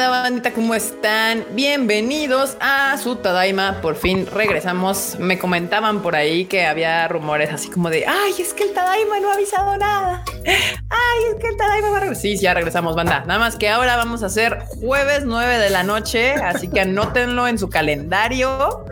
[0.00, 0.52] onda, bandita?
[0.54, 1.44] ¿Cómo están?
[1.52, 3.82] Bienvenidos a su Tadaima.
[3.82, 5.16] Por fin regresamos.
[5.18, 9.20] Me comentaban por ahí que había rumores así como de, ay, es que el Tadaima
[9.20, 10.24] no ha avisado nada.
[10.44, 12.22] Ay, es que el Tadaima va a regresar.
[12.22, 13.24] Sí, ya regresamos, banda.
[13.26, 17.46] Nada más que ahora vamos a hacer jueves 9 de la noche, así que anótenlo
[17.46, 18.86] en su calendario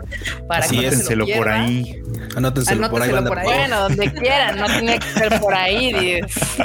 [0.47, 2.01] para que no por ahí.
[2.39, 3.45] Anótenselo, por ahí, por ahí.
[3.45, 6.21] Bueno, donde quieran, no tiene que ser por ahí.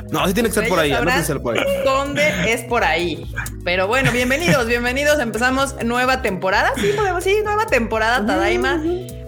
[0.08, 1.64] No, sí tiene que ser por ahí, anótenselo por ahí.
[1.84, 3.26] ¿Dónde es por ahí?
[3.64, 5.18] Pero bueno, bienvenidos, bienvenidos.
[5.18, 6.72] Empezamos nueva temporada.
[6.76, 8.80] Sí, podemos, sí, nueva temporada Tadaima.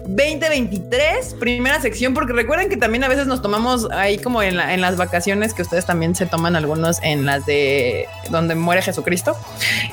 [0.05, 4.79] 2023, primera sección, porque recuerden que también a veces nos tomamos ahí como en, en,
[4.79, 9.35] las vacaciones que ustedes también se toman algunos en las de donde muere Jesucristo.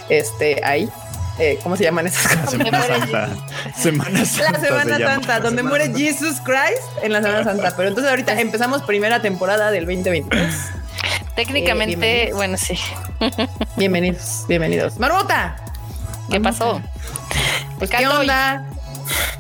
[0.09, 0.89] Este, ahí.
[1.38, 2.51] Eh, ¿Cómo se llaman esas cosas?
[2.51, 3.29] Semana Santa.
[3.77, 4.52] Semana Santa.
[4.52, 7.75] La Semana Santa, donde muere Jesus Christ en la Semana Santa.
[7.77, 10.55] Pero entonces ahorita empezamos primera temporada del 2023.
[11.34, 12.78] Técnicamente, eh, bueno, sí.
[13.77, 14.98] Bienvenidos, bienvenidos.
[14.98, 15.56] Marmota.
[16.31, 16.81] ¿Qué pasó?
[17.78, 18.64] Pues, ¿qué onda?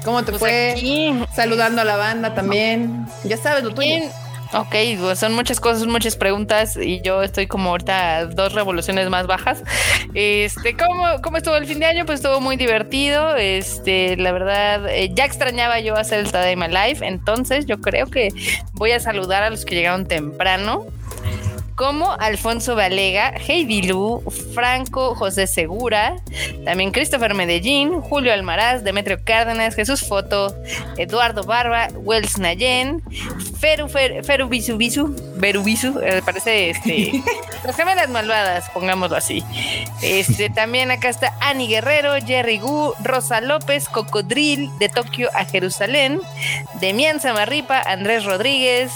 [0.04, 1.26] ¿Cómo te pues fue?
[1.32, 3.06] Saludando a la banda también.
[3.22, 4.10] Ya sabes lo tuyo.
[4.54, 9.26] Ok, pues son muchas cosas, muchas preguntas y yo estoy como ahorita dos revoluciones más
[9.26, 9.64] bajas.
[10.14, 12.06] Este, ¿cómo, cómo estuvo el fin de año?
[12.06, 13.34] Pues estuvo muy divertido.
[13.34, 18.28] Este, la verdad, eh, ya extrañaba yo hacer el Tadaima Live, entonces yo creo que
[18.74, 20.86] voy a saludar a los que llegaron temprano
[21.76, 24.22] como Alfonso Valega, Heidi Lu,
[24.54, 26.16] Franco José Segura,
[26.64, 30.54] también Christopher Medellín, Julio Almaraz, Demetrio Cárdenas, Jesús Foto,
[30.96, 33.02] Eduardo Barba, Wells Nayen,
[33.58, 37.22] Feru, Feru, Bisu Bisu, Berubisu, eh, parece este,
[37.64, 39.42] las gemelas malvadas, pongámoslo así.
[40.02, 46.20] Este, también acá está Ani Guerrero, Jerry Gu, Rosa López, Cocodril, de Tokio a Jerusalén,
[46.80, 48.92] Demian Samarripa, Andrés Rodríguez,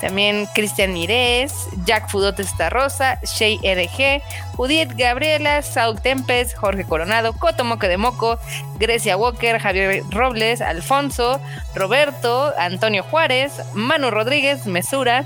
[0.00, 1.52] también Cristian Mirés,
[1.84, 4.22] Jack Fudote Rosa, Shea RG,
[4.56, 8.38] Judith Gabriela, Saul Tempes, Jorge Coronado, Coto Moque de Moco,
[8.78, 11.40] Grecia Walker, Javier Robles, Alfonso,
[11.74, 15.24] Roberto, Antonio Juárez, Manu Rodríguez, Mesura,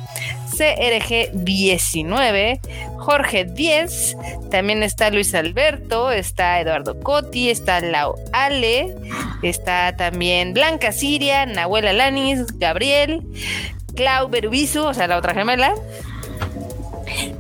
[0.56, 2.60] CRG 19,
[2.96, 4.16] Jorge 10,
[4.50, 8.94] también está Luis Alberto, está Eduardo Coti, está Lau Ale,
[9.42, 13.22] está también Blanca Siria, Nahuel Alanis, Gabriel,
[13.96, 15.74] Clau Berubizu, o sea, la otra gemela,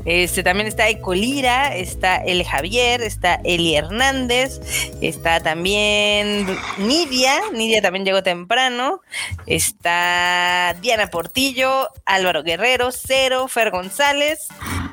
[0.04, 4.60] este, también está Ecolira, está El Javier, está Eli Hernández,
[5.00, 6.46] está también
[6.78, 9.00] Nidia, Nidia también llegó temprano,
[9.46, 14.46] está Diana Portillo, Álvaro Guerrero, Cero, Fer González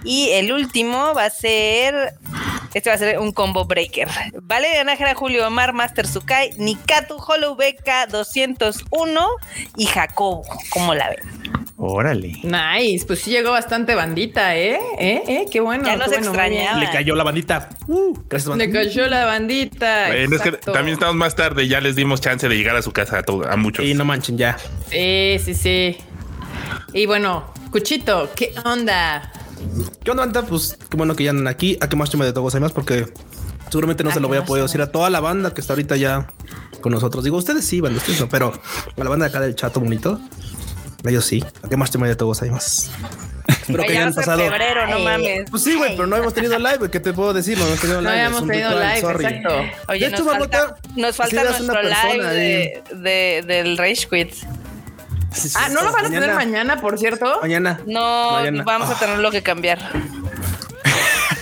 [0.04, 2.16] y el último va a ser
[2.74, 4.10] este va a ser un combo breaker.
[4.42, 9.28] Valeria Nájera, Julio Omar, Master Sukai, Nikatu, Hollow Beca 201
[9.78, 10.44] y Jacobo.
[10.72, 11.63] ¿Cómo la ven?
[11.86, 12.40] Órale.
[12.44, 14.80] Nice, pues sí llegó bastante bandita, ¿eh?
[14.98, 15.22] ¿Eh?
[15.28, 15.46] ¿Eh?
[15.52, 15.84] Qué bueno.
[15.86, 16.80] Ya no se extrañaba.
[16.80, 17.68] Le cayó la bandita.
[17.88, 20.08] Uh, gracias, Le cayó la bandita.
[20.08, 22.94] Bueno, es que también estamos más tarde, ya les dimos chance de llegar a su
[22.94, 23.84] casa a, todo, a muchos.
[23.84, 24.58] Y no manchen ya.
[24.90, 25.98] Sí, sí, sí.
[26.94, 29.30] Y bueno, Cuchito, ¿qué onda?
[30.06, 30.44] ¿Qué onda, banda?
[30.44, 31.78] Pues qué bueno que ya andan aquí.
[31.82, 32.72] ¿A qué más me de todos más?
[32.72, 33.08] Porque
[33.68, 35.98] seguramente no se lo voy a poder decir a toda la banda que está ahorita
[35.98, 36.28] ya
[36.80, 37.26] con nosotros.
[37.26, 40.22] Digo, ustedes sí, van, ustedes no, pero a la banda de acá del chato bonito.
[41.06, 41.44] Ellos sí.
[41.64, 42.92] ¿A qué más te de todos hay más?
[43.48, 44.40] Espero que hayan pasado.
[44.40, 45.50] Febrero, no mames.
[45.50, 46.90] Pues sí, güey, pero no hemos tenido live.
[46.90, 47.58] ¿Qué te puedo decir?
[47.58, 48.12] No hemos tenido live.
[48.12, 49.50] No habíamos tenido live, exacto.
[49.90, 54.34] Oye, de hecho, nos falta, nos falta nuestro live de, de, del Rage Quit
[55.56, 57.40] ah, ¿no lo van a tener mañana, por cierto?
[57.42, 57.80] Mañana.
[57.86, 59.80] No, vamos a tener lo que cambiar.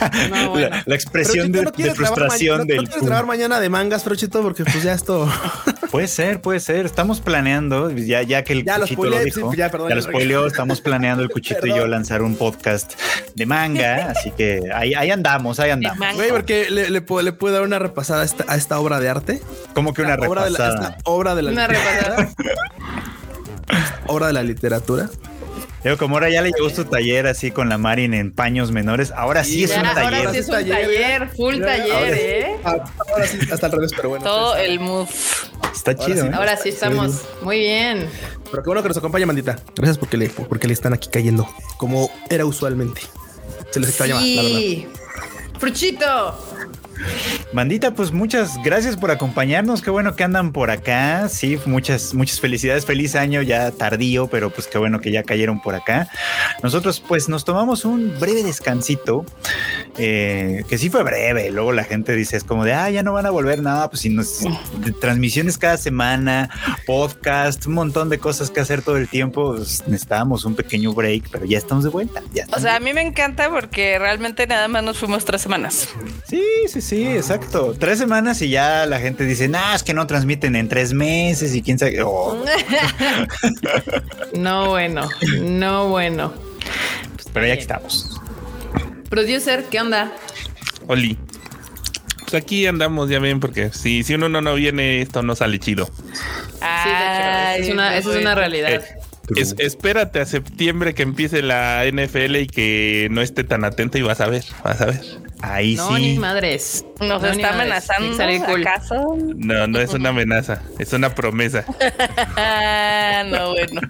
[0.86, 1.64] la, expresión de,
[1.94, 2.84] frustración del.
[2.84, 5.32] No grabar mañana de mangas, Frochito, porque pues ya esto.
[5.92, 6.86] puede ser, puede ser.
[6.86, 9.54] Estamos planeando, ya, ya que el cuchito lo, dijo.
[9.54, 12.94] ya, perdón, ya lo spoileó, estamos planeando el cuchito y yo lanzar un podcast
[13.36, 14.12] de manga.
[14.12, 16.16] así que ahí, ahí andamos, ahí andamos.
[16.16, 19.00] Güey, porque le, le, puedo, le puedo dar una repasada a esta, a esta obra
[19.00, 19.42] de arte.
[19.74, 20.32] ¿Cómo que una repasada?
[20.32, 22.30] Obra de la, esta obra de la una repasada.
[24.08, 25.10] obra de la literatura.
[25.84, 29.12] Yo, como ahora ya le llegó su taller así con la Marin en paños menores,
[29.16, 30.28] ahora sí, es un taller.
[30.28, 32.56] Ahora sí es un taller, full taller, ¿eh?
[32.64, 34.24] Ahora sí, hasta al revés, pero bueno.
[34.24, 35.08] Todo el mood.
[35.74, 36.26] Está chido.
[36.26, 36.32] ¿eh?
[36.34, 38.08] Ahora sí estamos muy bien.
[38.52, 39.58] Pero qué bueno que nos acompaña, Mandita.
[39.76, 43.02] Gracias porque le, porque le están aquí cayendo, como era usualmente.
[43.72, 44.36] Se les extraña sí.
[44.36, 45.02] la verdad.
[45.60, 46.61] Fruchito.
[47.54, 49.82] Mandita, pues muchas gracias por acompañarnos.
[49.82, 51.28] Qué bueno que andan por acá.
[51.28, 52.86] Sí, muchas, muchas felicidades.
[52.86, 56.08] Feliz año ya tardío, pero pues qué bueno que ya cayeron por acá.
[56.64, 59.26] Nosotros pues nos tomamos un breve descansito,
[59.98, 61.52] eh, que sí fue breve.
[61.52, 63.90] Luego la gente dice, es como de, ah, ya no van a volver nada.
[63.90, 64.40] Pues si nos,
[65.02, 66.50] transmisiones cada semana,
[66.86, 69.56] podcast, un montón de cosas que hacer todo el tiempo.
[69.56, 72.22] Pues, necesitábamos un pequeño break, pero ya estamos de vuelta.
[72.56, 75.90] o sea, a mí me encanta porque realmente nada más nos fuimos tres semanas.
[76.28, 77.74] Sí, sí, sí sí, exacto.
[77.80, 81.56] Tres semanas y ya la gente dice, nah, es que no transmiten en tres meses
[81.56, 82.02] y quién sabe.
[82.04, 82.44] Oh.
[84.34, 85.08] no, bueno,
[85.40, 86.34] no, bueno.
[87.34, 88.20] Pero ya estamos.
[89.10, 90.12] Producer, ¿qué onda?
[90.88, 91.18] Oli.
[92.20, 95.90] Pues aquí andamos, ya ven, porque si, si uno no, viene, esto no sale chido.
[96.60, 98.74] Ah, sí, es una, esa es una realidad.
[98.74, 99.01] Eh,
[99.36, 104.22] espérate a septiembre que empiece la NFL y que no esté tan atento y vas
[104.22, 105.02] a ver, vas a ver.
[105.42, 106.02] Ahí no, sí.
[106.02, 106.86] Ni madres.
[107.00, 108.24] ¿Nos está amenazando?
[108.56, 109.18] ¿Acaso?
[109.18, 111.66] No, no es una amenaza, es una promesa.
[113.30, 113.82] no, bueno.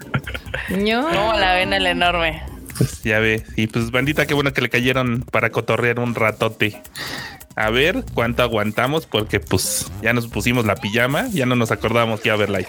[0.70, 2.42] No, la ven el enorme.
[2.78, 3.44] Pues ya ve.
[3.56, 6.80] Y pues bandita, qué bueno que le cayeron para cotorrear un ratote
[7.56, 12.20] a ver cuánto aguantamos, porque pues ya nos pusimos la pijama, ya no nos acordamos
[12.20, 12.68] que iba a ver live.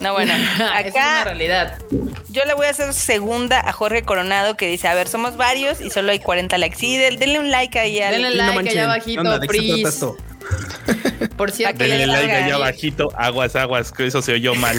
[0.00, 1.78] No, bueno, acá es una realidad.
[2.28, 5.80] Yo le voy a hacer segunda a Jorge Coronado que dice, a ver, somos varios
[5.80, 6.76] y solo hay 40 likes.
[6.76, 7.98] Sí, denle un like ahí.
[7.98, 9.22] Denle like allá abajito.
[11.36, 14.76] Por cierto, denle like allá abajito, aguas, aguas, que eso se oyó mal.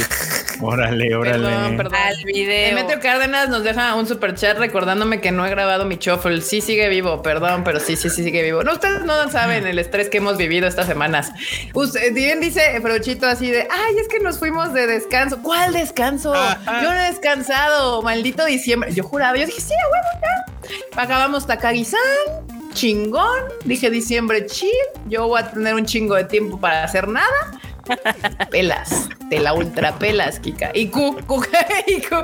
[0.59, 1.47] Órale, órale.
[1.47, 1.95] Perdón, perdón.
[1.95, 2.69] Al video.
[2.69, 6.41] Demetrio Cárdenas nos deja un super chat recordándome que no he grabado mi shuffle.
[6.41, 8.63] Sí sigue vivo, perdón, pero sí, sí, sí sigue vivo.
[8.63, 11.31] No, ustedes no saben el estrés que hemos vivido estas semanas.
[11.73, 15.43] Usted, bien dice Frochito así de, ay, es que nos fuimos de descanso.
[15.43, 16.33] ¿Cuál descanso?
[16.33, 18.91] Yo no he descansado, maldito diciembre.
[18.93, 21.01] Yo juraba, yo dije, sí, bueno, ya.
[21.01, 23.43] Acabamos Takagi-san chingón.
[23.65, 24.71] Dije diciembre chill.
[25.07, 27.59] Yo voy a tener un chingo de tiempo para hacer nada.
[28.51, 30.71] Pelas, te la ultra pelas, Kika.
[30.73, 31.45] Y Q, Q,
[31.87, 32.15] y Q,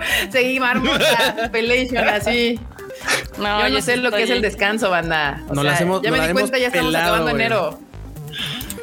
[1.51, 2.59] pelation así.
[3.37, 5.41] No, yo no sé lo que es el descanso, banda.
[5.51, 7.79] no la hacemos, ya me di cuenta, ya estamos acabando enero.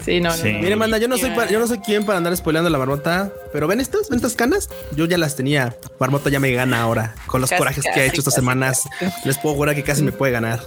[0.04, 2.70] Sí, no, no, Mire, manda, yo no soy yo no soy quien para andar spoileando
[2.70, 4.70] la marmota, pero ven estas, ven estas canas.
[4.96, 5.76] Yo ya las tenía.
[5.98, 8.88] Marmota ya me gana ahora con los corajes que ha hecho estas semanas.
[9.24, 10.60] Les puedo jurar que casi me puede ganar.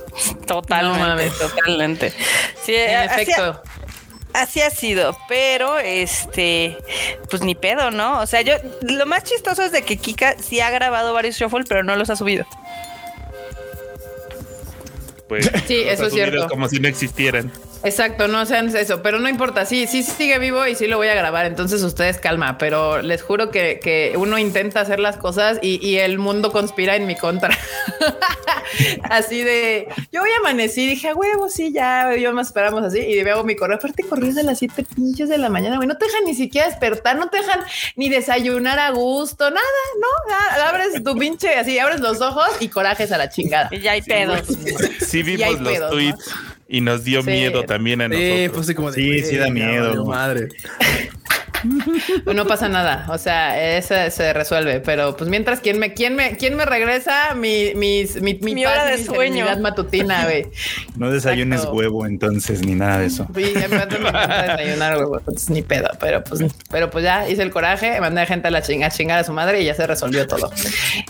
[0.46, 2.14] Totalmente, totalmente.
[2.64, 3.62] Sí, en efecto.
[4.34, 6.78] Así ha sido, pero este,
[7.30, 8.20] pues ni pedo, ¿no?
[8.20, 11.66] O sea, yo, lo más chistoso es de que Kika sí ha grabado varios shuffle,
[11.68, 12.46] pero no los ha subido.
[15.28, 16.48] Pues, sí, eso es cierto.
[16.48, 17.52] Como si no existieran.
[17.84, 21.10] Exacto, no sean eso, pero no importa, sí, sí sigue vivo y sí lo voy
[21.10, 25.94] a grabar, entonces ustedes calma, pero les juro que, uno intenta hacer las cosas y,
[25.98, 27.56] el mundo conspira en mi contra.
[29.10, 33.22] así de, yo hoy amanecí, dije, a huevo, sí, ya, yo más esperamos así y
[33.22, 36.06] veo mi correo, aparte corrí de las siete pinches de la mañana, güey, no te
[36.06, 37.60] dejan ni siquiera despertar, no te dejan
[37.96, 39.62] ni desayunar a gusto, nada,
[40.00, 40.64] ¿no?
[40.64, 43.70] Abres tu pinche, así, abres los ojos y corajes a la chingada.
[43.72, 44.48] Y ya hay pedos.
[45.06, 46.34] Sí, vimos los tweets.
[46.74, 48.36] Y nos dio miedo también a nosotros.
[48.36, 50.04] Sí, pues sí, como sí, sí da miedo.
[50.08, 50.50] Madre.
[52.34, 53.06] no pasa nada.
[53.10, 54.80] O sea, ese se resuelve.
[54.80, 58.86] Pero pues mientras, ¿quién me, quién me, quién me regresa mi, mis, mi, mi, hora
[58.86, 60.48] de sueño matutina, güey?
[60.96, 63.28] No desayunes huevo entonces, ni nada de eso.
[63.36, 65.90] Sí, me encanta desayunar huevo, entonces ni pedo.
[66.00, 68.92] Pero pues, pero pues ya hice el coraje, mandé a gente a la chinga, a
[68.92, 70.52] chingar a su madre y ya se resolvió todo.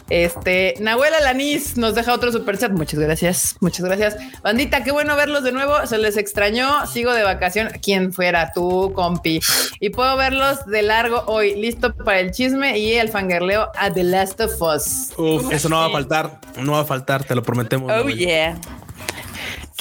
[0.10, 2.72] Este, Nahuela Lanis nos deja otro super chat.
[2.72, 4.18] Muchas gracias, muchas gracias.
[4.42, 5.86] Bandita, qué bueno verlos de nuevo.
[5.86, 6.86] Se les extrañó.
[6.88, 7.70] Sigo de vacación.
[7.82, 9.40] Quien fuera tú, compi.
[9.80, 14.04] Y puedo verlos de largo hoy, listo para el chisme y el fangerleo a The
[14.04, 15.12] Last of Us.
[15.18, 17.92] Uf, eso no va a faltar, no va a faltar, te lo prometemos.
[17.92, 18.58] Oh, yeah.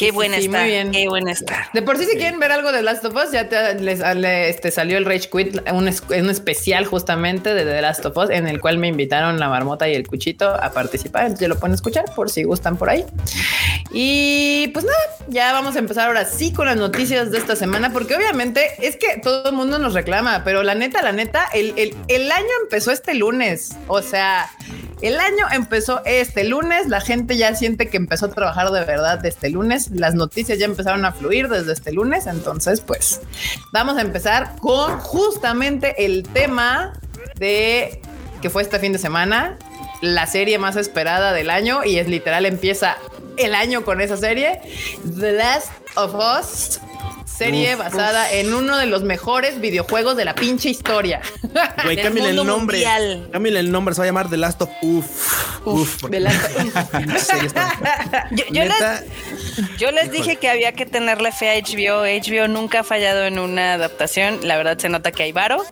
[0.03, 0.59] Qué buena está.
[0.63, 0.91] Muy bien.
[0.91, 1.71] Qué buena está.
[1.73, 4.73] De por sí, si quieren ver algo de Last of Us, ya te, les, este,
[4.73, 8.61] salió el Rage Quit, un, un, especial justamente de The Last of Us, en el
[8.61, 11.23] cual me invitaron la marmota y el cuchito a participar.
[11.23, 13.05] Entonces ya lo pueden escuchar por si gustan por ahí.
[13.93, 17.93] Y pues nada, ya vamos a empezar ahora sí con las noticias de esta semana,
[17.93, 21.75] porque obviamente es que todo el mundo nos reclama, pero la neta, la neta, el,
[21.77, 23.77] el, el año empezó este lunes.
[23.87, 24.51] O sea,
[25.03, 29.19] el año empezó este lunes, la gente ya siente que empezó a trabajar de verdad
[29.19, 33.21] de este lunes, las noticias ya empezaron a fluir desde este lunes, entonces pues
[33.73, 36.93] vamos a empezar con justamente el tema
[37.37, 38.01] de
[38.41, 39.57] que fue este fin de semana,
[40.01, 42.97] la serie más esperada del año y es literal empieza
[43.37, 44.61] el año con esa serie,
[45.19, 46.81] The Last of Us
[47.33, 51.21] serie basada en uno de los mejores videojuegos de la pinche historia.
[51.85, 52.83] Güey, cámbiale el nombre.
[53.33, 55.67] Cámbiale el nombre, se va a llamar The Last of Uf.
[55.67, 56.11] Uf.
[56.11, 56.93] The Last of
[59.79, 62.05] yo, les, dije que había que tenerle fe a HBO.
[62.05, 64.41] HBO nunca ha fallado en una adaptación.
[64.43, 65.63] La verdad se nota que hay varo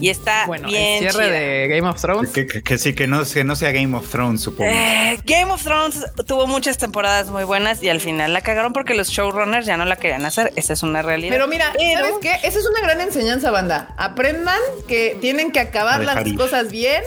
[0.00, 1.04] y está bueno, bien.
[1.04, 2.30] El cierre de Game of Thrones.
[2.30, 4.70] Que, sí, que no, que no sea Game of Thrones, supongo.
[4.70, 8.94] Eh, Game of Thrones tuvo muchas temporadas muy buenas y al final la cagaron porque
[8.94, 10.52] los showrunners ya no la querían hacer.
[10.56, 11.34] Esa es una realidad.
[11.34, 12.34] Pero mira, ¿sabes qué?
[12.42, 13.94] Esa es una gran enseñanza, banda.
[13.96, 17.02] Aprendan que tienen que acabar las cosas bien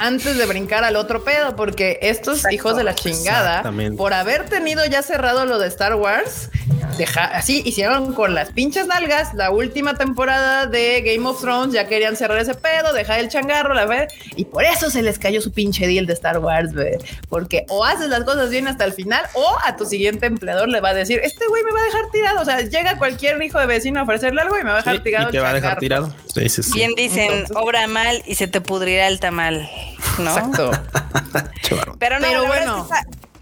[0.00, 3.62] antes de brincar al otro pedo, porque estos hijos de la chingada,
[3.96, 6.50] por haber tenido ya cerrado lo de Star Wars,
[6.96, 11.86] deja, así hicieron con las pinches nalgas la última temporada de Game of Thrones, ya
[11.86, 15.40] querían cerrar ese pedo, dejar el changarro, la ver, y por eso se les cayó
[15.40, 16.70] su pinche deal de Star Wars,
[17.28, 20.80] porque o haces las cosas bien hasta el final o a tu siguiente empleador le
[20.80, 23.58] va a decir, este güey me va a dejar tirado, o sea, llega cualquier hijo
[23.58, 25.28] de vecino a ofrecerle algo y me va a dejar tirado.
[25.28, 26.14] Y te va a dejar tirado.
[26.72, 29.68] Bien dicen, obra mal y se te pudrirá el tamal,
[30.18, 30.30] ¿no?
[30.30, 30.70] Exacto.
[31.98, 32.88] Pero no, Pero bueno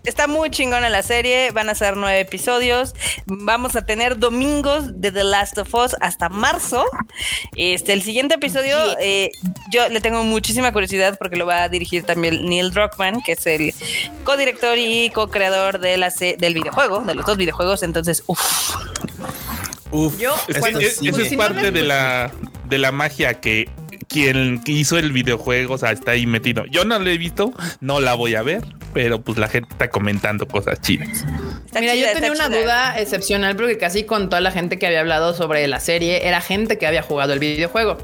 [0.08, 1.50] está muy chingona la serie.
[1.52, 2.94] Van a ser nueve episodios.
[3.26, 6.84] Vamos a tener domingos de The Last of Us hasta marzo.
[7.56, 9.30] Este, el siguiente episodio, eh,
[9.70, 13.46] yo le tengo muchísima curiosidad porque lo va a dirigir también Neil Druckmann, que es
[13.46, 13.74] el
[14.24, 17.82] co-director y co-creador de la del videojuego, de los dos videojuegos.
[17.82, 18.74] Entonces, uff.
[19.90, 22.30] Uf, yo, eso es parte de la,
[22.66, 23.70] de la magia que
[24.08, 26.64] quien hizo el videojuego, o sea, está ahí metido.
[26.66, 28.62] Yo no lo he visto, no la voy a ver,
[28.92, 31.24] pero pues la gente está comentando cosas chidas.
[31.78, 35.34] Mira, yo tenía una duda excepcional porque casi con toda la gente que había hablado
[35.34, 37.98] sobre la serie era gente que había jugado el videojuego.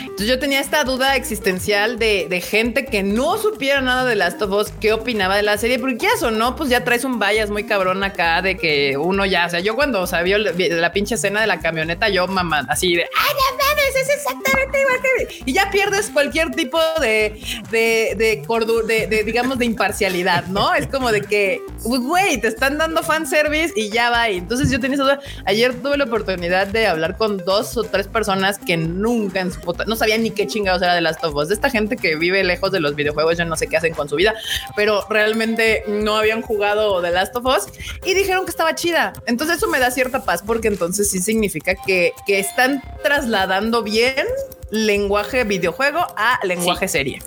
[0.00, 4.52] Entonces yo tenía esta duda existencial de, gente que no supiera nada de Last of
[4.52, 7.50] Us, qué opinaba de la serie, porque ya eso no, pues ya traes un vallas
[7.50, 11.14] muy cabrón acá de que uno ya, o sea, yo cuando o vio la, pinche
[11.14, 15.10] escena de la camioneta, yo mamá, así de, ay, no mames, es exactamente igual que
[15.46, 20.74] y ya pierdes cualquier tipo de, de, de, de, digamos, de imparcialidad, ¿no?
[20.74, 24.30] Es como de que, güey, te están dando fanservice y ya va.
[24.30, 25.20] Y entonces yo tenía esa duda.
[25.44, 29.60] Ayer tuve la oportunidad de hablar con dos o tres personas que nunca en su
[29.60, 31.48] puta, no sabían ni qué chingados era de Last of Us.
[31.48, 34.08] De esta gente que vive lejos de los videojuegos, yo no sé qué hacen con
[34.08, 34.34] su vida,
[34.76, 37.66] pero realmente no habían jugado The Last of Us
[38.04, 39.12] y dijeron que estaba chida.
[39.26, 44.26] Entonces eso me da cierta paz porque entonces sí significa que, que están trasladando bien
[44.70, 47.20] lenguaje videojuego a lenguaje serie.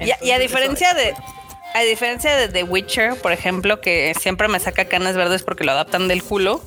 [0.00, 1.14] y, a diferencia de
[1.76, 5.72] a diferencia de The Witcher, por ejemplo, que siempre me saca canas verdes porque lo
[5.72, 6.62] adaptan del culo.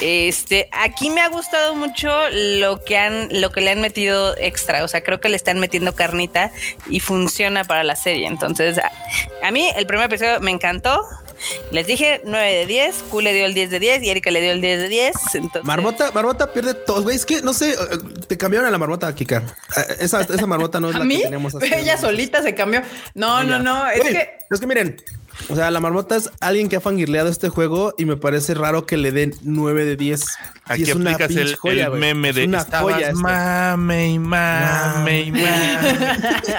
[0.00, 4.82] Este, aquí me ha gustado mucho lo que han, lo que le han metido extra.
[4.82, 6.50] O sea, creo que le están metiendo carnita
[6.88, 8.26] y funciona para la serie.
[8.26, 8.80] Entonces,
[9.42, 11.00] a mí el primer episodio me encantó.
[11.70, 14.40] Les dije 9 de 10, Q le dio el 10 de 10 y Erika le
[14.40, 15.12] dio el 10 de 10.
[15.64, 17.16] Marmota, Marmota pierde todo, güey.
[17.16, 17.74] Es que no sé,
[18.28, 19.42] te cambiaron a la marmota, Kika.
[19.76, 21.72] Eh, esa, esa marmota no es la que tenemos así.
[21.72, 22.82] Ella solita se cambió.
[23.14, 23.88] No, no, no.
[23.88, 24.28] Es que.
[24.50, 24.96] Es que miren,
[25.48, 28.86] o sea, la marmota es alguien que ha fangirleado este juego y me parece raro
[28.86, 30.24] que le den 9 de 10.
[30.72, 35.44] Aquí es aplicas el, joya, el, meme de una joya mame y mame y mame.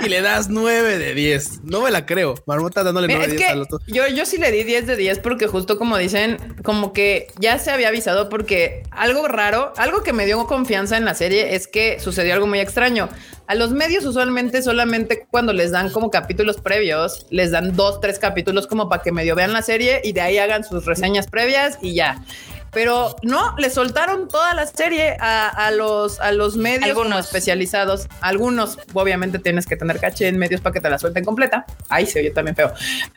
[0.05, 1.61] y le das 9 de 10.
[1.63, 2.35] No me la creo.
[2.45, 3.79] Marmota dándole 9 de 10 al otro.
[3.87, 7.57] Yo, yo sí le di 10 de 10 porque justo como dicen, como que ya
[7.59, 11.67] se había avisado porque algo raro, algo que me dio confianza en la serie es
[11.67, 13.09] que sucedió algo muy extraño.
[13.45, 18.17] A los medios usualmente solamente cuando les dan como capítulos previos, les dan dos, tres
[18.17, 21.77] capítulos como para que medio vean la serie y de ahí hagan sus reseñas previas
[21.81, 22.23] y ya.
[22.73, 28.07] Pero no, le soltaron toda la serie a, los, a los medios especializados.
[28.21, 31.65] Algunos, obviamente, tienes que tener caché en medios para que te la suelten completa.
[31.89, 32.73] Ahí se oye también feo.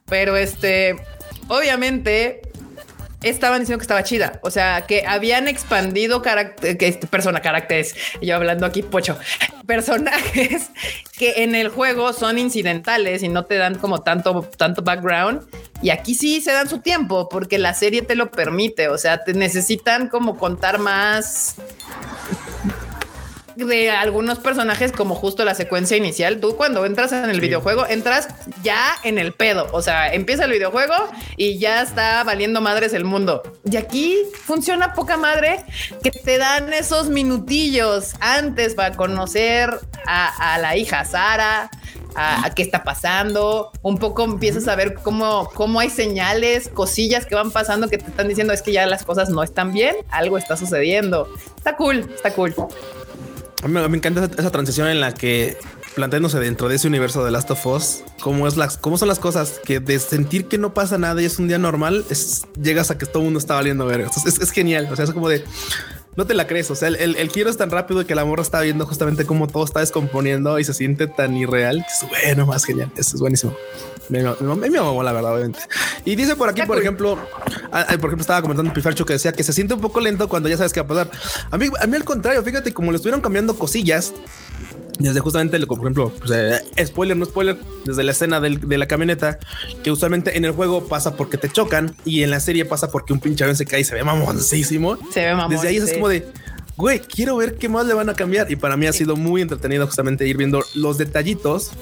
[0.06, 0.96] Pero este,
[1.48, 2.42] obviamente,
[3.30, 4.38] estaban diciendo que estaba chida.
[4.42, 9.18] O sea, que habían expandido carácter, que este persona, caracteres, yo hablando aquí, pocho,
[9.66, 10.70] personajes
[11.18, 15.42] que en el juego son incidentales y no te dan como tanto, tanto background.
[15.82, 18.88] Y aquí sí se dan su tiempo porque la serie te lo permite.
[18.88, 21.56] O sea, te necesitan como contar más
[23.56, 26.40] de algunos personajes como justo la secuencia inicial.
[26.40, 28.28] Tú cuando entras en el videojuego, entras
[28.62, 29.68] ya en el pedo.
[29.72, 30.94] O sea, empieza el videojuego
[31.36, 33.42] y ya está valiendo madres el mundo.
[33.70, 35.64] Y aquí funciona poca madre
[36.02, 39.70] que te dan esos minutillos antes para conocer
[40.06, 41.70] a, la hija Sara,
[42.14, 43.72] a, qué está pasando.
[43.82, 48.06] Un poco empiezas a ver cómo, cómo hay señales, cosillas que van pasando que te
[48.06, 51.28] están diciendo es que ya las cosas no están bien, algo está sucediendo.
[51.56, 52.54] Está cool, está cool.
[53.66, 55.56] A mí me encanta esa, transición en la que
[55.96, 59.60] planteándose dentro de ese universo de Last of Us, cómo es cómo son las cosas
[59.64, 62.98] que de sentir que no pasa nada y es un día normal, es, llegas a
[62.98, 64.02] que todo el mundo está valiendo ver.
[64.02, 64.88] Es, es, genial.
[64.88, 65.42] O sea, es como de
[66.16, 66.70] no te la crees.
[66.70, 69.46] O sea, el, el, giro es tan rápido que la morra está viendo justamente cómo
[69.46, 71.84] todo está descomponiendo y se siente tan irreal.
[71.86, 72.90] Que es bueno, más genial.
[72.96, 73.54] Eso es buenísimo.
[74.08, 75.60] Me, me, me, me la verdad, obviamente.
[76.04, 77.18] Y dice por aquí, por ejemplo,
[77.70, 80.56] por ejemplo, estaba comentando Pifarcho que decía que se siente un poco lento cuando ya
[80.56, 81.10] sabes qué va a pasar.
[81.50, 84.14] A mí, a mí al contrario, fíjate, como le estuvieron cambiando cosillas,
[84.98, 89.38] desde justamente, por ejemplo, pues, eh, spoiler, no spoiler, desde la escena de la camioneta,
[89.82, 93.12] que usualmente en el juego pasa porque te chocan y en la serie pasa porque
[93.12, 94.98] un pinche avión se cae y se ve mamoncísimo.
[95.12, 95.50] Se ve mamón.
[95.50, 96.26] Desde ahí es como de,
[96.76, 98.50] güey, quiero ver qué más le van a cambiar.
[98.50, 101.72] Y para mí ha sido muy entretenido justamente ir viendo los detallitos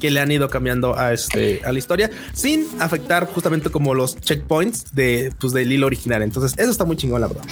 [0.00, 4.16] que le han ido cambiando a este a la historia sin afectar justamente como los
[4.20, 6.22] checkpoints de pues del hilo original.
[6.22, 7.44] Entonces, eso está muy chingón, la verdad.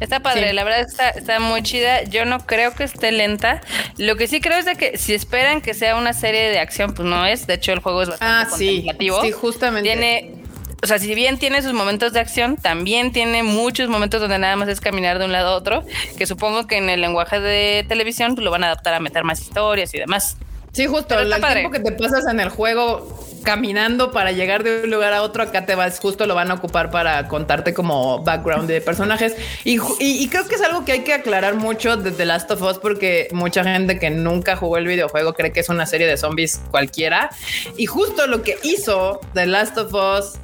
[0.00, 2.04] Está padre, la verdad está, está muy chida.
[2.04, 3.60] Yo no creo que esté lenta.
[3.96, 6.94] Lo que sí creo es de que si esperan que sea una serie de acción,
[6.94, 7.46] pues no es.
[7.46, 9.22] De hecho, el juego es bastante ah, contemplativo.
[9.22, 9.88] Sí, justamente.
[9.88, 10.44] Tiene
[10.84, 14.54] o sea, si bien tiene sus momentos de acción, también tiene muchos momentos donde nada
[14.54, 15.82] más es caminar de un lado a otro,
[16.18, 19.24] que supongo que en el lenguaje de televisión pues, lo van a adaptar a meter
[19.24, 20.36] más historias y demás.
[20.74, 23.08] Sí, justo, el tiempo que te pasas en el juego
[23.44, 26.54] caminando para llegar de un lugar a otro, acá te vas, justo lo van a
[26.54, 29.36] ocupar para contarte como background de personajes.
[29.62, 32.62] Y, y, creo que es algo que hay que aclarar mucho de The Last of
[32.62, 36.16] Us porque mucha gente que nunca jugó el videojuego cree que es una serie de
[36.16, 37.30] zombies cualquiera.
[37.76, 40.38] Y justo lo que hizo The Last of Us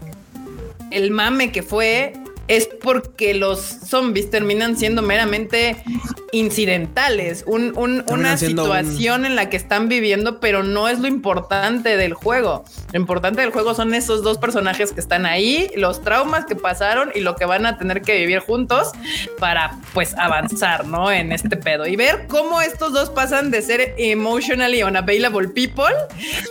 [0.91, 2.13] el mame que fue
[2.51, 5.85] es porque los zombies terminan siendo meramente
[6.33, 12.65] incidentales, una situación en la que están viviendo, pero no es lo importante del juego.
[12.93, 17.13] Lo importante del juego son esos dos personajes que están ahí, los traumas que pasaron
[17.15, 18.91] y lo que van a tener que vivir juntos
[19.39, 21.13] para pues avanzar, ¿no?
[21.13, 25.95] En este pedo y ver cómo estos dos pasan de ser emotionally unavailable people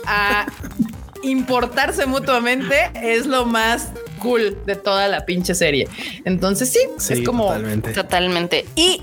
[0.06, 0.46] a
[1.24, 5.88] importarse mutuamente es lo más cool de toda la pinche serie.
[6.26, 6.80] Entonces sí,
[7.14, 7.94] es como totalmente.
[7.94, 8.66] totalmente.
[8.76, 9.02] Y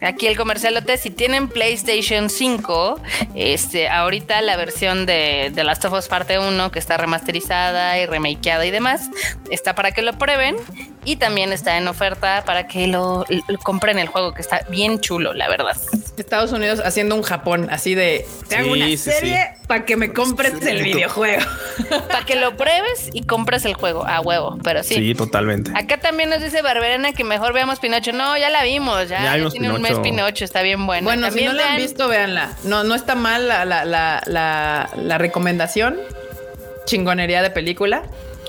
[0.00, 3.00] aquí el comercialote, si tienen PlayStation 5,
[3.34, 8.06] este, ahorita la versión de The Last of Us parte 1 que está remasterizada y
[8.06, 9.08] remakeada y demás,
[9.50, 10.56] está para que lo prueben
[11.04, 13.24] y también está en oferta para que lo,
[13.62, 15.76] compren el juego que está bien chulo, la verdad.
[16.18, 20.54] Estados Unidos haciendo un Japón así de te hago una serie para que me compres
[20.64, 21.42] el videojuego.
[22.08, 24.94] para que lo pruebes y compres el juego a huevo, pero sí.
[24.94, 25.72] Sí, totalmente.
[25.74, 28.12] Acá también nos dice Barberena que mejor veamos Pinocho.
[28.12, 31.04] No, ya la vimos, ya, ya, tiene un mes Pinocho, está bien bueno.
[31.04, 32.56] Bueno, si no la han visto, véanla.
[32.64, 35.98] No, no está mal la, la, la, la recomendación.
[36.86, 38.02] Chingonería de película.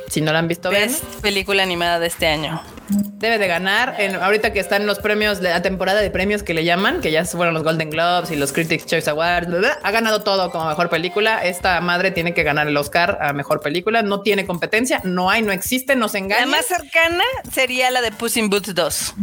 [0.10, 0.90] Si no la han visto, vean.
[1.22, 3.96] película animada de este año debe de ganar.
[4.00, 7.26] En, ahorita que están los premios, la temporada de premios que le llaman, que ya
[7.26, 9.48] fueron los Golden Globes y los Critics Choice Awards,
[9.84, 11.44] ha ganado todo como mejor película.
[11.44, 14.02] Esta madre tiene que ganar el Oscar a mejor película.
[14.02, 16.46] No tiene competencia, no hay, no existe, no se engaña.
[16.46, 19.16] La más cercana sería la de Puss in Boots 2.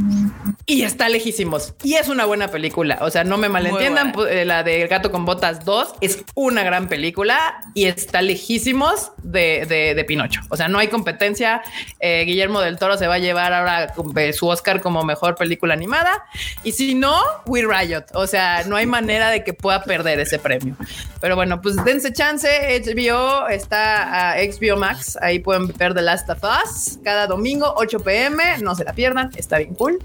[0.68, 1.74] Y está lejísimos.
[1.84, 2.98] Y es una buena película.
[3.00, 4.12] O sea, no me malentiendan.
[4.28, 9.12] Eh, la de El gato con botas 2 es una gran película y está lejísimos
[9.22, 9.64] de,
[9.94, 10.40] de, Pinocho.
[10.48, 11.62] O sea, no hay competencia.
[12.00, 13.92] Eh, Guillermo del Toro se va a llevar ahora
[14.32, 16.24] su Oscar como mejor película animada.
[16.62, 18.04] Y si no, We Riot.
[18.14, 20.76] O sea, no hay manera de que pueda perder ese premio.
[21.20, 22.48] Pero bueno, pues dense chance.
[22.84, 25.18] HBO está a HBO Max.
[25.20, 28.58] Ahí pueden ver The Last of Us cada domingo, 8 pm.
[28.58, 29.30] No se la pierdan.
[29.36, 29.98] Está bien cool.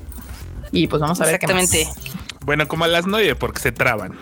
[0.71, 1.87] Y pues vamos a ver Exactamente.
[2.43, 4.17] Bueno, como a las 9 porque se traban.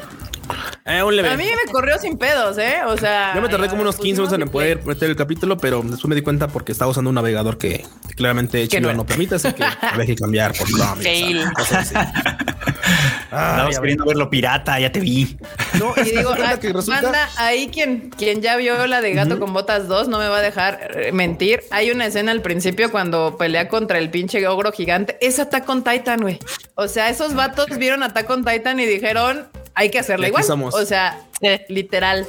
[0.86, 2.78] Eh, a mí me corrió sin pedos, ¿eh?
[2.88, 3.34] O sea.
[3.36, 6.16] Yo me tardé como unos 15 minutos en poder meter el capítulo, pero después me
[6.16, 7.86] di cuenta porque estaba usando un navegador que
[8.16, 11.04] claramente Chido no, permite, así que había que cambiar por Chrome.
[13.26, 15.38] Estabas queriendo verlo pirata, ya te vi.
[15.78, 19.54] No, y digo, ah, que manda ahí quien, quien ya vio la de Gato con
[19.54, 21.62] Botas 2, no me va a dejar eh, mentir.
[21.72, 25.18] Hay una escena al principio cuando pelea contra el pinche ogro gigante.
[25.22, 26.40] Es Attack on Titan, güey.
[26.76, 30.39] O sea, esos vatos vieron Attack on Titan y dijeron, hay que hacerla igual.
[30.76, 31.22] O sea,
[31.68, 32.28] literal.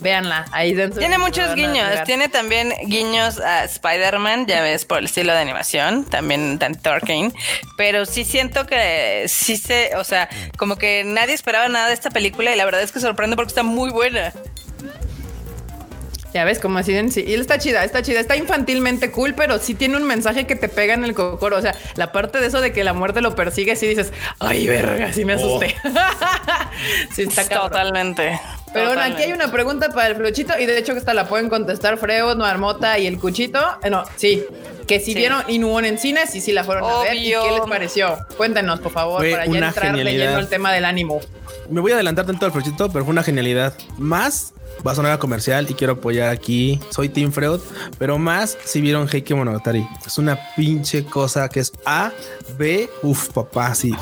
[0.00, 1.00] Véanla, ahí dentro.
[1.00, 2.04] Tiene muchos guiños.
[2.04, 6.04] Tiene también guiños a Spider-Man, ya ves, por el estilo de animación.
[6.04, 7.32] También Dan Torkane.
[7.76, 12.10] Pero sí siento que sí se, o sea, como que nadie esperaba nada de esta
[12.10, 14.32] película y la verdad es que sorprende porque está muy buena.
[16.34, 17.24] Ya ves, como así sí.
[17.26, 20.68] Y está chida, está chida, está infantilmente cool, pero sí tiene un mensaje que te
[20.68, 21.56] pega en el cocoro.
[21.56, 24.66] O sea, la parte de eso de que la muerte lo persigue, sí dices, ay,
[24.66, 25.74] verga, sí me asusté.
[25.84, 25.88] Oh.
[27.14, 28.38] sí, está Totalmente.
[28.72, 31.26] Pero bueno, aquí hay una pregunta para el Flochito y de hecho que esta la
[31.26, 33.60] pueden contestar Freo, Marmota y el Cuchito.
[33.82, 34.44] Eh, no, sí.
[34.86, 37.14] Que si vieron Inuon en cines y si la fueron a ver.
[37.14, 38.18] ¿Y qué les pareció?
[38.36, 41.20] Cuéntenos, por favor, para ya entrar leyendo el tema del ánimo.
[41.70, 43.74] Me voy a adelantar tanto al Flochito, pero fue una genialidad.
[43.96, 44.52] Más
[44.86, 46.80] va a sonar a comercial y quiero apoyar aquí.
[46.90, 47.60] Soy Team Freud,
[47.98, 49.86] pero más si vieron Heike Monogatari.
[50.06, 52.12] Es una pinche cosa que es A,
[52.56, 53.92] B, uff, papá, sí.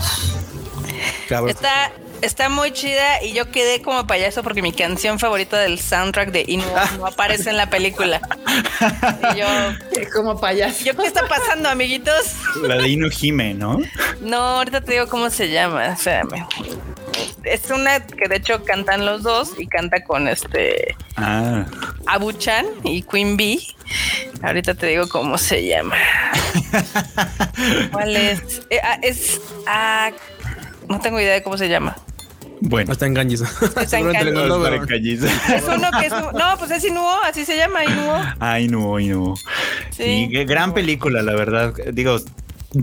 [1.29, 1.51] Cabrón.
[1.51, 6.31] Está, está muy chida y yo quedé como payaso porque mi canción favorita del soundtrack
[6.31, 6.65] de Inu
[6.99, 8.21] no aparece en la película.
[9.35, 9.47] y yo,
[10.15, 10.85] como payaso.
[10.85, 12.33] ¿Yo qué está pasando, amiguitos?
[12.63, 13.79] La de Inu Hime, ¿no?
[14.21, 15.87] No, ahorita te digo cómo se llama.
[15.89, 16.47] Espérame
[17.45, 21.65] es una que de hecho cantan los dos y canta con este ah.
[22.07, 23.61] Abuchan y Queen Bee.
[24.43, 25.97] Ahorita te digo cómo se llama.
[27.93, 28.63] ¿Cuál es?
[28.71, 30.11] Eh, ah, es ah,
[30.89, 31.97] no tengo idea de cómo se llama.
[32.61, 32.93] Bueno.
[32.93, 33.43] Está en Ganges.
[33.43, 36.13] Está en Es uno que es...
[36.13, 38.23] No, pues es Inuo, así se llama, Inuo.
[38.41, 39.35] Ah, Inuo, Inuo.
[39.91, 41.75] Sí, gran película, la verdad.
[41.93, 42.19] Digo,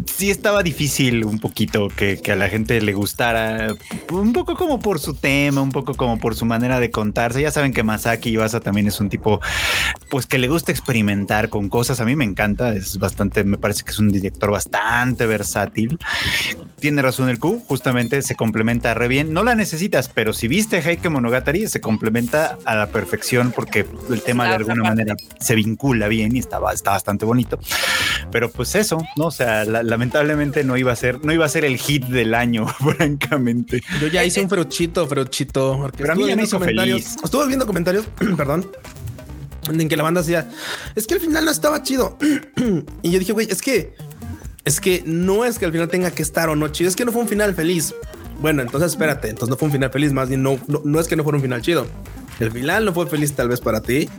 [0.05, 3.75] sí estaba difícil un poquito que, a la gente le gustara,
[4.11, 7.41] un poco como por su tema, un poco como por su manera de contarse.
[7.41, 9.41] Ya saben que Masaki Iwasa también es un tipo,
[10.09, 11.99] pues que le gusta experimentar con cosas.
[11.99, 15.97] A mí me encanta, es bastante, me parece que es un director bastante versátil.
[16.79, 19.33] Tiene razón el Q, justamente se complementa re bien.
[19.33, 24.21] No la necesitas, pero si viste Heike Monogatari, se complementa a la perfección porque el
[24.21, 27.59] tema de alguna manera se vincula bien y está, está bastante bonito.
[28.31, 29.25] Pero pues eso, ¿no?
[29.25, 32.33] O sea, la, lamentablemente no iba a ser, no iba a ser el hit del
[32.33, 33.81] año, francamente.
[34.01, 35.91] Yo ya hice un ferochito, ferochito.
[35.97, 37.15] Pero a mí ya me hizo comentarios.
[37.23, 38.05] Estuve viendo comentarios,
[38.37, 38.69] perdón,
[39.67, 40.49] en que la banda decía,
[40.95, 42.17] es que al final no estaba chido.
[43.01, 43.95] y yo dije, güey, es que,
[44.65, 47.05] es que no es que al final tenga que estar o no chido, es que
[47.05, 47.93] no fue un final feliz.
[48.41, 51.07] Bueno, entonces espérate, entonces no fue un final feliz, más bien no, no, no es
[51.07, 51.87] que no fuera un final chido.
[52.39, 54.09] El final no fue feliz tal vez para ti,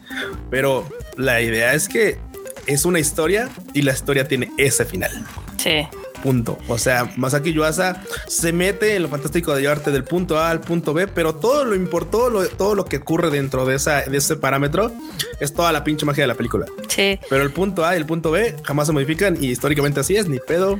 [0.50, 2.18] pero la idea es que
[2.66, 5.24] es una historia y la historia tiene ese final.
[5.56, 5.86] Sí.
[6.22, 6.58] Punto.
[6.68, 10.60] O sea, Masaki Yuasa se mete en lo fantástico de llevarte del punto A al
[10.60, 14.36] punto B, pero todo lo importó, todo lo que ocurre dentro de, esa, de ese
[14.36, 14.90] parámetro
[15.38, 16.64] es toda la pinche magia de la película.
[16.88, 17.20] Sí.
[17.28, 20.26] Pero el punto A y el punto B jamás se modifican y históricamente así es,
[20.26, 20.78] ni pedo.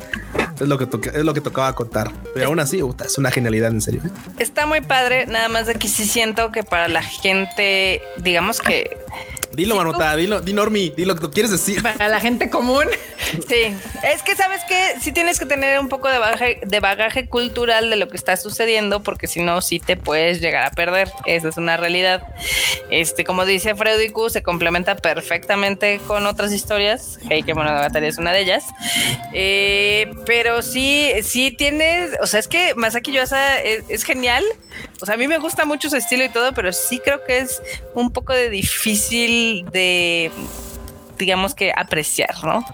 [0.55, 2.11] Es lo que, es lo que tocaba contar.
[2.33, 4.01] Pero aún así, es una genialidad en serio.
[4.38, 8.97] Está muy padre, nada más de que sí siento que para la gente, digamos que
[9.55, 11.83] Dilo, Manota, dilo, di Normi, dilo que tú quieres decir.
[11.83, 12.87] Para la gente común.
[13.49, 17.27] Sí, es que sabes que sí tienes que tener un poco de bagaje, de bagaje
[17.27, 21.11] cultural de lo que está sucediendo, porque si no, sí te puedes llegar a perder.
[21.27, 22.23] Esa es una realidad.
[22.90, 27.19] Este, como dice Freudicu, se complementa perfectamente con otras historias.
[27.29, 28.64] Heike Monogatari es una de ellas.
[29.33, 34.45] Eh, pero sí, sí tienes, o sea, es que Masaki Yuasa es, es genial.
[35.00, 37.38] O sea, a mí me gusta mucho su estilo y todo, pero sí creo que
[37.38, 37.62] es
[37.94, 40.30] un poco de difícil de
[41.18, 42.64] digamos que apreciar, ¿no?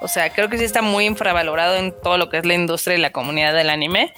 [0.00, 2.96] O sea, creo que sí está muy infravalorado en todo lo que es la industria
[2.96, 4.14] y la comunidad del anime.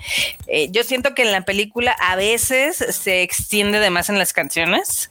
[0.47, 4.33] Eh, yo siento que en la película a veces se extiende de más en las
[4.33, 5.09] canciones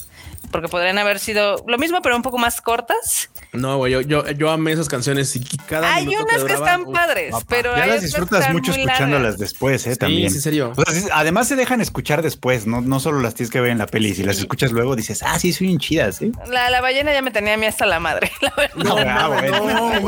[0.49, 3.29] porque podrían haber sido lo mismo, pero un poco más cortas.
[3.53, 7.35] No, güey, yo, yo, yo amé esas canciones y cada Hay unas que, están padres,
[7.47, 9.95] pero ya las disfrutas mucho escuchándolas después, ¿eh?
[9.95, 10.29] También.
[10.29, 10.73] Sí, en serio.
[11.13, 14.13] además se dejan escuchar después, no, no solo las tienes que ver en la peli.
[14.13, 16.31] Si las escuchas luego dices, ah, sí, son bien chidas, ¿eh?
[16.47, 18.31] La, la ballena ya me tenía a mí hasta la madre.
[18.75, 20.01] No, no,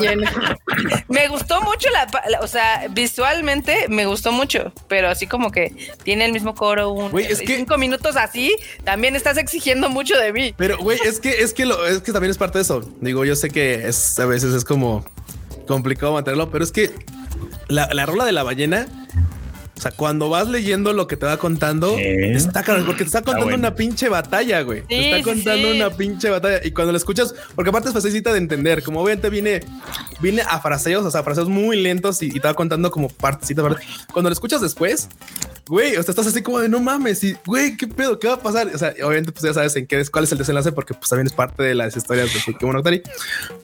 [1.08, 2.08] me gustó mucho la,
[2.42, 7.12] o sea, visualmente me gustó mucho, pero así como que tiene el mismo coro, un,
[7.12, 7.58] Güey, es que...
[7.58, 10.23] cinco minutos así, también estás exigiendo mucho de
[10.58, 12.82] pero, güey, es que, es que lo, es que también es parte de eso.
[13.02, 15.06] Digo, yo sé que es, a veces es como
[15.68, 16.92] complicado mantenerlo, pero es que
[17.68, 18.88] la, la rola de la ballena
[19.76, 23.22] o sea, cuando vas leyendo lo que te va contando, está claro, porque te está
[23.24, 24.84] contando una pinche batalla, güey.
[24.84, 26.62] te está contando una pinche batalla.
[26.64, 29.62] Y cuando lo escuchas, porque aparte es facilita de entender, como obviamente viene,
[30.22, 33.64] viene a fraseos, o sea, fraseos muy lentos y, te va contando como partecita.
[34.14, 35.10] Cuando lo escuchas después,
[35.68, 38.36] güey, o sea, estás así como de no mames, y güey, qué pedo, qué va
[38.36, 38.68] a pasar.
[38.74, 41.10] O sea, obviamente, pues ya sabes en qué es, cuál es el desenlace, porque pues
[41.10, 43.02] también es parte de las historias de Pokémon Octari.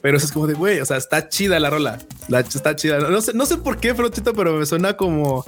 [0.00, 1.98] Pero eso es como de güey, o sea, está chida la rola.
[2.28, 2.98] La, está chida.
[2.98, 5.44] No sé, no sé por qué, Frochito, pero me suena como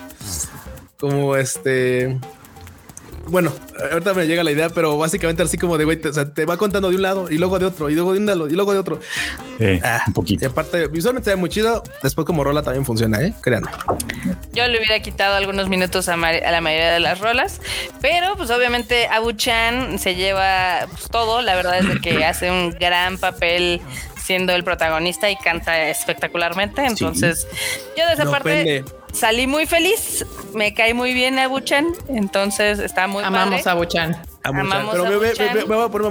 [0.99, 2.21] como este
[3.29, 3.53] bueno,
[3.91, 6.45] ahorita me llega la idea, pero básicamente así como de güey, te, o sea, te
[6.45, 8.53] va contando de un lado y luego de otro y luego de un lado y
[8.53, 9.01] luego de otro.
[9.83, 10.45] ah, un poquito.
[10.45, 11.83] Y aparte, visualmente está muy chido.
[12.03, 13.33] Después, como rola también funciona, eh?
[13.41, 13.71] Créanme.
[14.53, 17.61] Yo le hubiera quitado algunos minutos a, la mayoría de las rolas,
[18.01, 21.43] pero pues obviamente Abu Chan se lleva pues, todo.
[21.43, 23.81] La verdad es que hace un gran papel
[24.23, 26.85] siendo el protagonista y canta espectacularmente.
[26.85, 27.47] Entonces,
[27.97, 30.25] yo de esa parte salí muy feliz.
[30.55, 31.87] Me cae muy bien Abuchan.
[32.09, 34.17] Entonces está muy Amamos a Abuchan.
[34.43, 34.55] Pero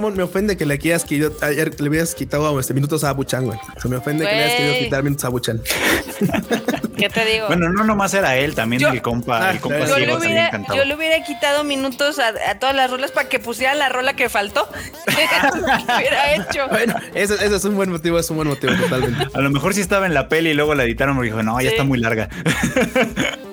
[0.00, 3.10] me, me, ofende que le quieras que yo ayer le hubieras quitado este, minutos a
[3.10, 3.58] Abuchan, güey.
[3.80, 5.60] Se me ofende que le hayas querido quitar minutos a Abuchan.
[6.96, 7.48] ¿Qué te digo?
[7.48, 10.94] Bueno, no nomás era él, también el compa, el compa yo, le hubiera, yo le
[10.94, 14.68] hubiera quitado minutos a, todas las rolas para que pusiera la rola que faltó.
[15.06, 16.66] hubiera hecho.
[16.72, 19.26] Bueno, eso, es un buen motivo, es un buen motivo totalmente.
[19.34, 21.60] A lo mejor si estaba en la peli y luego la editaron porque dijo, no,
[21.60, 22.28] ya está muy larga.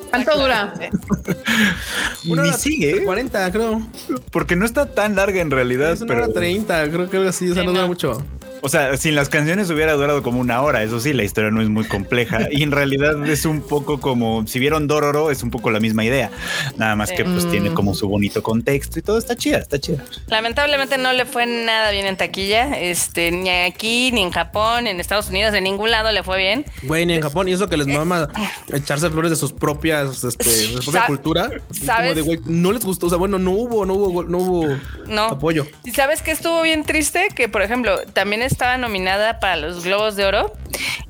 [0.10, 0.74] ¿Cuánto dura?
[2.28, 3.04] Una sigue.
[3.04, 3.88] 40, creo.
[4.32, 5.92] Porque no está tan larga en realidad.
[5.92, 6.24] Es una pero...
[6.26, 7.50] hora 30, creo que algo así.
[7.50, 8.24] O sea, no dura mucho.
[8.62, 10.84] O sea, sin las canciones hubiera durado como una hora.
[10.84, 12.40] Eso sí, la historia no es muy compleja.
[12.52, 16.04] Y en realidad es un poco como si vieron Dororo, es un poco la misma
[16.04, 16.30] idea.
[16.78, 20.04] Nada más que pues tiene como su bonito contexto y todo está chida, está chida.
[20.28, 22.78] Lamentablemente no le fue nada bien en taquilla.
[22.80, 26.38] Este, ni aquí, ni en Japón, ni en Estados Unidos, en ningún lado le fue
[26.38, 26.66] bien.
[26.84, 27.48] Güey, ni en Japón.
[27.48, 28.28] Y eso que les mama
[28.74, 31.50] echarse flores de sus propias, este, de su propia cultura.
[31.72, 32.16] ¿Sabes?
[32.16, 33.06] de, güey, no les gustó.
[33.08, 35.26] O sea, bueno, no hubo, no hubo, no hubo no.
[35.26, 35.66] apoyo.
[35.84, 37.28] ¿Y sabes que estuvo bien triste?
[37.36, 40.54] Que, por ejemplo, también estaba nominada para los Globos de Oro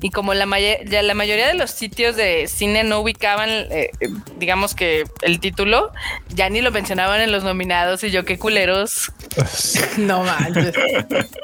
[0.00, 4.08] y como la, ya la mayoría de los sitios de cine no ubicaban, eh, eh,
[4.38, 5.92] digamos que el título,
[6.28, 9.12] ya ni lo mencionaban en los nominados y yo qué culeros.
[9.98, 10.74] no manches.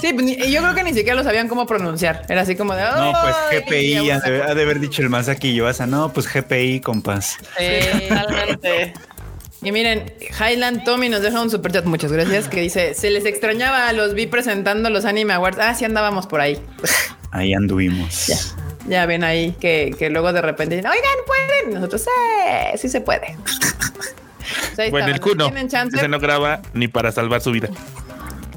[0.00, 2.24] Sí, pues, yo creo que ni siquiera lo sabían cómo pronunciar.
[2.28, 2.82] Era así como de...
[2.82, 7.38] No, pues GPI, ha de, haber dicho el más aquí, yo no, pues GPI, compas.
[7.58, 7.64] Sí,
[8.08, 8.94] realmente.
[9.66, 13.24] Y miren, Highland Tommy nos deja un super chat, muchas gracias, que dice, se les
[13.24, 15.58] extrañaba, los vi presentando los Anime Awards.
[15.60, 16.56] Ah, sí andábamos por ahí.
[17.32, 18.28] Ahí anduvimos.
[18.86, 21.74] Ya, ven ahí que, luego de repente dicen, oigan, pueden.
[21.74, 23.36] nosotros, sí, sí se puede.
[24.90, 27.68] bueno, el Kuno ese no graba ni para salvar su vida.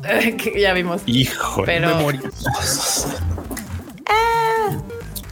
[0.56, 1.02] ya vimos.
[1.08, 1.90] Hijo, pero...
[4.06, 4.78] Ah,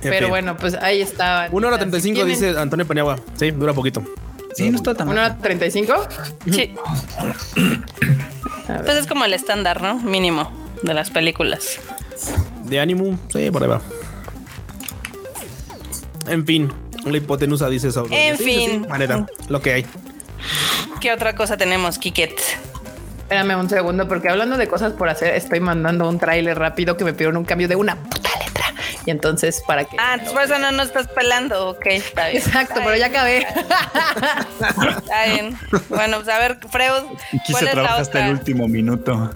[0.01, 1.47] pero bueno, pues ahí estaba.
[1.51, 3.17] 1 hora 35 dice Antonio Paniagua.
[3.35, 4.03] Sí, dura poquito.
[4.57, 5.93] Sí, no está tan ¿Una hora 35?
[6.51, 6.73] Sí.
[8.65, 9.99] Pues es como el estándar, ¿no?
[9.99, 11.79] Mínimo de las películas.
[12.63, 13.81] De ánimo, sí, por ahí va.
[16.27, 16.73] En fin,
[17.05, 18.07] la hipotenusa dice eso.
[18.09, 18.87] En fin.
[18.89, 19.85] manera, lo que hay.
[21.01, 22.39] ¿Qué otra cosa tenemos, Kiket?
[23.19, 27.03] Espérame un segundo, porque hablando de cosas por hacer, estoy mandando un tráiler rápido que
[27.03, 27.99] me pidieron un cambio de una.
[29.07, 29.95] Y entonces, ¿para qué?
[29.97, 31.69] Ah, por eso no nos estás pelando.
[31.69, 32.43] Ok, está bien.
[32.43, 33.37] Exacto, pero ya acabé.
[33.37, 35.55] Está bien.
[35.87, 37.17] Bueno, pues a ver, Freud.
[37.45, 39.13] Quise trabajar hasta el último minuto.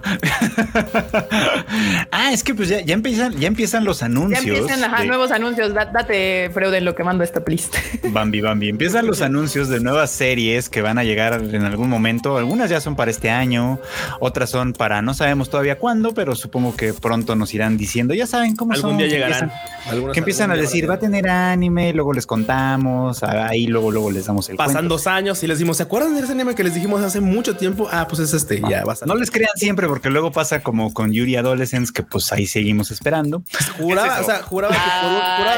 [2.10, 4.44] ah, es que pues ya, ya, empiezan, ya empiezan los anuncios.
[4.44, 5.72] Ya empiezan ajá, nuevos anuncios.
[5.72, 7.78] Date, Freud, en lo que mando esta lista.
[8.10, 8.68] Bambi, Bambi.
[8.68, 12.36] Empiezan los anuncios de nuevas series que van a llegar en algún momento.
[12.36, 13.80] Algunas ya son para este año,
[14.20, 18.12] otras son para no sabemos todavía cuándo, pero supongo que pronto nos irán diciendo.
[18.12, 19.50] Ya saben cómo Algún día llegarán
[20.12, 24.26] que empiezan a decir, va a tener anime, luego les contamos, ahí luego, luego les
[24.26, 26.74] damos el Pasan dos años y les decimos, ¿se acuerdan de ese anime que les
[26.74, 27.88] dijimos hace mucho tiempo?
[27.90, 31.12] Ah, pues es este, ya va No les crean siempre, porque luego pasa como con
[31.12, 33.42] Yuri Adolescence, que pues ahí seguimos esperando.
[33.78, 34.74] Juraba, o sea, juraba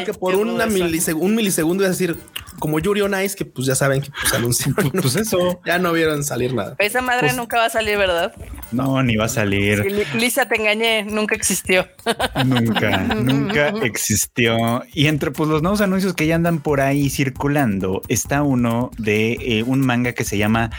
[0.05, 0.57] que por, un,
[1.35, 2.19] milisegundo iba a decir,
[2.59, 4.91] como Yuri on Ice, que pues ya saben que pues anunciaron.
[5.03, 5.61] pues eso.
[5.65, 6.77] Ya no vieron salir nada.
[6.79, 8.35] Esa madre pues nunca va a salir, ¿verdad?
[8.71, 10.07] No, ni va a salir.
[10.15, 11.89] Lisa, te engañé, nunca existió.
[12.45, 14.83] Nunca, nunca existió.
[14.93, 19.33] Y entre pues los nuevos anuncios que ya andan por ahí circulando, está uno de
[19.41, 20.71] eh, un manga que se llama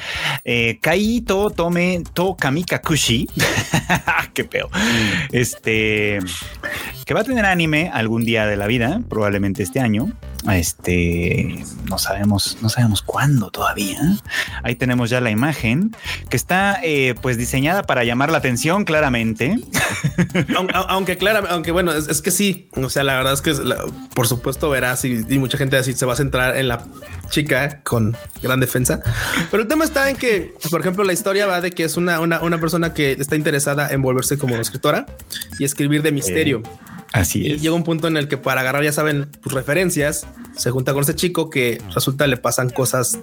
[0.44, 3.28] eh, Kaito Tome To Kamika Kushi.
[4.34, 4.70] Qué peo.
[5.32, 6.20] Este
[7.06, 10.12] que va a tener anime algún día de la vida, probablemente este año.
[10.52, 14.00] Este no sabemos, no sabemos cuándo todavía.
[14.64, 15.96] Ahí tenemos ya la imagen
[16.30, 19.58] que está eh, pues diseñada para llamar la atención claramente.
[20.88, 23.54] aunque, claro, aunque bueno, es, que sí, o sea, la verdad es que
[24.14, 26.86] por supuesto verás y, mucha gente así se va a centrar en la
[27.30, 29.02] chica con gran defensa.
[29.52, 32.20] Pero el tema está en que, por ejemplo, la historia va de que es una,
[32.20, 35.06] una, persona que está interesada en volverse como escritora
[35.60, 36.64] y escribir de misterio.
[37.14, 37.62] Así es.
[37.62, 41.04] llega un punto en el que para agarrar, ya saben, tus referencias, se junta con
[41.04, 43.20] ese chico que resulta le pasan cosas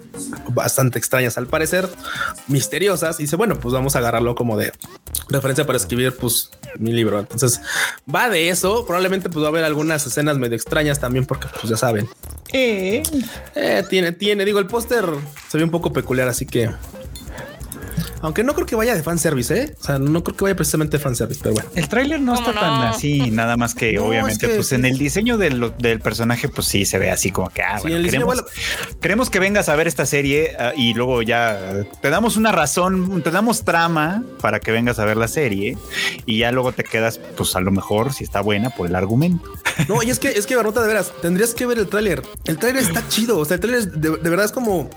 [0.49, 1.87] bastante extrañas al parecer,
[2.47, 4.71] misteriosas, y dice, bueno, pues vamos a agarrarlo como de
[5.29, 7.19] referencia para escribir pues mi libro.
[7.19, 7.61] Entonces
[8.13, 8.85] va de eso.
[8.85, 12.07] Probablemente pues va a haber algunas escenas medio extrañas también porque pues ya saben.
[12.51, 13.03] Eh,
[13.55, 15.05] eh tiene, tiene, digo, el póster
[15.49, 16.69] se ve un poco peculiar, así que
[18.21, 19.75] aunque no creo que vaya de fanservice, ¿eh?
[19.79, 21.69] O sea, no creo que vaya precisamente de fanservice, pero bueno.
[21.75, 25.73] El tráiler no está tan así, nada más que obviamente, pues en el diseño del,
[26.01, 27.79] personaje, pues sí se ve así como que, ah,
[28.99, 33.21] queremos, que vengas a ver esta serie ah, y luego ya te damos una razón,
[33.21, 35.77] te damos trama para que vengas a ver la serie
[36.25, 39.49] y ya luego te quedas, pues a lo mejor, si está buena, por el argumento.
[39.87, 42.21] No, y es que, es que Barrota, de veras, tendrías que ver el tráiler.
[42.45, 44.87] El tráiler está chido, o sea, el tráiler de verdad es como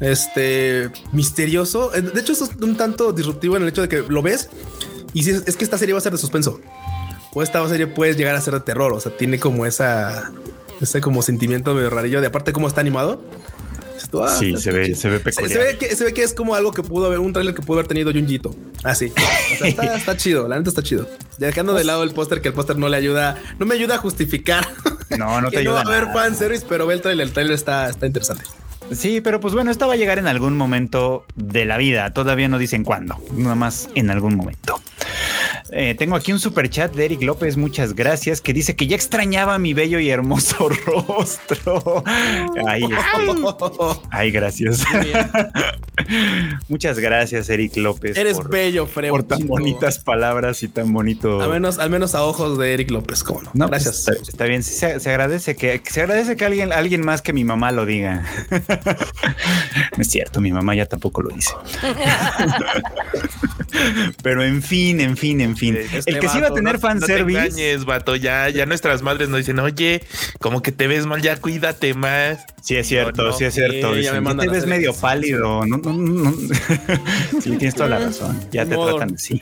[0.00, 1.94] este misterioso.
[1.94, 4.48] Eh, de hecho, es un tanto disruptivo en el hecho de que lo ves
[5.12, 6.60] y si es, que esta serie va a ser de suspenso
[7.32, 8.92] o esta serie puede llegar a ser de terror.
[8.92, 10.32] O sea, tiene como esa,
[10.80, 13.22] ese como sentimiento medio rarillo de aparte cómo está animado.
[14.14, 15.52] Ah, sí, se ve, se ve peculiar.
[15.52, 17.62] Se, ve que, se ve que es como algo que pudo haber, un trailer que
[17.62, 18.54] pudo haber tenido Junjito.
[18.82, 19.12] Así.
[19.16, 21.06] Ah, está, chido, la neta está chido.
[21.38, 23.98] Dejando de lado el póster, que el póster no le ayuda, no me ayuda a
[23.98, 24.66] justificar.
[25.16, 25.84] No, no te ayuda.
[25.84, 28.44] No va a haber fanservice, pero ve el trailer, el trailer está, está interesante.
[28.92, 32.12] Sí, pero pues bueno, esto va a llegar en algún momento de la vida.
[32.12, 34.80] Todavía no dicen cuándo, nada más en algún momento.
[35.70, 38.96] Eh, tengo aquí un super chat de Eric López, muchas gracias, que dice que ya
[38.96, 42.04] extrañaba mi bello y hermoso rostro.
[42.66, 42.84] Ay,
[44.10, 44.84] Ay gracias.
[46.68, 48.16] muchas gracias, Eric López.
[48.16, 49.10] Eres bello, Freud.
[49.10, 51.40] Por tan bonitas palabras y tan bonito.
[51.40, 53.68] Al menos, al menos a ojos de Eric López, ¿cómo no?
[53.68, 54.08] Pues, gracias.
[54.28, 57.86] está, bien, se, agradece que se agradece que alguien, alguien más que mi mamá lo
[57.86, 58.24] diga.
[58.50, 61.52] no es cierto, mi mamá ya tampoco lo dice.
[64.22, 65.76] Pero en fin, en fin, en fin.
[65.76, 67.76] el que sí iba a tener fanservice.
[67.78, 68.16] No vato.
[68.16, 70.02] Ya, ya nuestras madres nos dicen, oye,
[70.38, 72.38] como que te ves mal, ya cuídate más.
[72.62, 73.92] Sí, es cierto, sí es cierto.
[73.92, 75.64] te ves medio pálido.
[75.66, 76.32] No, no, no.
[77.40, 78.38] sí, tienes toda la razón.
[78.50, 79.40] Ya te tratan así.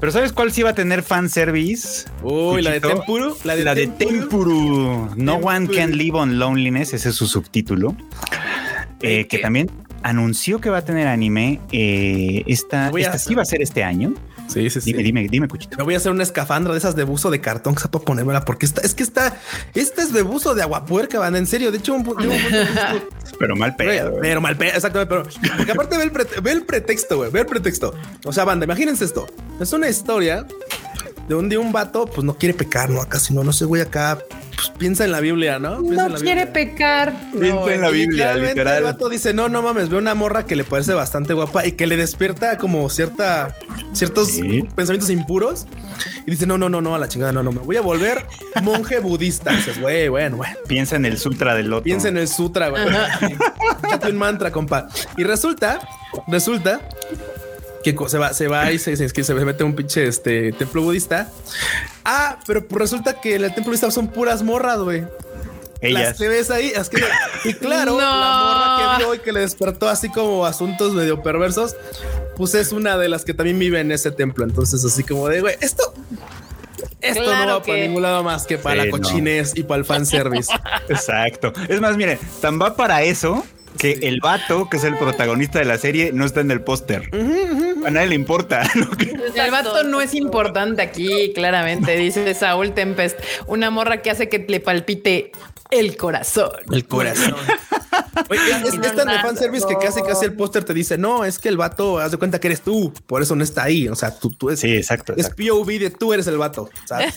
[0.00, 2.08] Pero ¿sabes cuál sí iba a tener fanservice?
[2.22, 3.36] Uy, la de Tempuru.
[3.44, 5.10] La de, la Tempuru.
[5.16, 6.94] No one can live on loneliness.
[6.94, 7.96] Ese es su subtítulo.
[9.02, 9.70] Eh, que también
[10.02, 11.60] anunció que va a tener anime.
[11.72, 14.14] Eh, esta, esta sí va a ser este año.
[14.48, 14.92] Sí, sí, sí.
[14.92, 15.76] Dime, dime, dime, Cuchito.
[15.76, 18.04] Me voy a hacer una escafandra de esas de buzo de cartón que se puede
[18.04, 19.38] ponérmela porque esta, es que está,
[19.74, 21.72] esta es de buzo de agua puerca, van, en serio.
[21.72, 22.04] De hecho, un,
[23.38, 24.18] pero mal pedo.
[24.20, 25.14] Pero, mal pedo, exactamente.
[25.14, 27.94] Pero porque aparte ve el, ve el pretexto, güey, ve el pretexto.
[28.24, 29.26] O sea, banda, imagínense esto.
[29.60, 30.46] Es una historia
[31.28, 33.82] de un día un vato, pues no quiere pecar, no, acá, no, no sé, güey,
[33.82, 34.18] acá
[34.54, 35.80] pues, piensa en la Biblia, ¿no?
[35.80, 37.14] no quiere pecar.
[37.38, 38.78] Piensa en la Biblia, literal.
[38.78, 41.72] El vato dice, no, no mames, ve una morra que le parece bastante guapa y
[41.72, 43.54] que le despierta como cierta,
[43.92, 44.30] ciertos
[44.74, 45.66] pensamientos impuros.
[46.26, 48.26] Y dice, no, no, no, no, a la chingada, no, no, me voy a volver
[48.62, 49.52] monje budista.
[49.52, 50.50] dices, güey, bueno, güey.
[50.68, 51.84] Piensa en el sutra del otro.
[51.84, 52.84] Piensa en el sutra, güey.
[54.08, 54.88] un mantra, compa.
[55.16, 55.80] Y resulta,
[56.28, 56.80] resulta
[57.94, 61.30] que se va, se va y se, se, se mete un pinche este templo budista.
[62.04, 65.04] Ah, pero resulta que en el templo budista son puras morras, güey.
[65.80, 66.02] Ellas.
[66.02, 67.02] Las que ves ahí, es que,
[67.44, 71.76] y claro, la morra que vio y que le despertó así como asuntos medio perversos,
[72.36, 74.44] pues es una de las que también vive en ese templo.
[74.44, 75.92] Entonces, así como de, güey, esto,
[77.00, 80.52] esto no va para ningún lado más que para la cochinés y para el fanservice.
[80.88, 81.52] Exacto.
[81.68, 83.44] Es más, miren, tan va para eso
[83.78, 87.10] que el vato, que es el protagonista de la serie, no está en el póster.
[87.84, 88.62] A nadie le importa.
[89.36, 93.18] El vato no es importante aquí, claramente, dice Saúl Tempest.
[93.46, 95.30] Una morra que hace que le palpite
[95.70, 96.50] el corazón.
[96.72, 97.34] El corazón.
[98.30, 101.38] Oye, es, es, tan de fanservice que casi casi el póster te dice, no, es
[101.38, 103.88] que el vato, haz de cuenta que eres tú, por eso no está ahí.
[103.88, 106.70] O sea, tú, tú es, sí, exacto, es POV de tú eres el vato.
[106.86, 107.14] ¿sabes?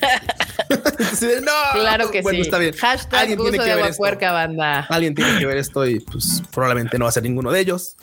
[0.70, 2.42] no, claro que bueno, sí.
[2.42, 2.76] está bien.
[2.76, 4.04] Hashtag Alguien tiene que ver esto.
[4.04, 4.80] banda.
[4.90, 7.96] Alguien tiene que ver esto y pues probablemente no va a ser ninguno de ellos.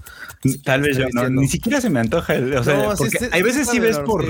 [0.65, 2.35] Tal vez yo no, ni siquiera se me antoja.
[2.59, 4.25] O sea, no, porque sí, hay veces sí ves por,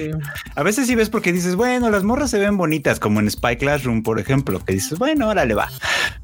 [0.55, 3.57] a veces sí ves porque dices, bueno, las morras se ven bonitas, como en Spy
[3.57, 5.71] Classroom, por ejemplo, que dices, bueno, ahora le va.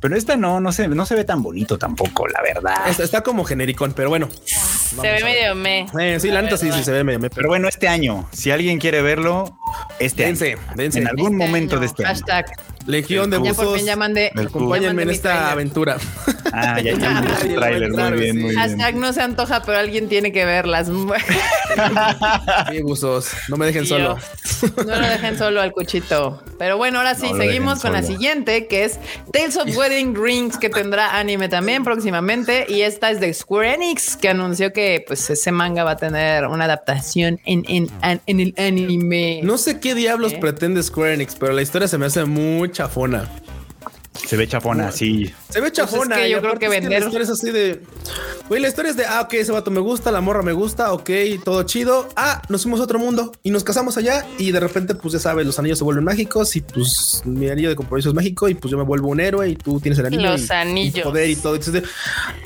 [0.01, 2.89] Pero esta no, no se, no se ve tan bonito tampoco, la verdad.
[2.89, 4.29] Está, como genericón, pero bueno.
[4.45, 5.87] Se ve medio me.
[5.99, 7.31] Eh, sí, la neta sí, sí, se ve medio me.
[7.31, 9.59] Pero bueno, este año, si alguien quiere verlo,
[9.99, 10.63] este dense, año.
[10.75, 10.99] Dense.
[10.99, 12.47] En algún este momento de este Hashtag.
[12.87, 13.85] Legión de buzos.
[13.85, 15.97] Ya de, acompáñenme en esta aventura.
[16.55, 17.91] Ah, ya está el trailer.
[17.93, 18.57] Muy bien, muy bien.
[18.57, 20.89] Hashtag no se antoja, pero alguien tiene que verlas.
[22.71, 23.31] sí, buzos.
[23.49, 24.19] No me dejen solo.
[24.77, 26.43] no lo dejen solo al cuchito.
[26.59, 28.99] Pero bueno, ahora sí, seguimos con la siguiente, que es
[29.33, 32.67] Tales of Wedding Rings, que tendrá anime también próximamente.
[32.69, 36.47] Y esta es de Square Enix, que anunció que pues ese manga va a tener
[36.47, 37.91] una adaptación en, en,
[38.27, 39.41] en el anime.
[39.43, 40.39] No sé qué diablos ¿Eh?
[40.39, 43.42] pretende Square Enix, pero la historia se me hace muy chafona.
[44.27, 45.33] Se ve chafona, sí.
[45.49, 46.27] Se ve pues chafona.
[46.27, 47.01] yo creo que vender.
[47.01, 47.83] la historia es así de.
[48.49, 50.93] Güey, la historia es de, ah, ok, ese vato me gusta, la morra me gusta,
[50.93, 51.11] ok,
[51.45, 52.09] todo chido.
[52.17, 55.21] Ah, nos fuimos a otro mundo y nos casamos allá y de repente, pues ya
[55.21, 58.55] sabes, los anillos se vuelven mágicos y pues mi anillo de compromiso es mágico y
[58.55, 60.33] pues yo me vuelvo un héroe y tú tienes el anillo.
[60.33, 61.05] Los anillos.
[61.05, 61.57] poder y todo.
[61.57, 61.85] Entonces,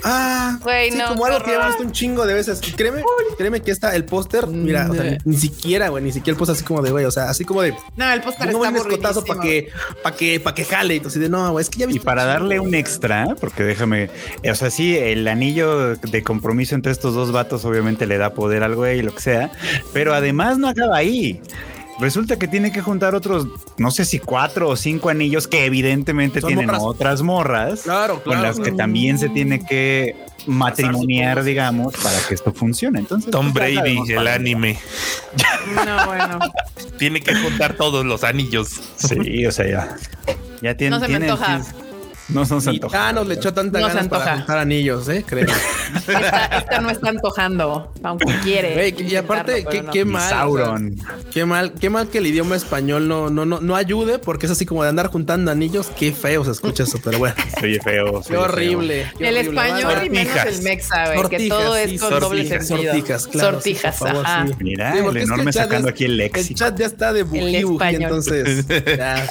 [0.05, 2.61] ah, güey, sí, como algo que visto un chingo de veces.
[2.77, 3.03] créeme,
[3.37, 6.57] créeme que está el póster, mira, o sea, ni, siquiera, güey, ni siquiera el póster
[6.57, 7.75] así como de, güey, o sea, así como de.
[7.97, 9.69] No, el póster está un escotazo para que,
[10.03, 10.97] para que, para que jale.
[10.97, 14.11] Entonces, de no, güey, es que ya Y para darle un extra, porque déjame,
[14.51, 18.63] o sea, sí, el anillo de compromiso entre estos dos vatos obviamente le da poder
[18.63, 19.51] al güey, lo que sea,
[19.93, 21.41] pero además no acaba ahí.
[21.99, 23.47] Resulta que tiene que juntar otros,
[23.79, 28.61] no sé si cuatro o cinco anillos que evidentemente tienen otras morras, claro, con las
[28.61, 30.15] que también se tiene que
[30.47, 32.99] matrimoniar, digamos, para que esto funcione.
[32.99, 34.79] Entonces, Tom pues, Brady, el anime.
[35.75, 36.39] No, bueno.
[36.99, 38.81] tiene que juntar todos los anillos.
[38.97, 39.97] Sí, o sea, ya.
[40.63, 40.99] Ya tiene.
[40.99, 41.59] No se me antoja.
[41.59, 41.65] No,
[42.29, 43.09] no se antoja.
[43.09, 45.25] Ah, nos le echó tanta no ganas para juntar anillos, ¿eh?
[45.27, 45.47] Creo.
[45.97, 48.95] esta, no está antojando, aunque quiere.
[48.99, 50.29] y aparte, qué, qué mal.
[50.29, 50.97] Sauron.
[51.33, 54.53] qué mal, qué mal que el idioma español no, no, no, no ayude, porque es
[54.53, 55.89] así como de andar juntando anillos.
[55.97, 57.37] Qué feo se escucha eso, pero bueno.
[57.63, 58.23] Oye, feo.
[58.23, 59.13] Qué horrible.
[59.19, 62.93] el español y menos el mexa, que todo es con doble sentido.
[62.93, 63.53] Sortijas, claro.
[63.53, 64.47] Sortijas, ajá.
[64.59, 66.49] Mira, el enorme sacando aquí el léxico.
[66.49, 68.67] El chat ya está de buji, entonces.
[68.97, 69.29] Ya.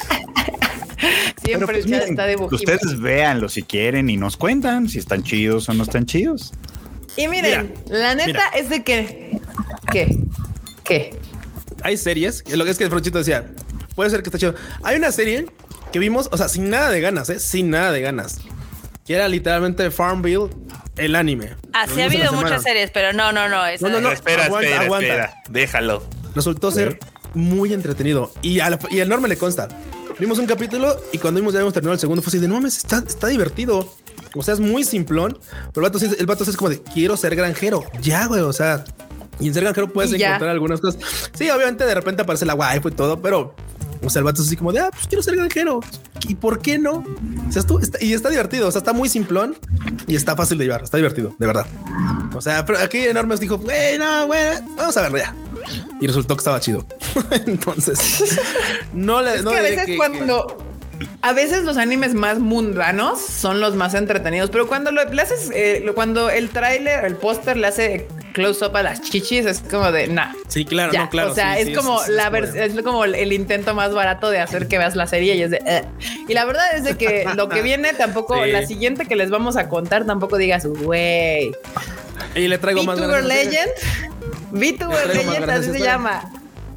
[1.45, 5.73] Siempre pues, está de Ustedes véanlo si quieren y nos cuentan si están chidos o
[5.73, 6.53] no están chidos.
[7.17, 9.39] Y miren, la neta es de que.
[9.91, 10.17] ¿Qué?
[10.83, 11.15] ¿Qué?
[11.83, 13.45] Hay series, lo que es que el Frochito decía,
[13.95, 14.55] puede ser que está chido.
[14.83, 15.45] Hay una serie
[15.91, 17.39] que vimos, o sea, sin nada de ganas, ¿eh?
[17.39, 18.39] Sin nada de ganas.
[19.05, 20.49] Que era literalmente Farmville,
[20.97, 21.55] el anime.
[21.73, 23.63] Ah, sí ha habido muchas series, pero no, no, no.
[23.79, 24.11] no, no, no.
[24.11, 25.43] Espera, espera, espera.
[25.49, 26.03] Déjalo.
[26.33, 26.99] Resultó ser
[27.33, 29.67] muy entretenido y, a y al enorme le consta.
[30.17, 32.55] Vimos un capítulo y cuando vimos ya habíamos terminado el segundo fue así de no
[32.55, 33.91] mames, está, está divertido.
[34.33, 35.37] O sea, es muy simplón,
[35.73, 37.83] pero el vato, el vato es como de quiero ser granjero.
[38.01, 38.83] Ya, güey, o sea,
[39.39, 41.01] y en ser granjero puedes encontrar algunas cosas.
[41.33, 43.55] Sí, obviamente de repente aparece la guay y todo, pero
[44.05, 45.79] o sea, el vato es así como de, ah, pues quiero ser granjero.
[46.27, 47.03] ¿Y por qué no?
[47.47, 48.67] O sea, esto y está divertido.
[48.67, 49.55] O sea, está muy simplón
[50.07, 50.83] y está fácil de llevar.
[50.83, 51.65] Está divertido, de verdad.
[52.33, 55.35] O sea, pero aquí Enormes dijo, güey, no, güey, vamos a verlo ya.
[55.99, 56.85] Y resultó que estaba chido.
[57.45, 58.39] Entonces,
[58.93, 59.41] no le.
[59.41, 60.64] no que a veces cuando.
[61.21, 65.49] A veces los animes más mundanos son los más entretenidos, pero cuando lo, le haces,
[65.53, 69.91] eh, cuando el tráiler, el póster le hace close up a las chichis, es como
[69.91, 70.33] de nah.
[70.47, 71.31] Sí, claro, no, claro.
[71.31, 74.95] O sea, es como la es como el intento más barato de hacer que veas
[74.95, 75.83] la serie y es de eh.
[76.27, 79.57] y la verdad es de que lo que viene tampoco, la siguiente que les vamos
[79.57, 81.53] a contar tampoco digas, güey.
[82.35, 83.71] Y le traigo más Legend.
[84.51, 86.29] VTuber Legend, así se llama.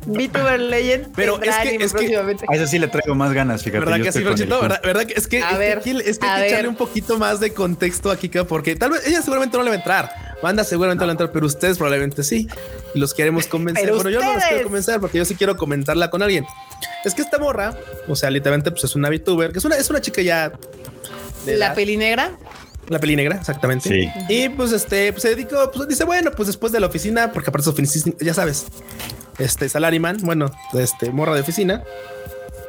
[0.09, 1.09] VTuber Legend.
[1.14, 3.84] Pero es que, es que a eso sí le traigo más ganas, fíjate.
[3.84, 6.68] ¿Verdad que sí, ¿Verdad, ¿Verdad, que es que, a ver, es que hay que echarle
[6.68, 9.78] un poquito más de contexto aquí, porque tal vez ella seguramente no le va a
[9.78, 10.11] entrar.
[10.42, 12.48] Banda seguramente no le va a entrar, pero ustedes probablemente sí.
[12.94, 13.92] Y los queremos convencer.
[13.92, 16.46] bueno, yo no los quiero convencer porque yo sí quiero comentarla con alguien.
[17.04, 19.90] Es que esta morra, o sea, literalmente, pues es una VTuber, que es una, es
[19.90, 20.52] una chica ya.
[21.44, 22.36] De ¿La peli negra?
[22.88, 23.88] La peli negra, exactamente.
[23.88, 24.09] Sí.
[24.28, 27.50] Y pues este, pues se dedicó, pues dice, bueno, pues después de la oficina, porque
[27.50, 28.66] aparte su oficina, ya sabes,
[29.39, 31.84] este Salaryman, bueno, este morra de oficina.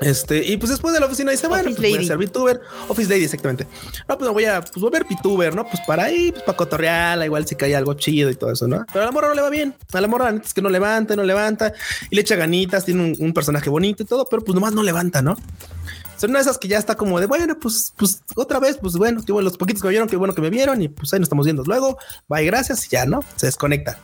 [0.02, 3.10] Este, y pues después de la oficina dice, bueno, pues voy a ser VTuber, Office
[3.10, 3.68] Lady, exactamente.
[4.08, 5.66] No, pues voy a, pues voy a ver VTuber, ¿no?
[5.66, 8.86] Pues para ahí, pues para cotorrearla, igual si cae algo chido y todo eso, ¿no?
[8.92, 9.76] Pero a la morra no le va bien.
[9.92, 11.74] A la morra es que no levanta, no levanta
[12.10, 15.22] y le echa ganitas, tiene un, personaje bonito y todo, pero pues nomás no levanta,
[15.22, 15.36] ¿no?
[16.18, 18.96] Son una de esas que ya está como de, bueno, pues, pues otra vez, pues
[18.96, 21.20] bueno, que los poquitos que me vieron, qué bueno que me vieron y pues ahí
[21.20, 21.98] nos estamos viendo luego.
[22.28, 23.22] Bye, gracias y ya, ¿no?
[23.36, 24.00] Se desconecta.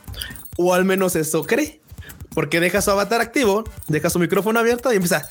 [0.56, 1.80] O al menos eso cree
[2.34, 5.28] porque deja su avatar activo, deja su micrófono abierto y empieza.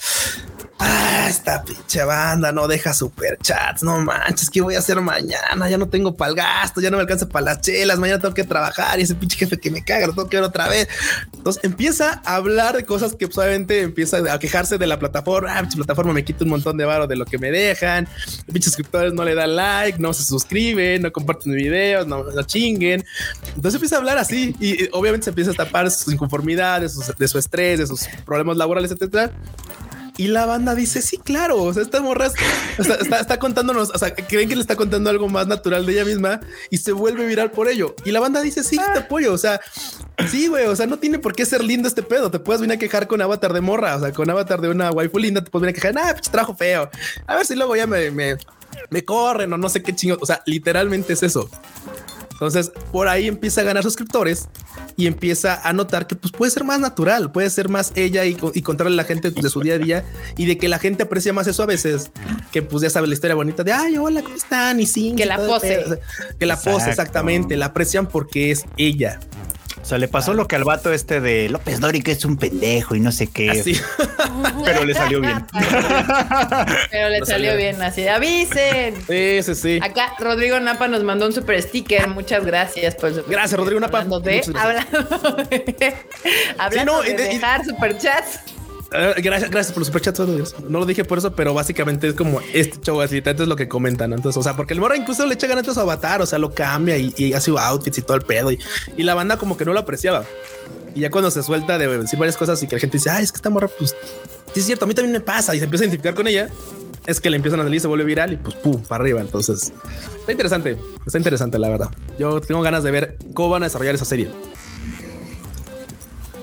[0.88, 3.82] Ah, esta pinche banda no deja super chats.
[3.82, 5.68] No manches, ¿qué voy a hacer mañana?
[5.68, 7.98] Ya no tengo para el gasto, ya no me alcanza para las chelas.
[7.98, 10.44] Mañana tengo que trabajar y ese pinche jefe que me caga, lo tengo que ver
[10.44, 10.88] otra vez.
[11.34, 15.58] Entonces empieza a hablar de cosas que obviamente empieza a quejarse de la plataforma.
[15.58, 18.08] Ah, plataforma me quita un montón de varo de lo que me dejan.
[18.62, 23.04] Suscriptores no le dan like, no se suscriben, no comparten videos, no, no chinguen.
[23.56, 27.40] Entonces empieza a hablar así y, obviamente se empieza a tapar sus inconformidades, de su
[27.40, 29.32] estrés, de sus problemas laborales, etcétera.
[30.18, 32.28] Y la banda dice, sí, claro, o sea, esta morra
[32.78, 36.06] está, está, contándonos, o sea, creen que le está contando algo más natural de ella
[36.06, 36.40] misma
[36.70, 37.96] y se vuelve viral por ello.
[38.06, 39.60] Y la banda dice, sí, te apoyo, o sea,
[40.30, 42.78] sí, güey, o sea, no tiene por qué ser lindo este pedo, te puedes venir
[42.78, 45.52] a quejar con avatar de morra, o sea, con avatar de una waifu linda, te
[45.52, 46.90] puedes venir a quejar, ah, pues trajo feo,
[47.28, 48.38] a ver si luego ya me, me,
[48.90, 51.50] me corren o no sé qué chingo, o sea, literalmente es eso.
[52.36, 54.50] Entonces, por ahí empieza a ganar suscriptores
[54.98, 58.36] y empieza a notar que pues, puede ser más natural, puede ser más ella y,
[58.54, 60.06] y contarle a la gente de su día a día
[60.36, 62.12] y de que la gente aprecia más eso a veces,
[62.52, 64.82] que pues ya sabe la historia bonita de ay, hola, ¿cómo están?
[64.82, 65.86] Y sí, que la pose,
[66.38, 69.18] que la pose exactamente, la aprecian porque es ella.
[69.86, 72.38] O sea, le pasó lo que al vato este de López Dori, que es un
[72.38, 73.52] pendejo y no sé qué.
[73.52, 73.80] Así.
[74.66, 75.46] Pero le salió bien.
[76.90, 78.08] Pero le salió, bien, así.
[78.08, 78.96] Avisen.
[79.08, 79.80] Sí, sí, sí.
[79.84, 82.08] Acá Rodrigo Napa nos mandó un super sticker.
[82.08, 84.00] Muchas gracias por su Gracias, Rodrigo Napa.
[84.00, 85.96] Hablando de, hablando de,
[86.58, 88.38] hablando de dejar super chats.
[88.38, 88.55] Eh,
[89.18, 90.20] gracias, gracias por los superchats.
[90.68, 93.22] No lo dije por eso, pero básicamente es como este show así.
[93.24, 94.14] Es lo que comentan.
[94.14, 96.40] Entonces, o sea, porque el morra incluso le echa ganas a su avatar, o sea,
[96.40, 98.52] lo cambia y, hace outfits y todo el pedo.
[98.52, 98.60] Y,
[99.04, 100.26] la banda como que no lo apreciaba.
[100.96, 103.24] Y ya cuando se suelta de decir varias cosas y que la gente dice, ay,
[103.24, 103.96] es que esta morra, pues
[104.54, 106.50] sí es cierto, a mí también me pasa y se empieza a identificar con ella.
[107.06, 109.22] Es que le empiezan a salir, se vuelve viral y pues pum, para arriba.
[109.22, 109.74] Entonces
[110.20, 111.90] está interesante, está interesante, la verdad.
[112.18, 114.30] Yo tengo ganas de ver cómo van a desarrollar esa serie.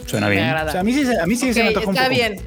[0.06, 0.44] Suena bien.
[0.48, 1.98] a mí sí, a mí sí se me toca un poco.
[1.98, 2.40] Está bien.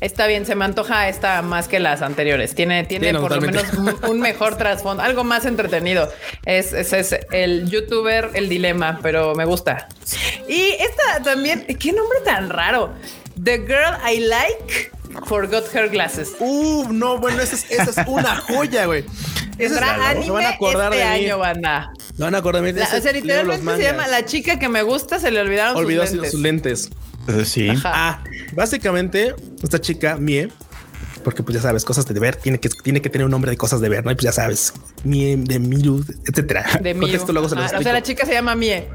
[0.00, 2.54] Está bien, se me antoja esta más que las anteriores.
[2.54, 3.64] Tiene, tiene por lo menos
[4.08, 6.10] un, mejor trasfondo, algo más entretenido.
[6.46, 9.88] Es, es, es, el youtuber, el dilema, pero me gusta.
[10.48, 12.94] Y esta también, qué nombre tan raro.
[13.42, 14.90] The Girl I Like
[15.24, 16.34] Forgot Her Glasses.
[16.38, 19.04] Uh, no, bueno, esa es, una joya, güey.
[19.58, 21.92] Es anime se van a acordar este de año, banda.
[22.16, 22.80] No van a acordar de mí.
[22.80, 26.12] O sea, literalmente se llama La chica que me gusta, se le olvidaron Olvidó sus
[26.14, 26.30] lentes.
[26.32, 26.90] Sus lentes.
[27.28, 27.68] Eh, sí.
[27.84, 30.48] Ah, básicamente, esta chica, Mie,
[31.20, 33.56] porque pues ya sabes, cosas de ver, tiene que, tiene que tener un nombre de
[33.56, 34.10] cosas de ver, ¿no?
[34.10, 34.72] Y pues ya sabes,
[35.04, 36.64] Mie, de Miru, etcétera.
[36.82, 37.24] De Miru.
[37.32, 38.88] Luego se o sea, la chica se llama Mie.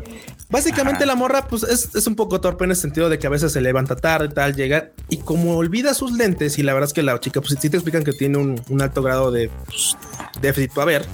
[0.50, 3.52] Básicamente la morra pues es, un poco torpe en el sentido de que a veces
[3.52, 7.02] se levanta tarde, tal, llega y como olvida sus lentes y la verdad es que
[7.02, 9.98] la chica pues sí te explican que tiene un, alto grado de pues,
[10.42, 11.06] déficit a ver.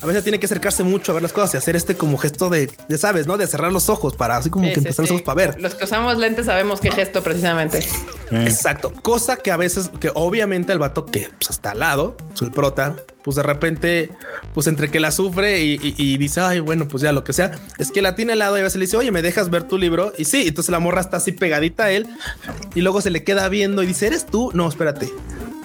[0.00, 2.48] A veces tiene que acercarse mucho a ver las cosas y hacer este como gesto
[2.50, 3.36] de, de sabes, ¿no?
[3.36, 5.60] De cerrar los ojos para así como que empezar los ojos para ver.
[5.60, 7.86] Los que usamos lentes sabemos qué gesto precisamente.
[8.30, 8.92] Exacto.
[9.02, 12.96] Cosa que a veces, que obviamente el vato que pues, está al lado, el prota,
[13.22, 14.10] pues de repente,
[14.54, 17.90] pues entre que la sufre y, dice, ay, bueno, pues ya lo que sea, es
[17.90, 19.76] que la tiene al lado y a veces le dice, oye, ¿me dejas ver tu
[19.76, 20.12] libro?
[20.16, 22.06] Y sí, entonces la morra está así pegadita a él
[22.74, 24.50] y luego se le queda viendo y dice, ¿eres tú?
[24.54, 25.12] No, espérate.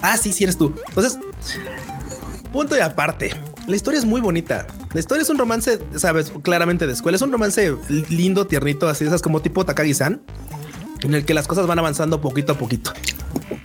[0.02, 0.74] Ah, sí, sí eres tú.
[0.88, 1.18] Entonces,
[2.52, 3.30] punto y aparte.
[3.66, 4.66] La historia es muy bonita.
[4.92, 7.16] La historia es un romance, sabes, claramente de escuela.
[7.16, 7.74] Es un romance
[8.10, 10.20] lindo, tiernito, así, esas como tipo Takagi-san,
[11.02, 12.92] en el que las cosas van avanzando poquito a poquito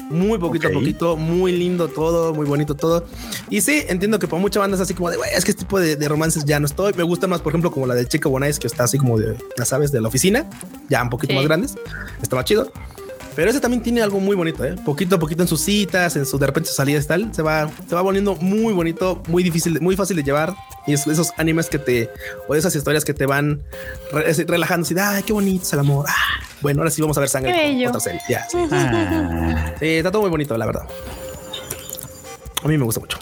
[0.09, 3.05] muy poquito a poquito, muy lindo todo, muy bonito todo.
[3.49, 5.63] Y sí, entiendo que para mucha banda es así como de, güey, es que este
[5.63, 6.93] tipo de, romances ya no estoy.
[6.93, 9.37] Me gusta más, por ejemplo, como la de Chica Bonais, que está así como de,
[9.57, 10.49] ya sabes, de la oficina,
[10.89, 11.75] ya un poquito más grandes.
[12.21, 12.71] Está más chido.
[13.39, 14.75] Pero ese también tiene algo muy bonito, ¿eh?
[14.83, 17.71] Poquito a poquito en sus citas, en su de repente salidas y tal, se va,
[17.87, 20.53] se va volviendo muy bonito, muy difícil, muy fácil de llevar.
[20.85, 22.09] Y esos animes que te,
[22.49, 23.63] o esas historias que te van
[24.45, 26.05] relajando, así, ay, qué bonito es el amor.
[26.09, 27.87] Ah, bueno, ahora sí vamos a ver sangre.
[27.87, 28.45] Otra serie, ya.
[28.53, 29.73] Ah.
[29.79, 30.83] sí, está todo muy bonito, la verdad.
[32.61, 33.19] A mí me gusta mucho.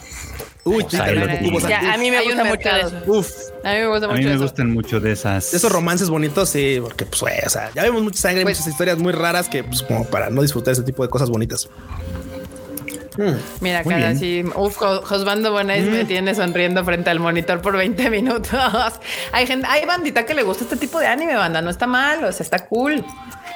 [0.64, 3.04] Uy, a mí me gusta mucho eso.
[3.06, 3.30] Uf.
[3.64, 4.20] A mí me gusta mucho.
[4.20, 5.54] A mí me gustan mucho de esas.
[5.54, 8.98] esos romances bonitos, sí, porque pues, o sea, ya vemos mucha sangre, pues muchas historias
[8.98, 11.70] muy raras que, pues, como para no disfrutar ese tipo de cosas bonitas.
[13.18, 14.44] Mm, Mira, cara, sí.
[14.56, 16.08] Uf, Josbando Bonais me mm.
[16.08, 18.60] tiene sonriendo frente al monitor por 20 minutos.
[19.32, 21.62] hay gente, hay bandita que le gusta este tipo de anime, banda.
[21.62, 23.04] No está mal, o sea, está cool.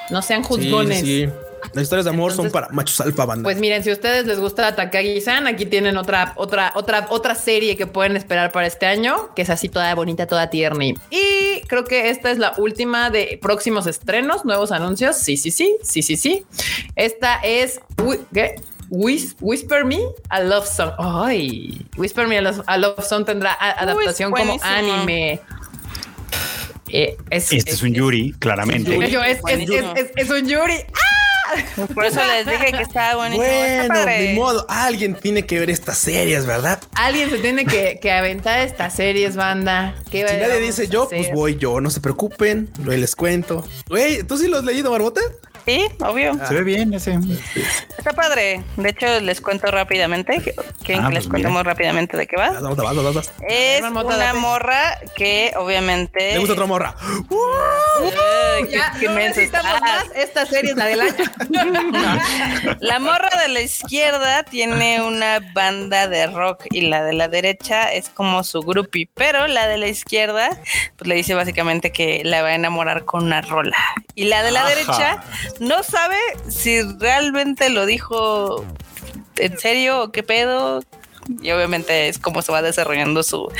[0.09, 1.01] No sean juzgones.
[1.01, 1.29] Sí, sí.
[1.73, 3.43] Las historias de amor son para machos alfa banda.
[3.43, 7.75] Pues miren, si a ustedes les gusta Takagi-san, aquí tienen otra, otra, otra, otra serie
[7.77, 10.71] que pueden esperar para este año, que es así toda bonita, toda tierna.
[11.09, 15.17] Y creo que esta es la última de próximos estrenos, nuevos anuncios.
[15.17, 16.45] Sí, sí, sí, sí, sí, sí.
[16.95, 17.79] Esta es
[18.33, 18.55] ¿qué?
[18.89, 19.99] Whisper Me
[20.29, 20.91] a Love Song.
[20.97, 25.39] Ay, Whisper Me a Love, Song tendrá adaptación como anime.
[26.93, 28.93] Eh, este es, un Yuri, claramente.
[28.97, 30.75] Es, un Yuri.
[31.93, 33.45] Por eso les dije que estaba buenísimo.
[33.45, 36.79] Bueno, de modo, alguien tiene que ver estas series, ¿verdad?
[36.95, 39.95] Alguien se tiene que, que aventar estas series, banda.
[40.09, 41.81] si nadie dice yo, pues voy yo.
[41.81, 43.65] No se preocupen, les cuento.
[43.87, 45.21] Güey, ¿tú sí lo has leído, Barbota?
[45.65, 46.33] Sí, obvio.
[46.47, 47.19] Se ve bien ese.
[47.97, 48.63] Está padre.
[48.77, 50.55] De hecho, les cuento rápidamente.
[50.83, 52.51] ¿Quieren ah, que les pues cuente rápidamente de qué va?
[53.47, 56.33] Es una morra que obviamente.
[56.33, 56.95] Me gusta otra morra.
[58.69, 61.25] ya, no necesitamos más esta serie la del año.
[62.79, 67.91] la morra de la izquierda tiene una banda de rock y la de la derecha
[67.91, 70.49] es como su groupie, pero la de la izquierda
[70.97, 73.77] pues le dice básicamente que la va a enamorar con una rola.
[74.15, 75.23] Y la de la derecha
[75.59, 76.17] no sabe
[76.49, 78.65] si realmente lo dijo
[79.37, 80.83] en serio o qué pedo.
[81.41, 83.51] Y obviamente es como se va desarrollando su,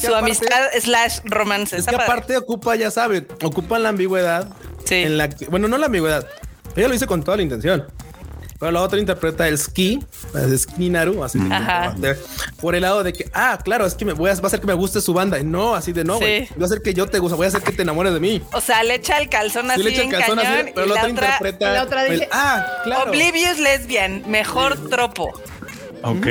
[0.00, 1.76] su amistad slash romance.
[1.76, 4.48] Es que aparte ocupa, ya saben, ocupa la ambigüedad.
[4.84, 4.96] Sí.
[4.96, 6.26] En la, bueno, no la ambigüedad.
[6.76, 7.86] Ella lo hice con toda la intención.
[8.60, 10.04] Pero la otra interpreta el ski,
[10.34, 11.38] es ski Naru, así
[12.60, 14.60] por el lado de que, ah, claro, es que me voy a, va a hacer
[14.60, 15.38] que me guste su banda.
[15.38, 16.46] Y no, así de no, güey.
[16.54, 18.42] Voy a hacer que yo te guste, voy a hacer que te enamores de mí.
[18.52, 19.82] O sea, le echa el calzón así.
[19.82, 21.72] le echa el calzón así, pero la, otra interpreta.
[21.72, 23.10] La otra dice, ah, claro.
[23.10, 25.32] Oblivious lesbian, mejor tropo.
[26.02, 26.26] Ok.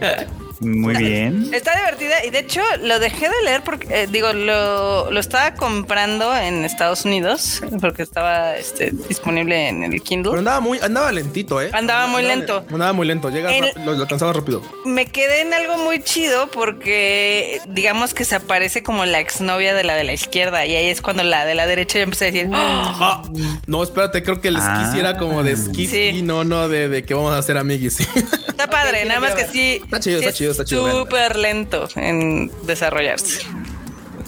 [0.64, 1.52] Muy bien.
[1.52, 5.54] Está divertida y de hecho lo dejé de leer porque, eh, digo, lo, lo, estaba
[5.54, 10.30] comprando en Estados Unidos porque estaba este, disponible en el Kindle.
[10.30, 11.70] Pero andaba muy, andaba lentito, ¿eh?
[11.72, 12.64] Andaba muy lento.
[12.70, 13.50] Andaba muy lento, llega,
[13.84, 14.62] lo, alcanzaba rápido.
[14.84, 19.84] Me quedé en algo muy chido porque digamos que se aparece como la exnovia de
[19.84, 22.30] la de la izquierda y ahí es cuando la de la derecha ya empecé a
[22.30, 23.22] decir, ah,
[23.66, 24.84] no, espérate, creo que les ah.
[24.84, 26.22] quisiera como de ski, sí.
[26.22, 28.00] no, no, de, de, que vamos a hacer amiguis.
[28.00, 29.80] Está padre, nada más que sí.
[29.82, 33.42] Está chido, está chido está Súper lento en desarrollarse.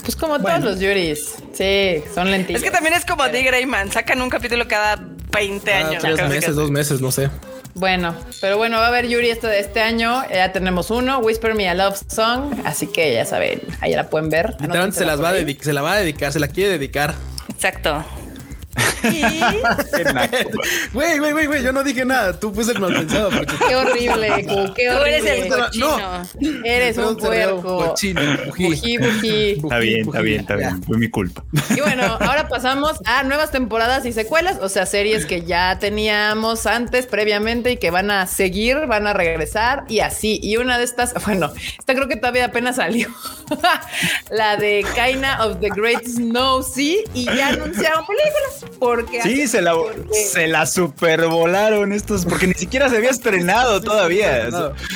[0.03, 1.35] Pues como todos los Yuris.
[1.53, 2.63] Sí, son lentillos.
[2.63, 3.43] Es que también es como D.
[3.43, 3.91] Greyman.
[3.91, 4.97] Sacan un capítulo cada
[5.33, 6.03] 20 años.
[6.03, 7.29] tres meses, dos meses, no sé.
[7.75, 10.23] Bueno, pero bueno, va a haber Yuri esto de este año.
[10.31, 12.55] Ya tenemos uno, Whisper Me a Love Song.
[12.65, 14.57] Así que ya saben, ahí la pueden ver.
[14.93, 17.15] se las va a dedicar, se la va a dedicar, se la quiere dedicar.
[17.51, 18.05] Exacto.
[20.93, 22.39] Güey, güey, güey, güey, yo no dije nada.
[22.39, 23.31] Tú fuiste el mal pensado.
[23.69, 24.99] Qué horrible, qué horrible.
[24.99, 25.99] Tú eres el cochino.
[25.99, 26.65] No.
[26.65, 27.89] Eres un puerco.
[27.89, 28.99] Cochino, bují.
[28.99, 30.83] Bují, Está bien, está bien, está bien.
[30.83, 31.45] Fue mi culpa.
[31.77, 36.67] Y bueno, ahora pasamos a nuevas temporadas y secuelas, o sea, series que ya teníamos
[36.67, 40.41] antes, previamente, y que van a seguir, van a regresar y así.
[40.43, 43.09] Y una de estas, bueno, esta creo que todavía apenas salió.
[44.31, 48.79] la de Kaina of the Great Snow Sea y ya anunciaron películas.
[48.97, 49.75] Porque sí, se la,
[50.33, 54.49] se la supervolaron estos, porque ni siquiera se había estrenado todavía.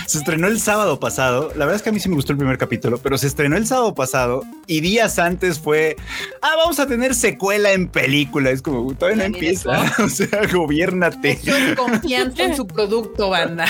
[0.06, 1.48] Se, estrenó el sábado pasado.
[1.54, 3.58] La verdad es que a mí sí me gustó el primer capítulo, pero se estrenó
[3.58, 5.96] el sábado pasado y días antes fue,
[6.40, 8.48] ah, vamos a tener secuela en película.
[8.50, 9.82] Es como, todavía no empieza.
[10.02, 11.38] o sea, gobiernate.
[11.76, 13.66] confianza en su producto, banda.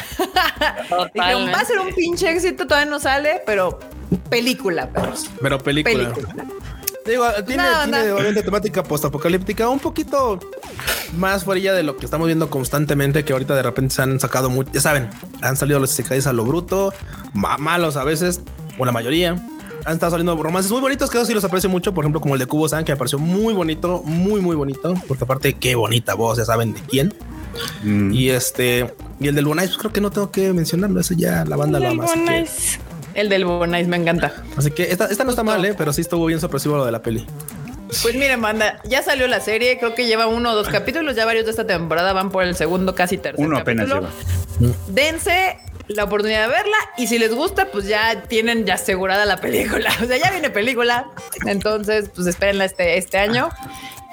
[0.93, 3.81] va a ser un pinche éxito, todavía no sale, pero
[4.29, 4.89] película,
[5.43, 6.13] Pero película.
[6.13, 6.47] película.
[7.07, 7.63] Digo, tiene,
[8.13, 10.39] obviamente temática postapocalíptica, un poquito
[11.17, 14.51] más fuera de lo que estamos viendo constantemente, que ahorita de repente se han sacado
[14.51, 15.09] mucho, ya saben,
[15.41, 16.93] han salido los secadillas a lo bruto,
[17.33, 18.41] malos a veces,
[18.79, 19.43] o la mayoría.
[19.87, 22.35] Han estado saliendo romances muy bonitos, que eso sí los aprecio mucho, por ejemplo, como
[22.35, 25.75] el de Cubo San, que me pareció muy bonito, muy, muy bonito, porque aparte, qué
[25.75, 27.15] bonita voz, ya saben de quién.
[27.83, 28.13] Mm.
[28.13, 31.45] Y este, y el del Bonais, pues creo que no tengo que mencionarlo, eso ya
[31.47, 32.07] la banda lo ama.
[33.15, 34.33] El del Bonais me encanta.
[34.57, 35.75] Así que esta, esta no está mal, ¿eh?
[35.77, 37.27] pero sí estuvo bien sorpresivo lo de la peli.
[38.03, 41.25] Pues miren, banda, ya salió la serie, creo que lleva uno o dos capítulos, ya
[41.25, 44.11] varios de esta temporada van por el segundo, casi tercer Uno apenas lleva.
[44.87, 45.59] Dense
[45.89, 49.91] la oportunidad de verla y si les gusta, pues ya tienen ya asegurada la película.
[50.03, 51.11] O sea, ya viene película.
[51.47, 53.51] Entonces, pues espérenla este, este año.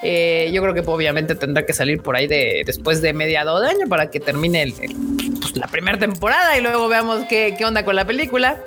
[0.03, 3.69] Eh, yo creo que obviamente tendrá que salir por ahí de después de mediado de
[3.69, 7.83] año para que termine el, pues, la primera temporada y luego veamos qué, qué, onda
[7.83, 8.57] con la película.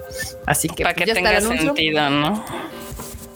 [0.47, 2.45] Así que para pues, que tenga sentido, ¿no?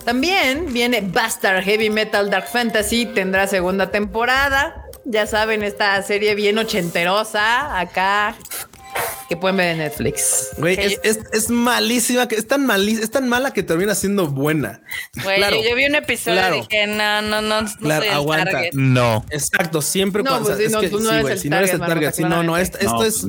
[0.04, 4.84] También viene Bastard Heavy Metal Dark Fantasy, tendrá segunda temporada.
[5.04, 8.36] Ya saben, esta serie bien ochenterosa acá
[9.28, 10.50] que pueden ver en Netflix.
[10.58, 14.82] Güey, es, malísima, que es tan es tan mala que termina siendo buena.
[15.22, 18.62] Güey, yo, vi un episodio y dije, no, no, no, no claro, aguanta.
[18.72, 19.24] No.
[19.30, 20.56] Exacto, siempre no, pasa.
[20.56, 22.56] Pues, no, es que, no eres el si no eres el target, sí, no, no,
[22.56, 23.26] esto, esto es,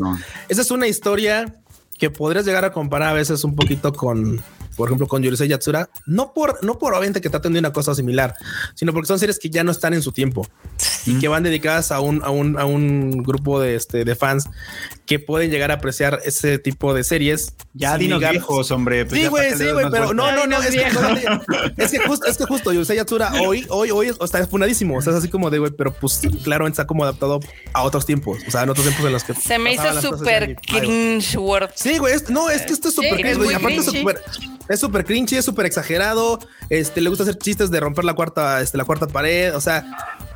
[0.49, 1.55] esta es una historia
[1.97, 4.43] que podrías llegar a comparar a veces un poquito con
[4.75, 7.95] por ejemplo, con Yurusei Yatsura, no por, no por obviamente que traten de una cosa
[7.95, 8.35] similar,
[8.75, 10.47] sino porque son series que ya no están en su tiempo
[11.05, 14.49] y que van dedicadas a un, a un, a un grupo de, este, de fans
[15.05, 17.53] que pueden llegar a apreciar ese tipo de series.
[17.73, 19.05] Ya dinos viejos, hombre.
[19.05, 20.85] Pues sí, güey, sí, güey, pero no, no, no, es que,
[21.77, 24.97] es que, justo, es que justo Yurusei Yatsura hoy, hoy, hoy está funadísimo.
[24.97, 27.39] O sea, es así como de, güey, pero pues claro, está como adaptado
[27.73, 28.39] a otros tiempos.
[28.47, 31.69] O sea, en otros tiempos en los que se me hizo súper cringe word.
[31.75, 34.21] Sí, güey, no, es que esto es súper cringe, Aparte es súper
[34.69, 36.39] es súper cringy, es súper exagerado.
[36.69, 39.55] Este le gusta hacer chistes de romper la cuarta, este, la cuarta pared.
[39.55, 39.85] O sea,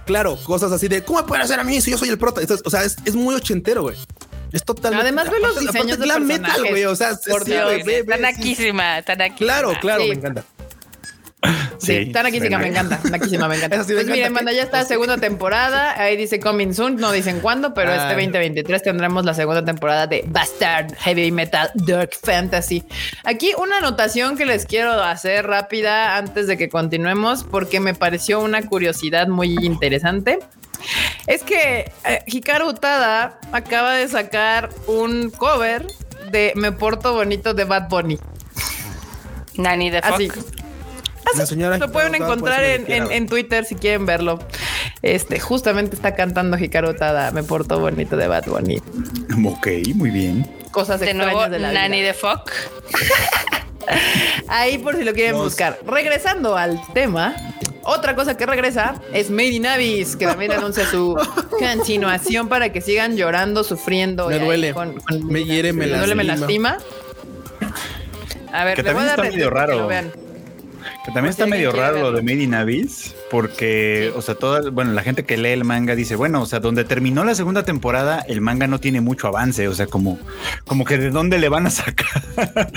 [0.06, 2.42] claro, cosas así de cómo pueden hacer a mí si yo soy el prota.
[2.64, 3.98] o sea, es, muy ochentero, güey.
[4.52, 5.04] Es totalmente.
[5.04, 6.86] Además, ve los diseños de la metal, güey.
[6.86, 9.38] O sea, por Dios, tan aquísima, tan aquísima.
[9.38, 10.44] Claro, claro, me encanta.
[11.80, 13.00] Sí, tan aquí me encanta.
[13.10, 13.78] Naquísima, me encanta.
[13.88, 16.00] pues miren, manda, ya está segunda temporada.
[16.00, 20.26] Ahí dice coming soon, no dicen cuándo, pero este 2023 tendremos la segunda temporada de
[20.28, 22.84] Bastard Heavy Metal Dark Fantasy.
[23.24, 28.42] Aquí una anotación que les quiero hacer rápida antes de que continuemos, porque me pareció
[28.42, 30.40] una curiosidad muy interesante.
[31.28, 35.88] Es que eh, Hikaru Utada acaba de sacar un cover
[36.32, 38.20] de Me Porto Bonito de Bad Bunny.
[39.56, 40.30] Nani de Así.
[41.80, 44.40] Lo pueden encontrar en, Twitter si quieren verlo.
[45.02, 46.96] Este, justamente está cantando Hikaru
[47.34, 48.82] Me portó bonito de Bad Bunny.
[49.46, 50.50] Ok, muy bien.
[50.72, 52.52] Cosas de nuevo, de la Nani de Fuck.
[54.48, 55.80] Ahí por si lo quieren buscar.
[55.86, 57.36] Regresando al tema,
[57.84, 61.18] otra cosa que regresa es Made in Abyss, que también anuncia su
[61.50, 64.28] continuación para que sigan llorando, sufriendo.
[64.30, 64.76] Me duele.
[65.24, 66.78] me hiere, me, duele, me lastima.
[68.52, 69.88] A ver, que también está medio raro.
[69.88, 70.29] Que
[71.12, 75.02] también está medio raro lo de Made in Abyss, porque, o sea, toda, bueno, la
[75.02, 78.42] gente que lee el manga dice, bueno, o sea, donde terminó la segunda temporada, el
[78.42, 80.20] manga no tiene mucho avance, o sea, como,
[80.66, 82.24] como que de dónde le van a sacar.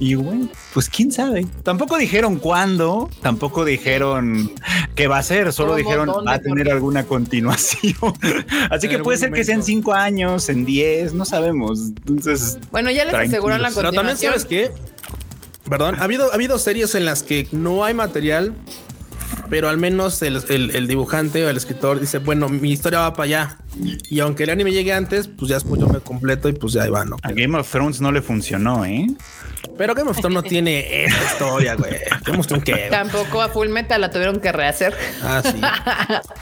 [0.00, 1.46] y bueno, pues quién sabe.
[1.62, 4.52] Tampoco dijeron cuándo, tampoco dijeron
[4.94, 8.14] qué va a ser, solo dijeron va a tener alguna continuación.
[8.70, 11.80] Así que puede ser que sean cinco años, en diez, no sabemos.
[12.06, 13.92] Entonces, bueno, ya les aseguran la continuación.
[13.92, 14.90] Pero también sabes que
[15.70, 18.54] Perdón, ha habido, ha habido series en las que no hay material
[19.50, 23.58] pero al menos el, dibujante o el escritor dice, bueno, mi historia va para allá.
[24.08, 26.82] Y aunque el anime llegue antes, pues ya después yo me completo y pues ya
[26.82, 27.16] ahí va, ¿no?
[27.22, 29.06] A Game of Thrones no le funcionó, ¿eh?
[29.76, 31.92] Pero Game of Thrones no tiene esa historia, güey.
[32.24, 34.94] Game of Thrones que Tampoco a Full Metal la tuvieron que rehacer.
[35.22, 35.60] Ah, sí.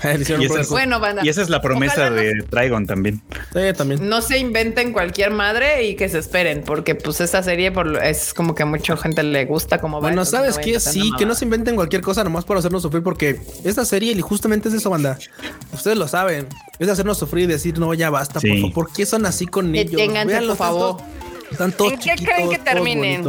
[0.38, 3.22] y, esa es, bueno, y esa es la promesa de Trigon también.
[3.52, 4.08] Sí, también.
[4.08, 8.34] No se inventen cualquier madre y que se esperen, porque pues esa serie por, es
[8.34, 10.08] como que a mucha gente le gusta como va.
[10.08, 10.80] Bueno, ¿sabes qué?
[10.80, 14.20] Sí, que no se inventen cualquier cosa nomás para hacernos sufrir, porque esta serie y
[14.20, 15.18] justamente es eso, banda.
[15.72, 16.46] Ustedes lo saben.
[16.78, 18.72] Es hacernos sufrir y decir, no, ya basta, por favor.
[18.72, 19.96] ¿Por qué son así con ellos?
[19.96, 20.96] Véanlo, por favor.
[21.50, 23.24] Están todos ¿En qué creen que terminen?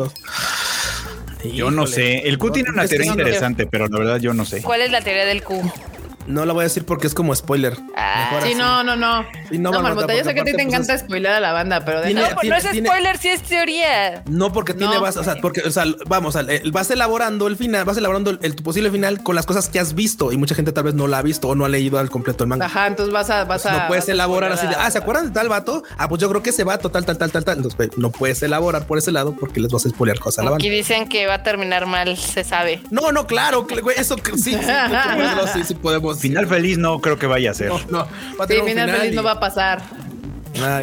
[1.53, 2.27] Yo no sé.
[2.27, 4.61] El Q tiene una teoría interesante, pero la verdad yo no sé.
[4.61, 5.61] ¿Cuál es la teoría del Q?
[6.29, 7.75] No la voy a decir porque es como spoiler.
[7.95, 9.23] Ah, sí, no, no, no.
[9.51, 12.13] no, no yo sé que a ti te encanta spoiler a la banda, pero de
[12.13, 14.23] no, pues no es spoiler, sí es teoría.
[14.29, 16.37] No, porque tiene base, o sea, porque, o sea, vamos,
[16.71, 19.95] vas elaborando el final, vas elaborando el, tu posible final con las cosas que has
[19.95, 22.11] visto y mucha gente tal vez no la ha visto o no ha leído al
[22.11, 22.67] completo el manga.
[22.67, 23.71] Ajá, entonces vas a, vas a.
[23.71, 25.81] No puedes elaborar así de, ah, ¿se acuerdan de tal vato?
[25.97, 27.57] Ah, pues yo creo que ese vato, tal, tal, tal, tal, tal.
[27.57, 30.43] Entonces, pues, no puedes elaborar por ese lado porque les vas a spoilear cosas a
[30.43, 30.65] la banda.
[30.65, 32.83] Y dicen que va a terminar mal, se sabe.
[32.91, 33.65] No, no, claro,
[33.95, 34.57] eso sí, sí,
[35.53, 36.18] sí, sí podemos.
[36.19, 37.69] Final feliz, no creo que vaya a ser.
[37.69, 38.07] No, no.
[38.39, 39.81] Va a sí, final feliz no va a pasar.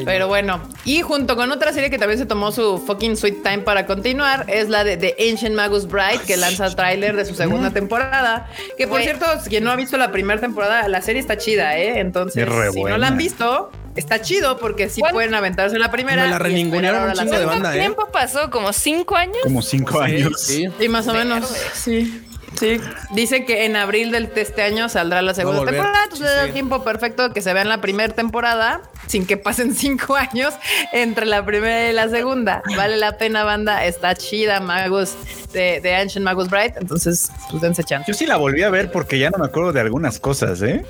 [0.05, 3.59] Pero bueno, y junto con otra serie que también se tomó su fucking sweet time
[3.59, 7.34] para continuar, es la de The Ancient Magus Bride, que lanza el tráiler de su
[7.34, 8.49] segunda temporada.
[8.78, 12.01] Que por cierto, quien no ha visto la primera temporada, la serie está chida, ¿eh?
[12.01, 16.24] Entonces, si no la han visto, está chido porque sí pueden aventarse la primera.
[16.24, 17.80] Me la reningunearon un chingo de banda, ¿eh?
[17.80, 18.51] tiempo pasó?
[18.51, 19.39] ¿Como cinco años?
[19.43, 20.41] Como cinco años.
[20.41, 21.53] Sí, sí más o menos.
[21.74, 22.22] Sí.
[22.59, 22.80] Sí,
[23.11, 27.32] dice que en abril del este año saldrá la segunda temporada, entonces da tiempo perfecto
[27.32, 30.55] que se vean la primera temporada sin que pasen cinco años
[30.92, 32.62] entre la primera y la segunda.
[32.76, 35.14] Vale la pena, banda, está chida, Magus
[35.53, 38.11] de, de Ancient Magus Bright, entonces pues dense chance.
[38.11, 40.84] Yo sí la volví a ver porque ya no me acuerdo de algunas cosas, ¿eh?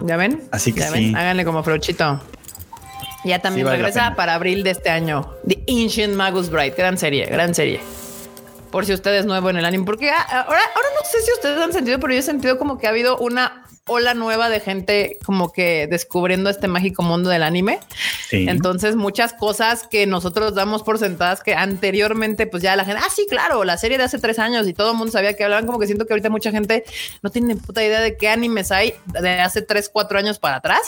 [0.00, 0.42] ¿Ya ven?
[0.50, 1.14] Así que sí.
[1.16, 2.20] Háganle como Frochito.
[3.24, 5.32] Ya también regresa para abril de este año.
[5.46, 7.80] The Ancient Magus Bright, gran serie, gran serie
[8.72, 11.32] por si usted es nuevo en el anime, porque ah, ahora, ahora no sé si
[11.32, 14.60] ustedes han sentido, pero yo he sentido como que ha habido una ola nueva de
[14.60, 17.80] gente como que descubriendo este mágico mundo del anime.
[18.30, 23.10] Entonces, muchas cosas que nosotros damos por sentadas que anteriormente, pues ya la gente, ah,
[23.14, 25.66] sí, claro, la serie de hace tres años y todo el mundo sabía que hablaban,
[25.66, 26.84] como que siento que ahorita mucha gente
[27.22, 30.80] no tiene puta idea de qué animes hay de hace tres, cuatro años para atrás.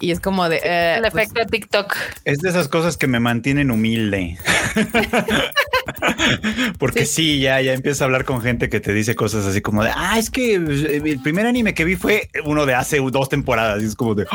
[0.00, 1.96] Y es como de eh, el pues efecto de TikTok.
[2.24, 4.38] Es de esas cosas que me mantienen humilde.
[6.78, 7.40] Porque sí.
[7.40, 10.18] ya, ya empieza a hablar con gente que te dice cosas así como de, ah,
[10.18, 13.82] es que eh, el primer anime que vi fue uno de hace dos temporadas.
[13.82, 14.26] Y es como de,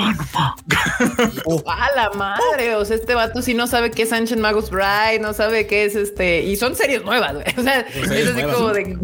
[1.45, 2.75] oh, a la madre.
[2.75, 5.85] O sea, este vato sí no sabe qué es Ancient Magus Bride, no sabe qué
[5.85, 6.43] es este.
[6.43, 8.97] Y son series nuevas, O sea, es así como de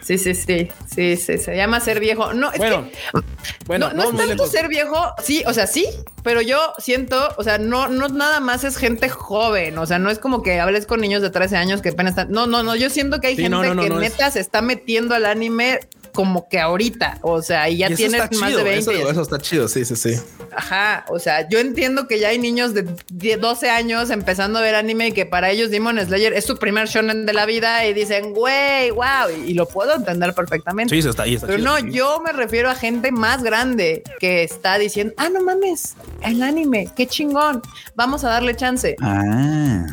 [0.00, 2.32] Sí, sí, sí, sí, sí, se llama ser viejo.
[2.32, 3.20] No, es bueno, que,
[3.66, 5.86] bueno, no, no, es tanto ser viejo, sí, o sea, sí,
[6.22, 10.10] pero yo siento, o sea, no, no nada más es gente joven, o sea, no
[10.10, 12.76] es como que hables con niños de 13 años que apenas están, no, no, no,
[12.76, 15.80] yo siento que hay gente que neta se está metiendo al anime
[16.16, 18.78] como que ahorita, o sea, y ya tienes más de 20.
[18.78, 20.14] Eso, eso, está chido, sí, sí, sí.
[20.56, 24.76] Ajá, o sea, yo entiendo que ya hay niños de 12 años empezando a ver
[24.76, 27.92] anime y que para ellos Demon Slayer es su primer shonen de la vida y
[27.92, 30.94] dicen, güey, wow, y, lo puedo entender perfectamente.
[30.94, 31.36] Sí, eso está ahí.
[31.38, 35.96] Pero no, yo me refiero a gente más grande que está diciendo, ah, no mames,
[36.22, 37.60] el anime, qué chingón,
[37.94, 38.96] vamos a darle chance.
[39.02, 39.84] Ah.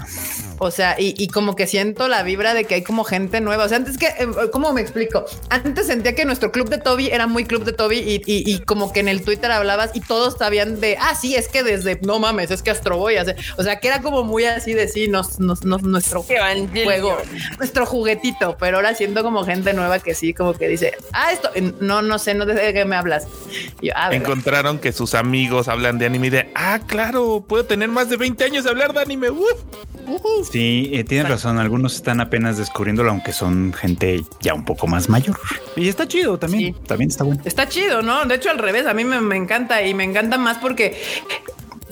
[0.64, 3.66] O sea, y, como que siento la vibra de que hay como gente nueva.
[3.66, 5.26] O sea, antes que, eh, ¿cómo me explico?
[5.50, 8.94] Antes sentía que nuestro club de Toby era muy club de Toby y, y, como
[8.94, 12.20] que en el Twitter hablabas y todos sabían de, ah, sí, es que desde, no
[12.20, 13.16] mames, es que Astro Boy.
[13.58, 17.18] O sea, que era como muy así de sí, nos, nos, nuestro juego,
[17.58, 18.58] nuestro juguetito.
[18.60, 21.50] Pero ahora siento como gente nueva que sí, como que dice, ah, esto,
[21.82, 23.28] no, no sé, no sé de qué me hablas.
[23.96, 28.10] Ah, Encontraron que sus amigos hablan de anime y de, ah, claro, puedo tener más
[28.10, 29.28] de 20 años de hablar de anime.
[30.52, 31.58] Sí, eh, tienes razón.
[31.60, 35.40] Algunos están apenas descubriéndolo, aunque son gente ya un poco más mayor.
[35.76, 36.76] Y está chido también.
[36.88, 37.42] También está bueno.
[37.46, 38.26] Está chido, ¿no?
[38.26, 40.98] De hecho, al revés, a mí me, me encanta y me encanta más porque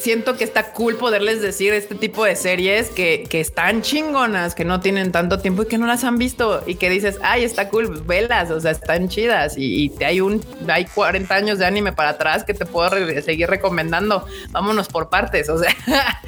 [0.02, 4.66] siento que está cool poderles decir este tipo de series que, que, están chingonas, que
[4.66, 7.70] no tienen tanto tiempo y que no las han visto y que dices, ay, está
[7.70, 11.66] cool, pues velas, o sea, están chidas y, y, hay un, hay 40 años de
[11.66, 12.90] anime para atrás que te puedo
[13.22, 14.26] seguir recomendando.
[14.50, 15.76] Vámonos por partes, o sea,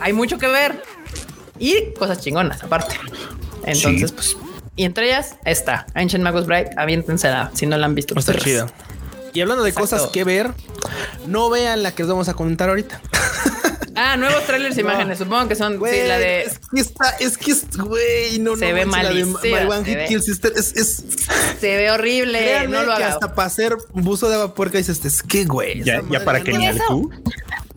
[0.00, 0.82] hay mucho que ver
[1.58, 2.96] y cosas chingonas aparte.
[3.64, 4.36] Entonces, pues,
[4.74, 8.18] y entre ellas está Ancient Magus Bright, aviéntensela si no la han visto.
[8.18, 8.66] Está chido.
[9.32, 10.52] Y hablando de cosas que ver,
[11.26, 13.00] no vean la que os vamos a comentar ahorita.
[13.94, 15.18] Ah, nuevos trailers e imágenes.
[15.18, 16.42] Supongo que son sí, la de.
[16.42, 19.06] Es que está, es que güey, no, se ve mal.
[20.22, 21.04] Sister es, es,
[21.60, 22.68] se ve horrible.
[22.68, 23.14] no lo hagas.
[23.14, 25.82] Hasta para hacer buzo de agua puerca dices, es que güey.
[25.82, 27.10] Ya, ya para que ni el Q.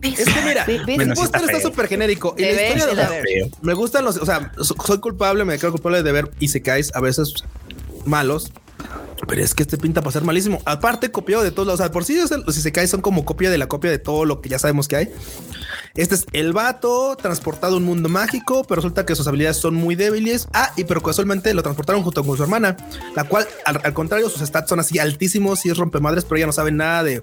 [0.02, 2.34] Es que mira, el póster está súper genérico.
[2.38, 6.12] Y la historia de me gustan los, o sea, soy culpable, me quedo culpable de
[6.12, 7.34] ver y se caes a veces
[8.04, 8.52] malos.
[9.26, 10.60] Pero es que este pinta para ser malísimo.
[10.64, 11.80] Aparte, copiado de todos lados.
[11.80, 14.24] O sea, por sí, si se cae, son como copia de la copia de todo
[14.24, 15.08] lo que ya sabemos que hay.
[15.94, 19.74] Este es el vato transportado a un mundo mágico, pero resulta que sus habilidades son
[19.74, 20.48] muy débiles.
[20.52, 22.76] Ah, y pero casualmente lo transportaron junto con su hermana,
[23.14, 26.46] la cual, al, al contrario, sus stats son así altísimos y es rompemadres, pero ella
[26.46, 27.22] no sabe nada de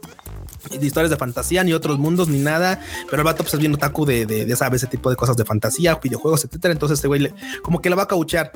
[0.70, 2.80] de historias de fantasía, ni otros mundos, ni nada.
[3.10, 5.46] Pero el vato pues, es bien otaku de, de, de ese tipo de cosas de
[5.46, 6.72] fantasía, videojuegos, etcétera.
[6.72, 8.52] Entonces, este güey como que la va a cauchar.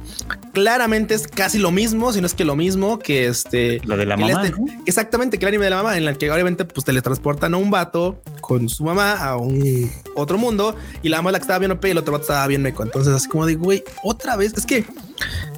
[0.53, 3.81] Claramente es casi lo mismo, si no es que lo mismo que este.
[3.85, 4.45] Lo de la mamá.
[4.45, 7.57] Este, exactamente, que el anime de la mamá, en la que obviamente pues teletransportan a
[7.57, 11.59] un vato con su mamá a un otro mundo y la mamá la que estaba
[11.59, 12.83] bien OP y el otro vato estaba bien meco.
[12.83, 14.85] Entonces, así como de güey, otra vez es que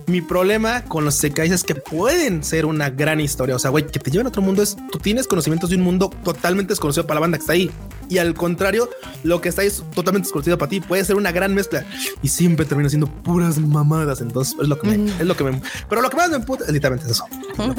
[0.09, 3.55] mi problema con los sekais es que pueden ser una gran historia.
[3.55, 5.83] O sea, güey, que te lleven a otro mundo es tú tienes conocimientos de un
[5.83, 7.71] mundo totalmente desconocido para la banda que está ahí.
[8.09, 8.89] Y al contrario,
[9.23, 10.81] lo que está ahí es totalmente desconocido para ti.
[10.81, 11.85] Puede ser una gran mezcla
[12.23, 14.21] y siempre termina siendo puras mamadas.
[14.21, 16.65] Entonces es lo que me, es lo que me, pero lo que más me emputa
[16.65, 17.25] es literalmente eso.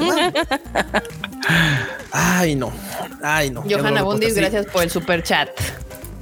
[2.11, 2.71] Ay, no.
[3.21, 3.63] Ay, no.
[3.69, 5.49] Johanna Bundis, gracias por el super chat.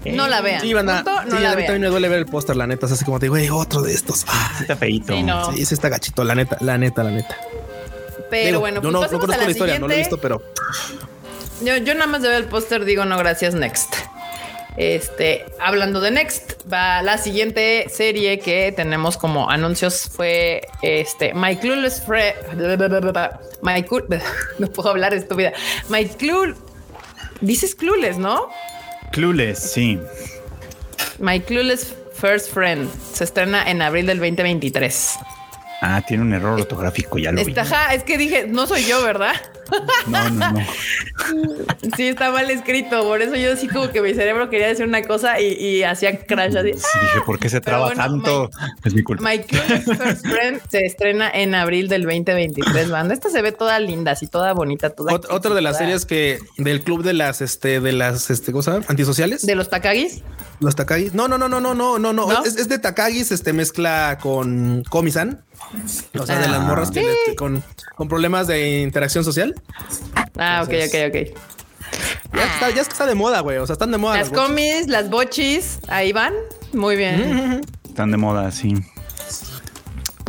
[0.06, 0.62] No la vean.
[0.62, 2.86] Sí, van a, no sí, a mí también me duele ver el póster, la neta.
[2.86, 4.26] Es así como te digo, güey, otro de estos.
[4.28, 5.14] Ah, está feito.
[5.14, 5.52] Sí, no.
[5.52, 7.38] sí, ese está gachito, la neta, la neta, la neta.
[8.30, 10.42] Pero bueno, pues no, no conozco la, historia, no lo he visto, pero.
[11.62, 13.96] Yo, yo nada más de ver el póster digo no, gracias, next.
[14.80, 21.58] Este, hablando de Next, va la siguiente serie que tenemos como anuncios fue este My
[21.58, 22.36] Clueless Friend.
[23.62, 23.86] My
[24.60, 25.52] no puedo hablar estúpida.
[25.90, 26.56] My Clue.
[27.42, 28.50] Dices Clueless, ¿no?
[29.12, 30.00] Clueless, sí.
[31.20, 35.20] My Clueless First Friend se estrena en abril del 2023.
[35.82, 37.96] Ah, tiene un error ortográfico, ya lo está, vi.
[37.96, 39.36] es que dije, no soy yo, ¿verdad?
[40.08, 40.60] No, no, no.
[41.96, 43.04] Sí, está mal escrito.
[43.04, 46.58] Por eso yo sí como que mi cerebro quería decir una cosa y, hacía crash
[46.58, 46.74] así.
[46.74, 48.50] Sí, dije, ¿por qué se traba tanto?
[48.84, 49.24] es mi culpa.
[49.24, 53.14] My First Friend se estrena en abril del 2023, banda.
[53.14, 55.14] Esta se ve toda linda, así toda bonita, toda.
[55.14, 58.90] otra de las series que del club de las, este, de las, este, ¿cosas?
[58.90, 59.46] Antisociales.
[59.46, 60.22] De los Takagis.
[60.60, 61.14] Los Takagis.
[61.14, 62.44] No, no, no, no, no, no, no, no.
[62.44, 65.44] Es, de Takagis, este mezcla con Komi-san.
[66.18, 67.64] O sea, de las morras que ah, con,
[67.96, 69.56] con, problemas de interacción social.
[70.38, 71.40] Ah, ok, ok, ok.
[72.34, 73.58] Ya, está, ya es que está de moda, güey.
[73.58, 74.18] O sea, están de moda.
[74.18, 76.34] Las, comis, las bochis, ahí van.
[76.74, 77.62] Muy bien.
[77.88, 78.76] Están de moda, sí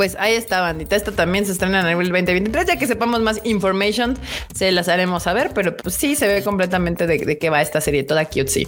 [0.00, 0.96] pues ahí está, bandita.
[0.96, 2.64] Esta también se estrena en el 2023.
[2.66, 4.16] Ya que sepamos más information,
[4.54, 8.02] se las haremos saber, pero pues sí se ve completamente de, qué va esta serie,
[8.02, 8.66] toda cute, sí.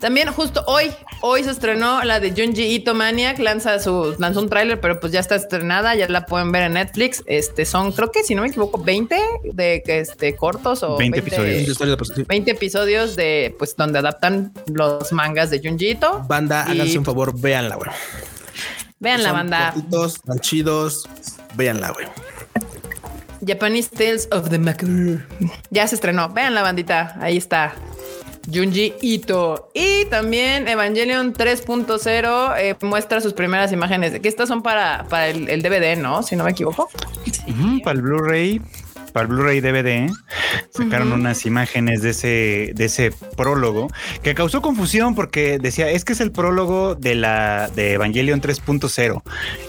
[0.00, 4.48] También justo hoy, hoy se estrenó la de Junji Ito Maniac, lanza su, lanzó un
[4.48, 7.22] tráiler, pero pues ya está estrenada, ya la pueden ver en Netflix.
[7.26, 9.20] Este son, creo que si no me equivoco, 20
[9.52, 12.26] de este cortos o 20, episodios.
[12.26, 16.24] 20 episodios de pues donde adaptan los mangas de Junji Ito.
[16.26, 17.90] Banda, háganse un favor, véanla, güey.
[19.00, 19.72] Vean la banda.
[19.72, 21.08] Cortitos, tan chidos.
[21.54, 22.06] Véanla, güey.
[23.46, 25.26] Japanese Tales of the Makur.
[25.70, 26.28] Ya se estrenó.
[26.28, 27.16] Vean la bandita.
[27.18, 27.72] Ahí está.
[28.52, 29.70] Junji Ito.
[29.74, 34.20] Y también Evangelion 3.0 eh, muestra sus primeras imágenes.
[34.20, 36.22] Que estas son para, para el, DVD, ¿no?
[36.22, 36.90] Si no me equivoco.
[37.82, 38.60] para el Blu-ray
[39.12, 40.12] para el Blu-ray DVD,
[40.70, 43.88] sacaron unas imágenes de ese, de ese prólogo
[44.22, 49.22] que causó confusión porque decía, es que es el prólogo de la de Evangelion 3.0.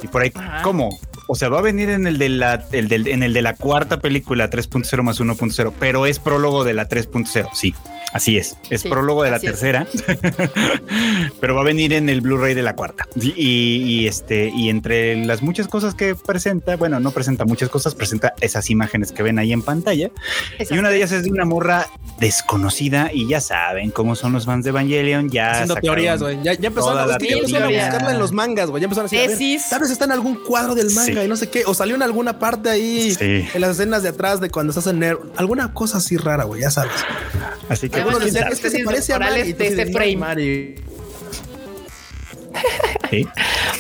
[0.04, 0.32] Y por ahí,
[0.64, 0.90] ¿cómo?
[1.28, 4.50] O sea, va a venir en el de la, en el de la cuarta película
[4.50, 7.74] 3.0 más 1.0, pero es prólogo de la 3.0, sí.
[8.14, 9.88] Así es, es prólogo de la tercera,
[11.40, 13.08] pero va a venir en el Blu-ray de la cuarta.
[13.16, 18.34] Y, este, y entre las muchas cosas que presenta, bueno, no presenta muchas cosas, presenta
[18.42, 20.12] esas imágenes que ven ahí en pantalla.
[20.70, 21.88] Y una de ellas es de una morra
[22.20, 25.30] desconocida y ya saben cómo son los fans de Evangelion.
[25.30, 26.42] Ya haciendo teorías, güey.
[26.44, 28.82] Ya, empezaron, a, buscarla en los mangas, güey.
[28.82, 31.50] Ya empezaron a decir, tal vez está en algún cuadro del manga y no sé
[31.50, 34.88] qué, o salió en alguna parte ahí en las escenas de atrás de cuando estás
[34.88, 35.32] en Nero.
[35.38, 36.92] alguna cosa así rara, güey, ya sabes.
[37.70, 39.54] Así que algunos decían, es que se parece a Mari.
[39.54, 40.76] De ese frame.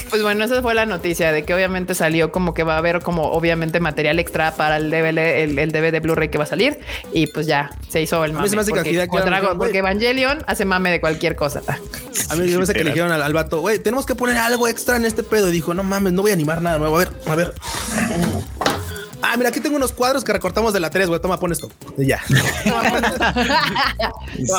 [0.09, 3.01] Pues bueno, esa fue la noticia de que obviamente salió como que va a haber
[3.01, 6.79] como obviamente material extra para el DVD, el, el DVD Blu-ray que va a salir
[7.13, 8.49] y pues ya se hizo el mame.
[8.49, 9.07] porque,
[9.57, 11.61] porque Evangelion hace mame de cualquier cosa.
[12.29, 14.97] A mí me que le dijeron al, al vato, güey, tenemos que poner algo extra
[14.97, 15.49] en este pedo.
[15.49, 16.97] Y dijo, no mames, no voy a animar nada nuevo.
[16.97, 17.53] A ver, a ver.
[19.21, 21.21] Ah, mira, aquí tengo unos cuadros que recortamos de la 3, güey.
[21.21, 21.69] Toma, pon esto.
[21.97, 22.21] Y ya.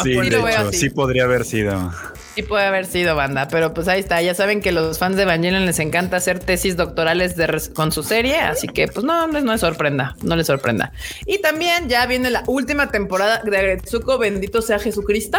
[0.02, 1.92] sí, de hecho, sí podría haber sido.
[2.34, 4.22] Sí puede haber sido banda, pero pues ahí está.
[4.22, 7.34] Ya saben que los fans de Evangelion les encanta hacer tesis doctorales
[7.74, 10.92] con su serie, así que pues no, no, les sorprenda, no les sorprenda.
[11.26, 15.38] Y también ya viene la última temporada de Agretsuko, bendito sea Jesucristo,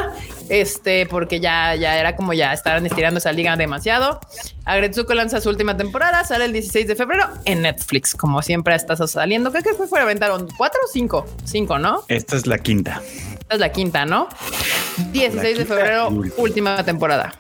[0.50, 4.20] este, porque ya, ya era como ya estaban estirando esa liga demasiado.
[4.66, 8.96] Agretsuko lanza su última temporada, sale el 16 de febrero en Netflix, como siempre está
[8.96, 9.52] saliendo.
[9.52, 10.48] ¿Qué que fue fuera aventaron?
[10.58, 11.26] ¿Cuatro o cinco?
[11.44, 12.04] Cinco, ¿no?
[12.08, 13.02] Esta es la quinta.
[13.44, 14.28] Esta es la quinta, ¿no?
[15.12, 17.34] 16 de febrero, última temporada.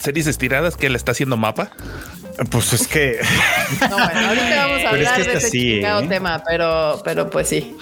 [0.00, 1.70] ¿Series estiradas que le está haciendo mapa?
[2.50, 3.20] Pues es que.
[3.88, 6.06] No, bueno, ahorita vamos a hablar de ese sí, ¿eh?
[6.08, 7.76] tema, pero, pero pues sí.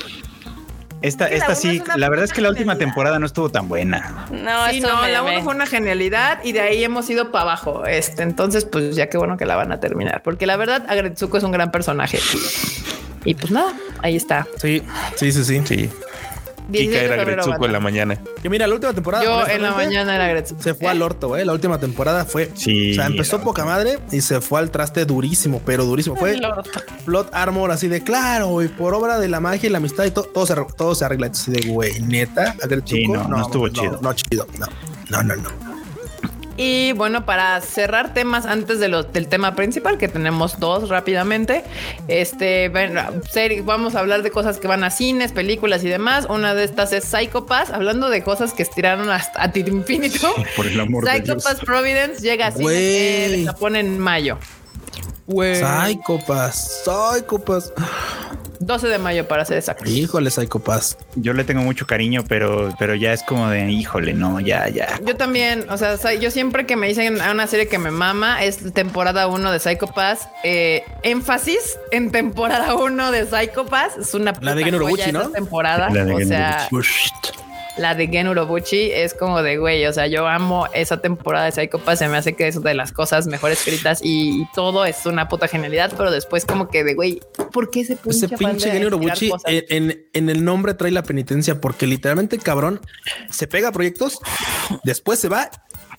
[1.00, 4.26] Esta, esta sí, la verdad es que la última temporada no estuvo tan buena.
[4.30, 7.86] No, sí, no, la uno fue una genialidad y de ahí hemos ido para abajo.
[7.86, 11.38] Este, entonces, pues ya qué bueno que la van a terminar, porque la verdad, Agretsuko
[11.38, 12.20] es un gran personaje.
[13.24, 14.46] Y pues nada, ahí está.
[14.58, 14.82] Sí,
[15.16, 15.62] sí, sí, sí.
[15.64, 15.90] sí.
[16.72, 18.20] Kika era Gretsuko en la mañana.
[18.42, 19.24] Que mira, la última temporada.
[19.24, 20.62] Yo en la mañana era Gretsuko.
[20.62, 21.44] Se fue al orto, eh.
[21.44, 22.50] La última temporada fue.
[22.54, 22.92] Sí.
[22.92, 26.16] O sea, empezó poca madre y se fue al traste durísimo, pero durísimo.
[26.16, 26.40] Fue
[27.04, 30.10] plot armor así de claro, y por obra de la magia y la amistad y
[30.10, 31.28] todo, todo, se, todo se arregla.
[31.28, 32.56] Así de güey, neta.
[32.84, 33.98] Sí, no, no, estuvo chido.
[34.02, 34.46] No, chido.
[34.58, 35.36] No, no, no.
[35.36, 35.71] no.
[36.56, 41.64] Y bueno, para cerrar temas antes de del tema principal, que tenemos dos rápidamente,
[42.08, 42.70] este,
[43.64, 46.26] vamos a hablar de cosas que van a cines, películas y demás.
[46.28, 50.34] Una de estas es Psychopass, hablando de cosas que estiraron hasta infinito.
[50.56, 51.44] por el amor de Dios.
[51.64, 54.38] Providence llega a cines en Japón en mayo.
[55.32, 57.72] Psychopass, Psychopass.
[58.66, 59.88] 12 de mayo para ser exacto.
[59.88, 60.96] Híjole, Psycho Pass.
[61.16, 65.00] Yo le tengo mucho cariño, pero, pero ya es como de híjole, no, ya, ya.
[65.04, 68.42] Yo también, o sea, yo siempre que me dicen a una serie que me mama
[68.44, 70.28] es temporada 1 de Psycho Pass.
[70.44, 73.96] Eh, énfasis en temporada 1 de Psycho Pass.
[73.98, 75.30] Es una la de Genobuchi, ¿no?
[75.30, 75.88] temporada.
[75.88, 76.68] o sea,
[77.76, 79.86] la de Gen Urobuchi es como de güey.
[79.86, 82.00] O sea, yo amo esa temporada de Psycho Pass.
[82.00, 85.48] Se me hace que es de las cosas mejor escritas y, todo es una puta
[85.48, 85.92] genialidad.
[85.96, 87.20] Pero después, como que de güey,
[87.52, 91.60] ¿por qué ese pinche, ese pinche Gen Urobuchi en, en, el nombre trae la penitencia?
[91.60, 92.80] Porque literalmente cabrón
[93.30, 94.18] se pega a proyectos,
[94.84, 95.50] después se va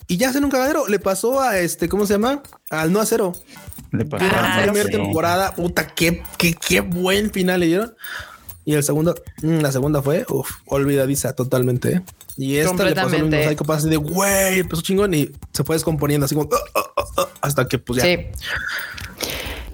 [0.07, 0.87] y ya hace un cagadero.
[0.87, 2.43] Le pasó a este, ¿cómo se llama?
[2.69, 3.33] Al no acero.
[3.91, 5.53] Le pasó a la primera temporada.
[5.53, 7.95] Puta, qué, qué, qué buen final le dieron.
[8.65, 11.93] Y el segundo, mm, la segunda fue uf, olvidadiza totalmente.
[11.93, 12.01] ¿eh?
[12.37, 15.75] Y esta le pasó lo mismo Psycho Pass de güey, empezó chingón y se fue
[15.75, 18.03] descomponiendo así como uh, uh, uh, hasta que pues ya.
[18.03, 18.27] Sí.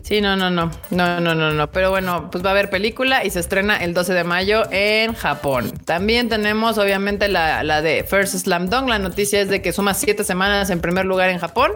[0.10, 1.72] Sí, no, no, no, no, no, no, no.
[1.72, 5.14] Pero bueno, pues va a haber película y se estrena el 12 de mayo en
[5.14, 5.72] Japón.
[5.86, 8.90] También tenemos, obviamente, la, la de First Slam Dunk.
[8.90, 11.74] La noticia es de que suma siete semanas en primer lugar en Japón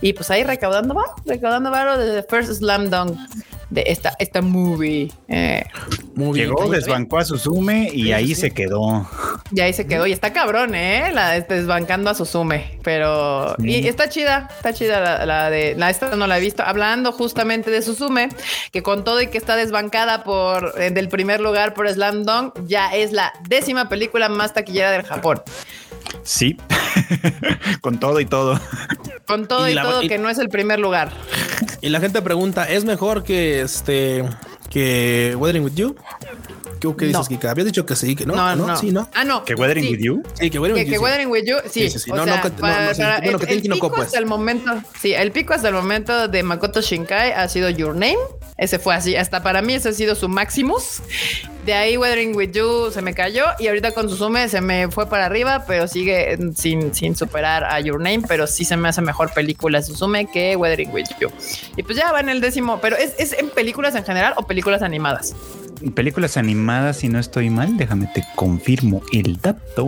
[0.00, 3.16] y pues ahí recaudando va, recaudando varo de First Slam Dunk
[3.70, 5.10] de esta, esta movie.
[5.28, 5.64] Eh,
[6.16, 9.08] Llegó, desbancó a Susume y ahí se quedó.
[9.52, 10.06] Y ahí se quedó.
[10.06, 11.10] Y está cabrón, ¿eh?
[11.12, 12.78] La desbancando a Susume.
[12.82, 13.54] Pero...
[13.58, 15.74] Y está chida, está chida la, de...
[15.76, 16.62] La esta no la he visto.
[16.62, 18.30] Hablando justamente de Susume,
[18.72, 20.74] que con todo y que está desbancada por...
[20.78, 25.02] Eh, del primer lugar por Slam Dunk, ya es la décima película más taquillera del
[25.02, 25.42] Japón.
[26.22, 26.56] Sí,
[27.80, 28.60] con todo y todo.
[29.26, 31.12] Con todo y, todo, que no es el primer lugar.
[31.80, 34.24] Y la gente pregunta, ¿es mejor que este
[34.70, 35.96] que Weathering with You?
[36.80, 37.50] ¿Qué, dices, Kika?
[37.50, 38.34] Habías dicho que sí, que no.
[38.34, 38.76] No, no.
[38.76, 39.08] Sí, ¿no?
[39.14, 39.44] Ah, no.
[39.44, 40.22] ¿Que Weathering with You?
[40.34, 41.56] Sí, que Weathering, with, you, Weathering with You.
[41.68, 42.10] Sí, sí, sí.
[42.10, 44.06] no, no, no, bueno, que el, pico pues.
[44.06, 47.94] hasta el momento, sí, el pico hasta el momento de Makoto Shinkai ha sido Your
[47.94, 48.18] Name.
[48.58, 49.14] Ese fue así.
[49.16, 51.00] Hasta para mí ese ha sido su Maximus.
[51.64, 55.08] De ahí Weathering with You se me cayó y ahorita con Susume se me fue
[55.08, 59.00] para arriba, pero sigue sin, sin superar a Your Name, pero sí se me hace
[59.00, 61.28] mejor película Susume que Weathering with You.
[61.76, 64.46] Y pues ya va en el décimo, pero ¿es, es en películas en general o
[64.46, 65.34] películas animadas?
[65.94, 69.86] películas animadas, si no estoy mal, déjame te confirmo el dato.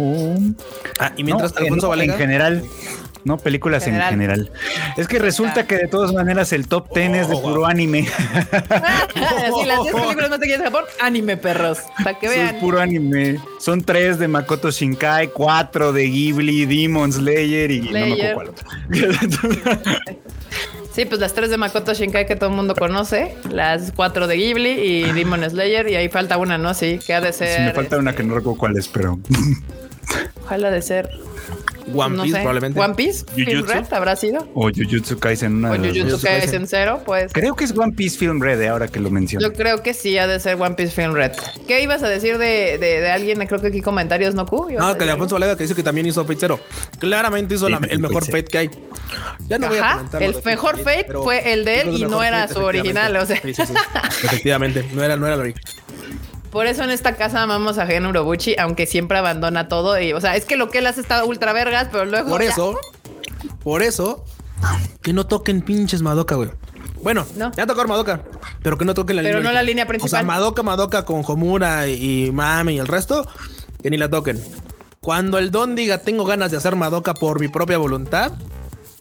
[0.99, 2.63] Ah, y mientras no, en general,
[3.25, 4.51] no películas en general.
[4.97, 8.03] Es que resulta que de todas maneras el top 10 es de oh, puro anime.
[9.15, 12.55] sí, las 10 películas más de Japón, anime perros, para que vean.
[12.55, 13.41] Es puro anime.
[13.59, 18.55] Son tres de Makoto Shinkai, cuatro de Ghibli, Demon Slayer y no me acuerdo
[18.89, 19.81] cuál
[20.93, 24.37] Sí, pues las tres de Makoto Shinkai que todo el mundo conoce, las cuatro de
[24.37, 26.75] Ghibli y Demon Slayer, y ahí falta una, ¿no?
[26.75, 27.57] Sí, que ha de ser.
[27.57, 29.19] Sí, me falta una que no recuerdo cuál es, pero.
[30.45, 31.11] Ojalá de ser
[31.95, 32.81] One Piece, probablemente.
[32.81, 34.49] One Piece, Film Red habrá sido.
[34.55, 37.33] O Jujutsu Kaisen, una o Jujutsu Kaisen cero, pues.
[37.33, 39.47] Creo que es One Piece Film Red, eh, ahora que lo menciono.
[39.47, 41.33] Yo creo que sí, ha de ser One Piece Film Red.
[41.67, 43.39] ¿Qué ibas a decir de, de, de alguien?
[43.47, 44.69] Creo que aquí comentarios, ¿no, Q?
[44.79, 46.61] No, que Alfonso Valega que dice que también hizo Fate Zero.
[46.99, 48.71] Claramente hizo el mejor Fate que hay.
[49.49, 50.23] Ya no voy a comentar.
[50.23, 53.41] El mejor Fate fue el de él y no era su original, o sea.
[53.41, 53.75] Sí, sí, sí.
[54.25, 55.80] Efectivamente, no era, no era lo original.
[56.51, 60.01] Por eso en esta casa amamos a Gen Urobuchi, aunque siempre abandona todo.
[60.01, 62.29] Y, o sea, es que lo que él hace está ultra vergas, pero luego.
[62.29, 62.79] Por eso.
[63.63, 64.25] Por eso,
[65.03, 66.51] que no toquen pinches Madoka, güey.
[67.03, 67.51] Bueno, no.
[67.53, 68.23] ya tocó Madoka,
[68.63, 69.39] pero que no toquen la línea.
[69.39, 70.09] Pero no la línea principal.
[70.09, 73.27] O sea, Madoka, Madoka con Homura y Mami y el resto,
[73.83, 74.43] que ni la toquen.
[75.01, 78.33] Cuando el Don diga tengo ganas de hacer Madoka por mi propia voluntad,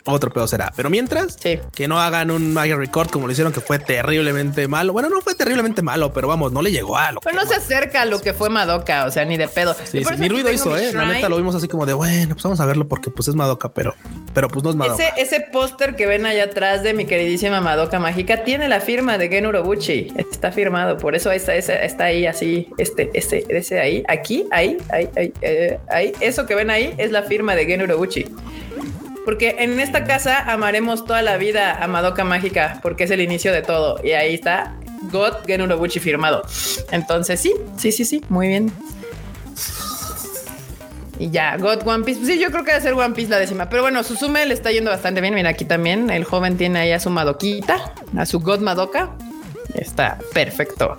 [0.05, 0.71] otro pedo será.
[0.75, 4.93] Pero mientras, que no hagan un Maya Record como lo hicieron, que fue terriblemente malo.
[4.93, 7.55] Bueno, no fue terriblemente malo, pero vamos, no le llegó a lo Pero no se
[7.55, 9.75] acerca a lo que fue Madoka, o sea, ni de pedo.
[10.17, 10.91] ni ruido hizo, eh.
[10.93, 13.35] La neta lo vimos así como de bueno, pues vamos a verlo porque pues es
[13.35, 13.95] Madoka, pero,
[14.33, 15.03] pero pues no es Madoka.
[15.03, 19.17] Ese, ese póster que ven allá atrás de mi queridísima Madoka Mágica tiene la firma
[19.17, 20.13] de Gen Urobuchi.
[20.15, 25.09] Está firmado, por eso está, está ahí así, este, este, ese ahí, aquí, ahí, ahí,
[25.15, 26.13] ahí, eh, ahí.
[26.19, 28.25] Eso que ven ahí es la firma de Gen Urobuchi.
[29.29, 33.53] Porque en esta casa amaremos toda la vida a Madoka Mágica, porque es el inicio
[33.53, 34.03] de todo.
[34.03, 34.73] Y ahí está
[35.11, 36.41] God Genurobuchi firmado.
[36.89, 38.71] Entonces, sí, sí, sí, sí, muy bien.
[41.19, 42.25] Y ya, God One Piece.
[42.25, 43.69] sí, yo creo que debe ser One Piece la décima.
[43.69, 45.35] Pero bueno, Susume le está yendo bastante bien.
[45.35, 49.11] Mira, aquí también el joven tiene ahí a su Madoquita, a su God Madoka.
[49.75, 50.97] Está perfecto.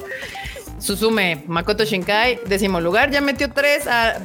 [0.78, 3.88] Susume, Makoto Shinkai, décimo lugar, ya metió tres.
[3.88, 4.20] A,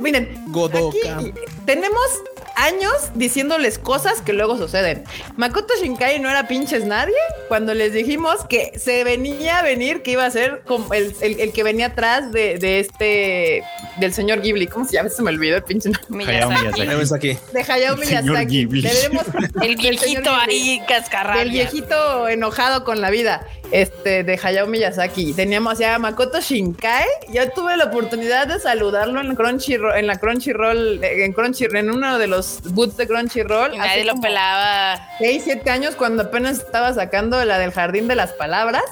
[0.00, 1.20] miren, Godoka.
[1.66, 2.22] tenemos
[2.58, 5.04] años diciéndoles cosas que luego suceden.
[5.36, 7.14] Makoto Shinkai no era pinches nadie
[7.46, 11.14] cuando les dijimos que se venía a venir, que iba a ser como el,
[11.52, 13.62] que venía atrás de, este,
[13.98, 14.66] del señor Ghibli.
[14.66, 15.08] ¿Cómo se llama?
[15.08, 17.38] Se me olvidó el pinche Miyazaki.
[17.52, 18.60] De Hayao Miyazaki.
[19.62, 21.40] el viejito ahí cascarrado.
[21.40, 25.32] El viejito enojado con la vida este, de Hayao Miyazaki.
[25.32, 27.06] Teníamos ya a Makoto Shinkai.
[27.32, 32.18] Yo tuve la oportunidad de saludarlo en Crunchyroll, en la Crunchyroll, en Crunchyroll, en uno
[32.18, 33.74] de los boots de Crunchyroll.
[33.74, 35.08] Y nadie lo pelaba.
[35.18, 38.84] 6, 7 años cuando apenas estaba sacando la del Jardín de las Palabras.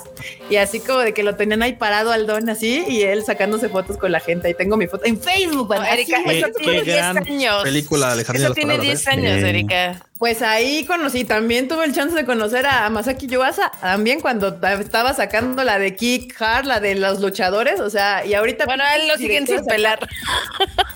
[0.50, 3.68] Y así como de que lo tenían ahí parado al don así y él sacándose
[3.68, 4.48] fotos con la gente.
[4.48, 5.74] Ahí tengo mi foto en Facebook.
[5.74, 7.62] Erika, eso tiene 10 años.
[7.62, 9.10] Película de Jardín eso de las tiene 10 ¿eh?
[9.10, 10.05] años, Erika.
[10.18, 15.12] Pues ahí conocí, también tuve el chance de conocer a Masaki Yuasa, también cuando estaba
[15.12, 18.64] sacando la de Kick Hard, la de los luchadores, o sea, y ahorita...
[18.64, 19.98] Bueno, él lo siguen sin pelar.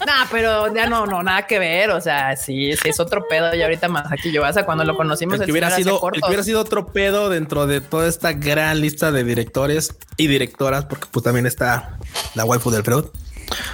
[0.07, 3.55] Nah, pero ya no, no, nada que ver, o sea, sí, sí es otro pedo
[3.55, 5.39] y ahorita Masaki Yuasa cuando lo conocimos...
[5.39, 8.81] El que, hubiera sido, el que hubiera sido otro pedo dentro de toda esta gran
[8.81, 11.99] lista de directores y directoras, porque pues también está
[12.35, 13.05] la waifu del Freud.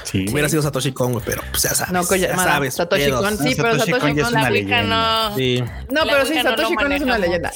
[0.05, 0.27] Sí.
[0.31, 1.93] Hubiera sido Satoshi Kon, pero pues ya sabes.
[1.93, 2.75] No, ya, sabes.
[2.75, 5.29] Satoshi Kon, sí, pero Satoshi Kon es una leyenda.
[5.31, 5.37] No.
[5.37, 5.65] Sí.
[5.91, 7.53] No, pero sí, Satoshi Kon es una leyenda.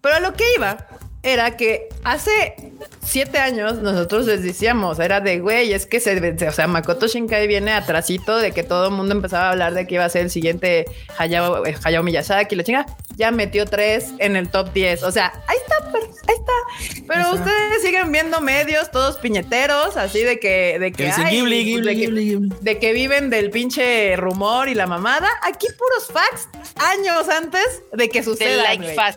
[0.00, 0.76] Pero a lo que iba
[1.22, 2.54] era que hace
[3.04, 7.46] siete años nosotros les decíamos, era de güey, es que se, o sea, Makoto Shinkai
[7.46, 10.22] viene atrasito de que todo el mundo empezaba a hablar de que iba a ser
[10.22, 10.86] el siguiente
[11.18, 15.04] Hayao, eh, Hayao Miyazaki, la chinga, ya metió tres en el top 10.
[15.04, 15.98] O sea, ahí está,
[16.28, 17.02] ahí está.
[17.06, 21.04] Pero ustedes siguen viendo medios todos piñeteros, así de que, de que,
[22.60, 25.28] de, que viven del pinche rumor y la mamada.
[25.42, 28.64] Aquí puros facts, años antes de que suceda.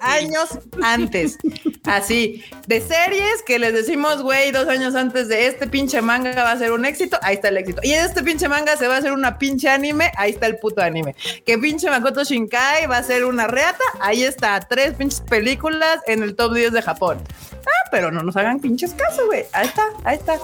[0.02, 1.38] años antes.
[1.96, 6.52] Así, de series que les decimos, güey, dos años antes de este pinche manga va
[6.52, 7.80] a ser un éxito, ahí está el éxito.
[7.84, 10.82] Y este pinche manga se va a hacer una pinche anime, ahí está el puto
[10.82, 11.16] anime.
[11.46, 14.60] Que pinche Makoto Shinkai va a ser una reata, ahí está.
[14.60, 17.22] Tres pinches películas en el top 10 de Japón.
[17.54, 19.46] Ah, pero no nos hagan pinches caso, güey.
[19.54, 20.38] Ahí está, ahí está.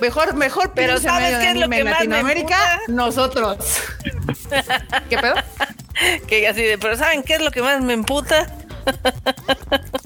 [0.00, 2.80] Mejor, mejor, pero ¿sabes qué es lo que en Latinoamérica?
[2.88, 3.56] Nosotros.
[5.08, 5.34] ¿Qué pedo?
[6.26, 8.48] Que así de, pero ¿saben qué es lo que más me emputa?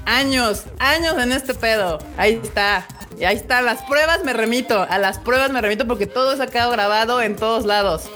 [0.04, 1.98] Años, años en este pedo.
[2.16, 2.86] Ahí está.
[3.18, 6.46] Y ahí está, las pruebas me remito, a las pruebas me remito porque todo ha
[6.48, 8.10] quedado grabado en todos lados.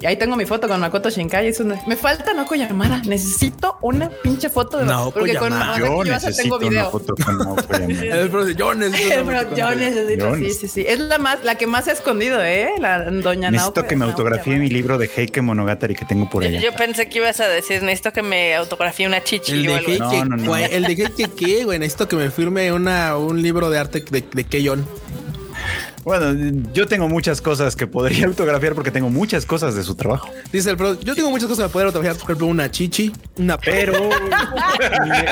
[0.00, 1.52] Y ahí tengo mi foto con Makoto Shinkai.
[1.86, 3.02] Me falta Naoko Yamada.
[3.04, 7.62] Necesito una pinche foto de Naoko Porque con Yo necesito tengo Una foto con Naoko
[7.78, 8.52] Yamada.
[8.52, 9.56] yo necesito.
[9.56, 10.34] yo necesito.
[10.36, 10.84] Sí, sí, sí.
[10.88, 12.70] Es la más, la que más se ha escondido, ¿eh?
[12.78, 16.60] La doña Necesito que me autografíe mi libro de Heike Monogatari que tengo por allá.
[16.60, 19.52] Yo pensé que ibas a decir, necesito que me autografíe una chichi.
[19.52, 20.56] El de Heike, no, no, no.
[20.56, 21.78] El de Heike, ¿qué, güey?
[21.78, 24.86] Necesito que me firme una, un libro de arte de, de Keyon.
[26.04, 26.34] Bueno,
[26.72, 30.30] yo tengo muchas cosas que podría autografiar porque tengo muchas cosas de su trabajo.
[30.52, 33.58] Dice el pro, yo tengo muchas cosas que poder autografiar, por ejemplo, una chichi, una
[33.58, 33.92] pero.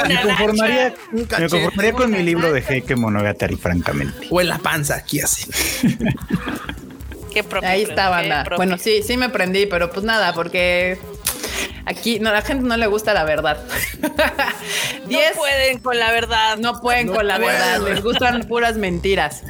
[0.08, 4.28] me, conformaría, me conformaría con mi libro de Heike Monogatari, francamente.
[4.30, 5.50] O en la panza, aquí así.
[7.32, 8.44] Qué Ahí está, banda.
[8.56, 10.98] Bueno, sí, sí me prendí, pero pues nada, porque
[11.84, 13.58] aquí no, la gente no le gusta la verdad.
[15.08, 16.56] no pueden con la verdad.
[16.58, 17.80] No pueden con la verdad.
[17.82, 19.42] Les gustan puras mentiras.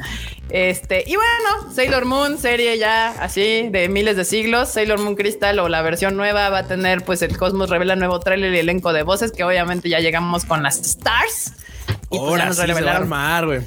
[0.49, 4.69] Este, y bueno, Sailor Moon, serie ya así de miles de siglos.
[4.69, 8.19] Sailor Moon Crystal o la versión nueva va a tener, pues el Cosmos revela nuevo
[8.19, 11.53] trailer y elenco de voces, que obviamente ya llegamos con las Stars.
[12.11, 13.61] Y pues Ahora se va a armar, güey.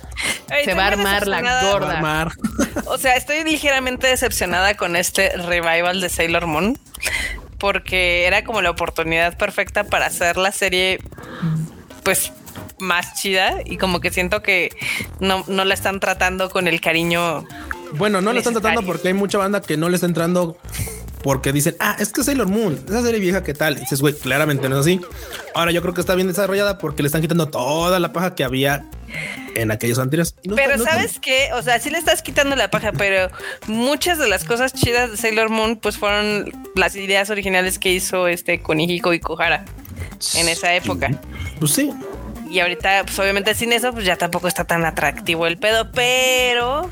[0.65, 2.29] Se va a armar la gorda.
[2.87, 6.79] O sea, estoy ligeramente decepcionada con este revival de Sailor Moon
[7.63, 10.99] porque era como la oportunidad perfecta para hacer la serie,
[12.03, 12.33] pues
[12.83, 14.71] más chida y como que siento que
[15.21, 17.47] no, no la están tratando con el cariño.
[17.93, 20.59] Bueno, no la están tratando porque hay mucha banda que no le está entrando
[21.23, 23.77] porque dicen, ah, es que Sailor Moon, esa serie vieja, ¿qué tal?
[23.77, 25.01] Y dices, güey, claramente no es así.
[25.55, 28.45] Ahora yo creo que está bien desarrollada porque le están quitando toda la paja que
[28.45, 28.85] había
[29.55, 30.35] en aquellos anteriores.
[30.57, 33.31] pero sabes qué, o sea, sí le estás quitando la paja, pero
[33.67, 38.27] muchas de las cosas chidas de Sailor Moon, pues fueron las ideas originales que hizo
[38.27, 39.65] este Konihiko y Kohara
[40.35, 41.11] en esa época.
[41.59, 41.93] Pues sí.
[42.53, 46.91] Y ahorita, pues obviamente sin eso, pues ya tampoco está tan atractivo el pedo, pero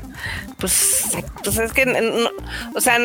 [0.57, 1.11] pues,
[1.43, 2.27] pues es que,
[2.73, 2.97] o sea,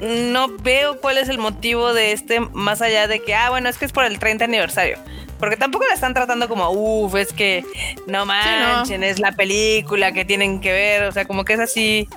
[0.00, 3.78] no veo cuál es el motivo de este, más allá de que, ah, bueno, es
[3.78, 4.98] que es por el 30 aniversario.
[5.38, 7.64] Porque tampoco la están tratando como, uff, es que
[8.08, 11.04] no manchen, es la película que tienen que ver.
[11.04, 12.08] O sea, como que es así.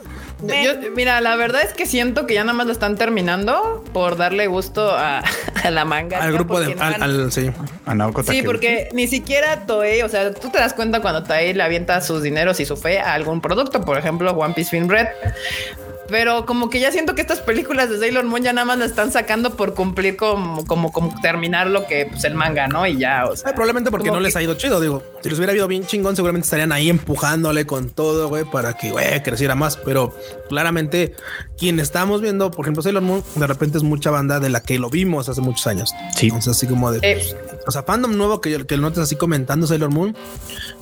[0.95, 4.47] Mira, la verdad es que siento que ya nada más lo están terminando por darle
[4.47, 5.23] gusto a,
[5.69, 6.19] la manga.
[6.19, 6.73] Al grupo de.
[6.79, 7.51] al, sí,
[7.85, 11.53] a Naoko Sí, porque ni siquiera Toei, o sea, tú te das cuenta cuando Toei
[11.53, 14.89] le avienta sus dineros y su fe a algún producto, por ejemplo, One Piece Film
[14.89, 15.07] Red.
[16.07, 18.85] Pero como que ya siento que estas películas de Sailor Moon ya nada más lo
[18.85, 22.85] están sacando por cumplir como, como, como terminar lo que pues el manga, ¿no?
[22.85, 23.53] Y ya, o sea.
[23.53, 25.03] probablemente porque no les ha ido chido, digo.
[25.25, 28.91] Si les hubiera ido bien chingón, seguramente estarían ahí empujándole con todo, güey, para que,
[28.91, 29.75] güey, creciera más.
[29.75, 30.15] Pero
[30.49, 31.15] claramente,
[31.57, 34.77] quien estamos viendo, por ejemplo, Sailor Moon, de repente es mucha banda de la que
[34.77, 35.95] lo vimos hace muchos años.
[36.15, 36.27] Sí.
[36.27, 36.99] Entonces, así como de.
[37.01, 37.35] Eh.
[37.65, 40.15] o sea, fandom nuevo que, que notes así comentando Sailor Moon.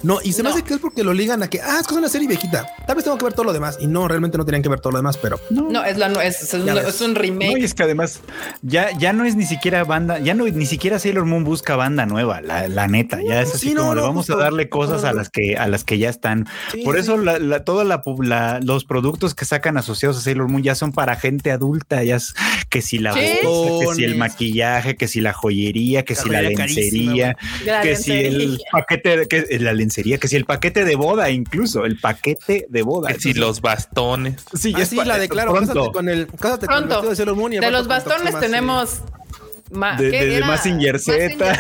[0.02, 1.94] No, y se me hace que es porque lo ligan a que, ah, es que
[1.94, 2.68] es una serie viejita.
[2.86, 3.78] Tal vez tengo que ver todo lo demás.
[3.80, 6.54] Y no, realmente no tenían que ver todo lo demás pero no, es, la, es,
[6.54, 7.60] es, un, remake.
[7.60, 8.20] y es que además
[8.62, 12.06] ya, ya no es ni siquiera banda, ya no ni siquiera Sailor Moon busca banda
[12.06, 13.22] nueva, la, neta.
[13.22, 15.98] Ya es así como le vamos a darle cosas a las que a las que
[15.98, 16.48] ya están.
[16.84, 20.92] Por eso la, toda la, los productos que sacan asociados a Sailor Moon ya son
[20.92, 22.34] para gente adulta, ya es
[22.70, 26.42] que si la bolsa, que si el maquillaje, que si la joyería, que si la
[26.42, 27.38] lencería,
[27.82, 32.00] que si el paquete, que la lencería, que si el paquete de boda, incluso el
[32.00, 34.44] paquete de boda, que si los bastones.
[34.54, 35.54] Sí, ya sí la declaro.
[35.54, 37.02] Cásate con el, cásate Pronto.
[37.02, 39.02] con el de Moon y De los bastones tenemos
[39.98, 41.16] de, de, de Mazinger Z,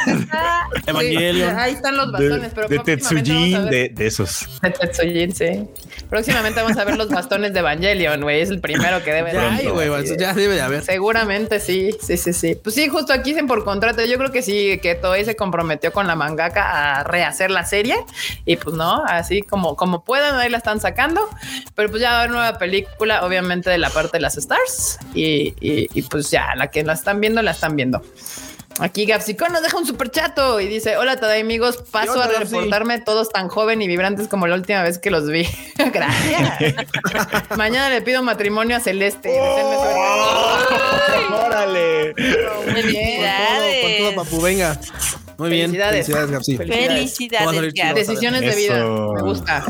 [0.85, 1.57] Evangelion.
[1.57, 4.47] ahí están los bastones, pero de Tetsujin, de, de, esos.
[4.61, 5.67] De Tetsujin, sí.
[6.09, 8.41] Próximamente vamos a ver los bastones de Evangelion, güey.
[8.41, 9.71] Es el primero que debe de haber.
[9.71, 10.83] güey, ya debe de haber.
[10.83, 12.55] Seguramente sí, sí, sí, sí.
[12.55, 14.05] Pues sí, justo aquí dicen por contrato.
[14.05, 17.95] Yo creo que sí, que Toei se comprometió con la mangaka a rehacer la serie.
[18.45, 21.27] Y pues no, así como, como puedan, ahí la están sacando.
[21.73, 24.99] Pero pues ya va a haber nueva película, obviamente, de la parte de las Stars.
[25.15, 28.02] Y, y, y pues ya, la que la están viendo, la están viendo.
[28.79, 31.83] Aquí Gapsicón nos deja un super chato y dice: Hola, toda amigos.
[31.91, 35.47] Paso a reportarme todos tan joven y vibrantes como la última vez que los vi.
[35.93, 36.85] Gracias.
[37.57, 39.29] Mañana le pido matrimonio a Celeste.
[41.29, 42.15] ¡Órale!
[42.15, 43.83] Felicidades.
[43.83, 44.79] Con todo, papu, venga.
[45.37, 45.71] Muy bien.
[45.71, 48.85] Felicidades, Felicidades, Felicidades Decisiones de vida.
[48.85, 49.63] Me gusta.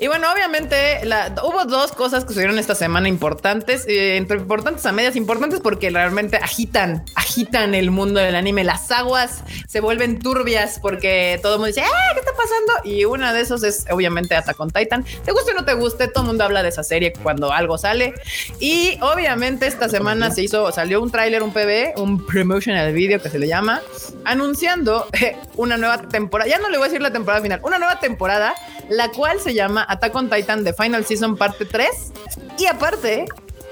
[0.00, 1.00] Y bueno, obviamente
[1.42, 5.90] hubo dos cosas que sucedieron esta semana importantes, eh, entre importantes a medias importantes porque
[5.90, 8.62] realmente agitan, agitan el mundo del anime.
[8.62, 12.14] Las aguas se vuelven turbias porque todo el mundo dice, ¡ah!
[12.14, 12.72] ¿Qué está pasando?
[12.84, 15.04] Y una de esos es obviamente Attack on Titan.
[15.24, 17.76] Te guste o no te guste, todo el mundo habla de esa serie cuando algo
[17.76, 18.14] sale.
[18.60, 23.30] Y obviamente esta semana se hizo, salió un tráiler, un PB, un promotional video que
[23.30, 23.82] se le llama,
[24.24, 25.08] anunciando
[25.56, 26.48] una nueva temporada.
[26.48, 28.54] Ya no le voy a decir la temporada final, una nueva temporada,
[28.88, 31.88] la cual se llama Attack on Titan de Final Season parte 3
[32.58, 33.26] y aparte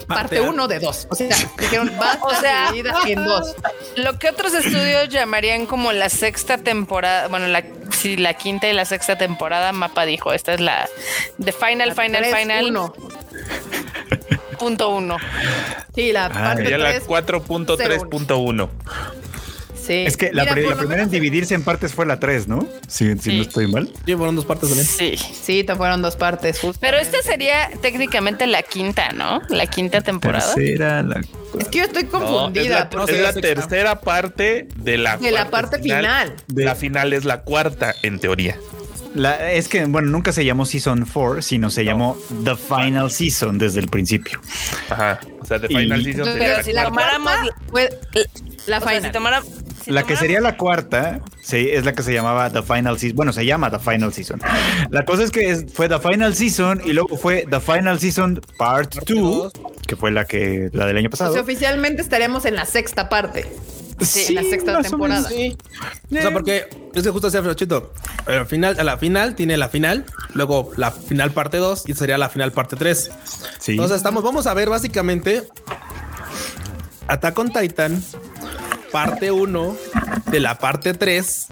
[0.06, 1.08] parte 1 de 2.
[1.10, 1.28] O sea,
[1.58, 2.72] dijeron o sea,
[3.06, 3.54] en dos.
[3.96, 8.72] Lo que otros estudios llamarían como la sexta temporada, bueno, la si la quinta y
[8.72, 10.88] la sexta temporada, Mapa dijo, esta es la
[11.38, 12.92] de Final, Final, Final.
[14.58, 15.16] Punto uno.
[15.94, 18.68] Sí, la ah, parte ya la 4.3.1.
[19.88, 22.66] Es que la, primera en dividirse en partes fue la 3, ¿no?
[22.88, 23.90] Si, no estoy mal.
[24.04, 24.86] Sí, fueron dos partes también.
[24.86, 25.16] Sí.
[25.16, 26.60] Sí, te fueron dos partes.
[26.80, 29.42] Pero esta sería técnicamente la quinta, ¿no?
[29.48, 30.54] La quinta temporada.
[30.54, 31.20] Tercera, la...
[31.58, 32.62] Es que yo estoy confundida.
[33.08, 36.34] es la, tercera parte de la, de la parte final.
[36.54, 38.56] La final es la cuarta, en teoría.
[39.14, 43.56] La, es que, bueno, nunca se llamó Season 4, sino se llamó The Final Season
[43.56, 44.40] desde el principio.
[44.90, 45.20] Ajá.
[45.40, 47.32] O sea, The Final Season Pero si la tomáramos,
[48.66, 49.42] la final.
[49.86, 53.16] La que sería la cuarta, sí, es la que se llamaba The Final Season.
[53.16, 54.40] Bueno, se llama The Final Season.
[54.90, 58.94] La cosa es que fue The Final Season y luego fue The Final Season Part
[59.06, 59.52] 2,
[59.86, 61.34] que fue la que la del año pasado.
[61.34, 63.46] O oficialmente estaríamos en la sexta parte.
[64.00, 65.28] Sí, la sexta temporada.
[65.28, 65.56] sí.
[66.10, 67.92] O sea, porque es que justo así, Frochito.
[68.26, 70.04] Al final, a la final tiene la final,
[70.34, 73.10] luego la final parte 2 y sería la final parte 3.
[73.58, 73.72] Sí.
[73.72, 75.44] Entonces estamos, vamos a ver básicamente
[77.08, 78.02] Attack on Titan,
[78.90, 79.76] parte 1
[80.30, 81.48] de la parte 3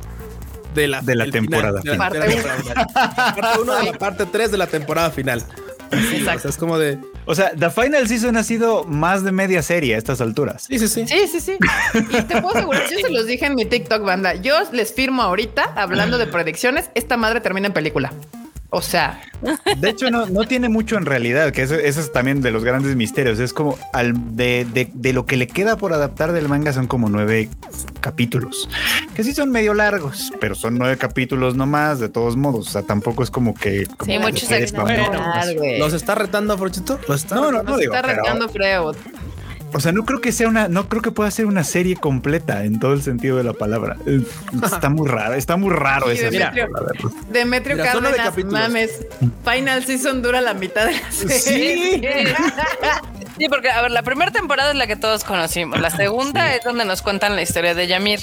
[0.74, 1.80] de la, de la temporada.
[1.80, 2.18] final, parte
[3.60, 5.44] 1 de la parte 3 de la temporada final.
[5.90, 6.48] Exacto.
[6.48, 6.98] es como de.
[7.26, 10.64] O sea, The Final Season ha sido más de media serie a estas alturas.
[10.68, 11.06] Sí, sí, sí.
[11.06, 11.58] Sí, sí, sí.
[11.94, 14.34] Y te puedo asegurar, yo se los dije en mi TikTok, banda.
[14.34, 18.12] Yo les firmo ahorita, hablando de predicciones, esta madre termina en película.
[18.74, 19.20] O sea,
[19.76, 22.96] de hecho no, no tiene mucho en realidad, que eso, es también de los grandes
[22.96, 23.38] misterios.
[23.38, 27.08] Es como al de, de, lo que le queda por adaptar del manga son como
[27.08, 27.48] nueve
[28.00, 28.68] capítulos,
[29.14, 32.66] que sí son medio largos, pero son nueve capítulos nomás, de todos modos.
[32.66, 33.86] O sea, tampoco es como que...
[34.04, 34.50] sí, muchos
[35.78, 36.98] ¿Los está retando, Frochito?
[37.30, 38.48] no, no, no, digo, está retando.
[39.74, 42.64] O sea, no creo que sea una, no creo que pueda ser una serie completa
[42.64, 43.96] en todo el sentido de la palabra.
[44.62, 46.30] Está muy raro, está muy raro ese.
[46.30, 46.68] Demetrio,
[47.30, 49.04] Demetrio Cárdenas, mames.
[49.44, 51.98] Final Season dura la mitad de la serie.
[51.98, 52.34] Sí.
[53.38, 55.80] sí, porque a ver, la primera temporada es la que todos conocimos.
[55.80, 58.20] La segunda es donde nos cuentan la historia de Yamir.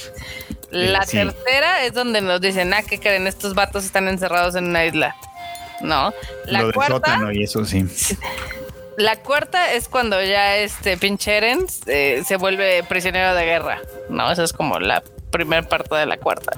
[0.69, 3.27] La tercera es donde nos dicen, ah, ¿qué creen?
[3.27, 5.17] Estos vatos están encerrados en una isla.
[5.81, 6.13] No.
[6.45, 7.19] La Lo cuarta.
[7.33, 7.85] y eso sí.
[9.01, 13.79] La cuarta es cuando ya este pinche Eren eh, se vuelve prisionero de guerra.
[14.09, 15.01] No, esa es como la
[15.31, 16.51] primera parte de la cuarta.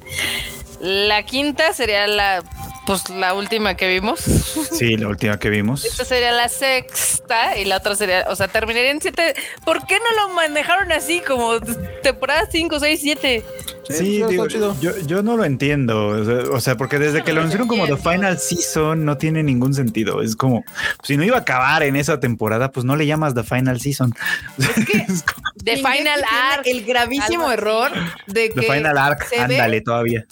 [0.82, 2.44] La quinta sería la
[2.86, 4.20] pues la última que vimos.
[4.20, 5.86] Sí, la última que vimos.
[5.86, 9.36] Esta sería la sexta y la otra sería, o sea, terminaría en siete.
[9.66, 11.60] ¿Por qué no lo manejaron así como
[12.02, 13.46] temporada 5, 6, 7?
[13.90, 16.08] Sí, yo, yo, no lo entiendo.
[16.52, 20.22] O sea, porque desde que lo anunciaron como The Final Season no tiene ningún sentido.
[20.22, 20.64] Es como
[21.04, 24.14] si no iba a acabar en esa temporada, pues no le llamas The Final Season.
[24.58, 25.06] Es que
[25.64, 26.24] The Final
[26.54, 27.92] Arc, el gravísimo error
[28.28, 30.26] de que The Final Arc, ándale todavía.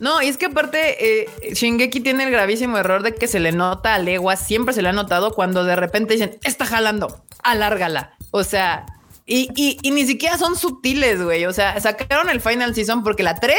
[0.00, 3.52] No, y es que aparte, eh, Shingeki tiene el gravísimo error de que se le
[3.52, 8.14] nota a legua, siempre se le ha notado cuando de repente dicen, está jalando, alárgala.
[8.30, 8.86] O sea,
[9.30, 9.50] y,
[9.82, 11.44] y, ni siquiera son sutiles, güey.
[11.44, 13.58] O sea, sacaron el Final Season porque la 3,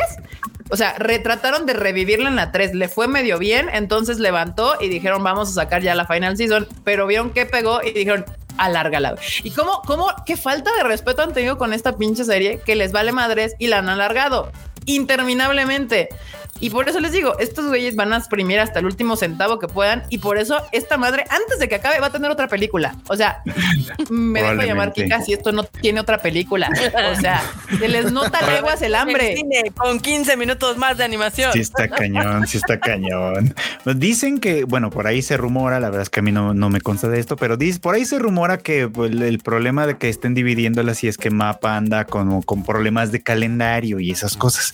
[0.72, 2.74] o sea, retrataron de revivirla en la 3.
[2.74, 6.68] Le fue medio bien, entonces levantó y dijeron, vamos a sacar ya la Final Season.
[6.84, 8.26] Pero vieron que pegó y dijeron,
[8.58, 9.16] alárgala.
[9.44, 12.92] Y cómo, cómo, qué falta de respeto han tenido con esta pinche serie que les
[12.92, 14.52] vale madres y la han alargado
[14.96, 16.10] interminablemente.
[16.62, 19.68] Y por eso les digo, estos güeyes van a exprimir hasta el último centavo que
[19.68, 20.04] puedan.
[20.10, 22.96] Y por eso esta madre, antes de que acabe, va a tener otra película.
[23.08, 23.42] O sea,
[24.10, 26.70] me dejo llamar Kika si esto no tiene otra película.
[27.12, 27.42] O sea,
[27.78, 29.36] se les nota leguas el hambre.
[29.76, 31.54] con 15 minutos más de animación.
[31.54, 33.56] Sí está cañón, sí está cañón.
[33.96, 36.70] Dicen que, bueno, por ahí se rumora, la verdad es que a mí no, no
[36.70, 39.98] me consta de esto, pero dice, por ahí se rumora que pues, el, problema de
[39.98, 44.36] que estén dividiéndolas y es que Mapa anda con, con problemas de calendario y esas
[44.36, 44.74] cosas.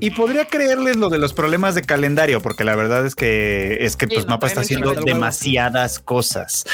[0.00, 3.96] y podría creerles lo de los problemas de calendario, porque la verdad es que es
[3.96, 6.64] que pues Mapa está haciendo demasiadas cosas.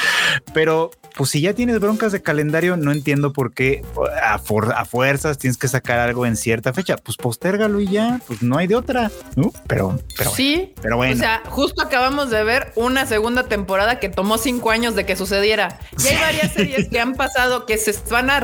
[0.53, 3.83] Pero pues si ya tienes broncas de calendario, no entiendo por qué
[4.23, 6.95] a, a fuerzas tienes que sacar algo en cierta fecha.
[6.97, 9.11] Pues postérgalo y ya, pues no hay de otra.
[9.67, 11.15] Pero, pero sí, pero bueno.
[11.15, 15.15] O sea, justo acabamos de ver una segunda temporada que tomó cinco años de que
[15.15, 15.79] sucediera.
[16.01, 18.39] Y hay varias series que han pasado que se van a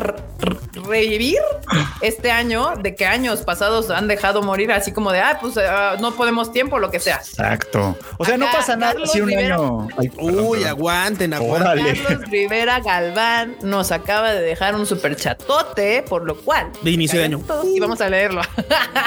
[0.73, 1.39] revivir
[2.01, 5.97] este año, de que años pasados han dejado morir, así como de, ah, pues ah,
[5.99, 7.17] no podemos tiempo, lo que sea.
[7.17, 7.97] Exacto.
[8.17, 9.87] O sea, no pasa nada si un año.
[10.17, 11.95] Uy, aguanten, aguanten.
[11.95, 16.71] Carlos Rivera Galván nos acaba de dejar un super chatote, por lo cual.
[16.81, 17.41] De inicio de año.
[17.63, 18.41] y vamos a leerlo.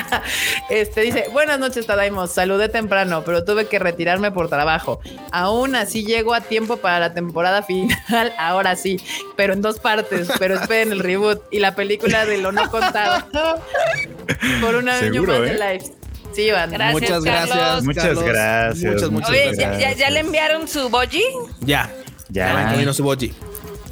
[0.70, 2.32] este dice: Buenas noches, Tadaimos.
[2.32, 5.00] Saludé temprano, pero tuve que retirarme por trabajo.
[5.32, 7.88] Aún así llego a tiempo para la temporada final.
[8.38, 9.00] Ahora sí,
[9.36, 10.28] pero en dos partes.
[10.38, 13.24] Pero esperen el reboot y la película de lo no contado.
[14.72, 15.52] por un año más de ¿eh?
[15.54, 15.92] live.
[16.32, 16.70] Sí, van.
[16.70, 17.84] Gracias, muchas gracias.
[17.84, 18.92] Muchas gracias.
[18.92, 19.78] Muchas, muchas Oye, gracias.
[19.80, 21.22] ¿ya, ¿ya, le enviaron su boji?
[21.60, 21.90] Ya.
[22.28, 22.76] Ya.
[22.76, 23.32] Ya su boji.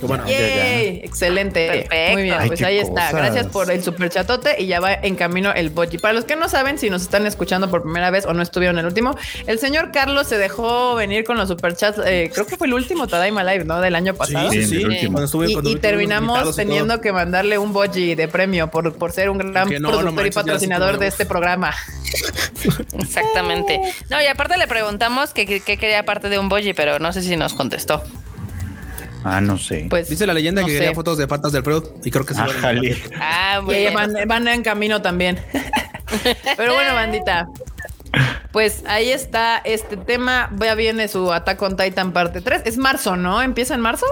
[0.02, 1.88] Bueno, Excelente.
[2.12, 3.12] Muy bien, pues ahí está.
[3.12, 5.98] Gracias por el super chatote y ya va en camino el boji.
[5.98, 8.78] Para los que no saben, si nos están escuchando por primera vez o no estuvieron
[8.78, 9.16] el último,
[9.46, 12.00] el señor Carlos se dejó venir con los superchats.
[12.04, 13.80] Eh, creo que fue el último Tadaima Live, ¿no?
[13.80, 14.50] Del año pasado.
[14.50, 14.84] Sí, sí.
[15.64, 20.26] y, terminamos teniendo que mandarle un boji de premio por, por ser un gran productor
[20.26, 21.74] y patrocinador de este programa.
[22.98, 23.80] Exactamente.
[24.10, 27.36] No, y aparte le preguntamos qué quería aparte de un boji, pero no sé si
[27.36, 28.02] nos contestó.
[29.28, 29.86] Ah, no sé.
[29.90, 32.40] Pues dice la leyenda que quería fotos de patas del Freud y creo que se
[33.20, 33.60] Ah,
[33.92, 35.38] van, van, en camino también.
[36.56, 37.48] Pero bueno, bandita.
[38.52, 40.50] Pues ahí está este tema.
[40.60, 42.62] Ya viene su Attack on Titan parte 3.
[42.64, 43.42] Es marzo, ¿no?
[43.42, 44.06] ¿Empieza en marzo?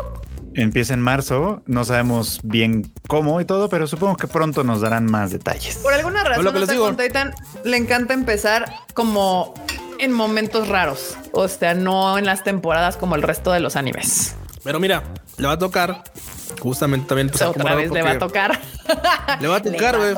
[0.57, 5.07] Empieza en marzo, no sabemos bien cómo y todo, pero supongo que pronto nos darán
[5.07, 5.77] más detalles.
[5.79, 7.35] Por alguna razón, Attack on Titan
[7.65, 9.53] le encanta empezar como
[9.99, 14.37] en momentos raros, o sea, no en las temporadas como el resto de los animes.
[14.65, 15.05] Pero mira,
[15.37, 16.03] le va a tocar
[16.59, 18.59] justamente también pues, otra vez le va a tocar.
[19.41, 20.15] Le va a tocar, güey.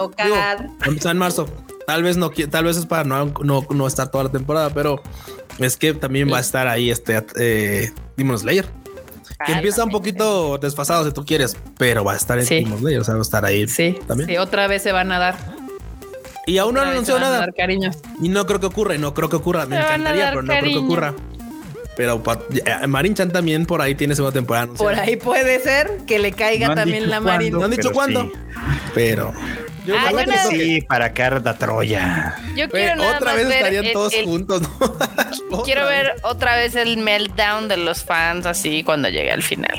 [0.85, 1.47] Empezar en marzo.
[1.86, 5.01] Tal vez no, tal vez es para no, no, no estar toda la temporada, pero
[5.59, 8.66] es que también va a estar ahí este eh, Demon Slayer.
[9.44, 13.01] Que empieza un poquito desfasado si tú quieres, pero va a estar en Demon Slayer,
[13.01, 13.68] o sea, va a estar ahí.
[13.68, 14.28] Sí, también.
[14.28, 15.36] Sí, otra vez se van a dar.
[16.47, 17.47] Y aún no han anunciado nada.
[18.20, 19.66] Y no creo que ocurra, y no creo que ocurra.
[19.66, 21.14] Me encantaría, pero no creo que ocurra.
[21.97, 24.68] Pero eh, Marin Chan también por ahí tiene segunda temporada.
[24.74, 27.55] Por ahí puede ser que le caiga también la Marin.
[27.55, 28.31] No han dicho cuándo,
[28.94, 32.36] pero ah, yo sí, para que arda Troya.
[32.55, 34.62] Yo quiero nada Otra vez estarían todos juntos.
[35.64, 39.78] quiero ver otra vez el meltdown de los fans así cuando llegue al final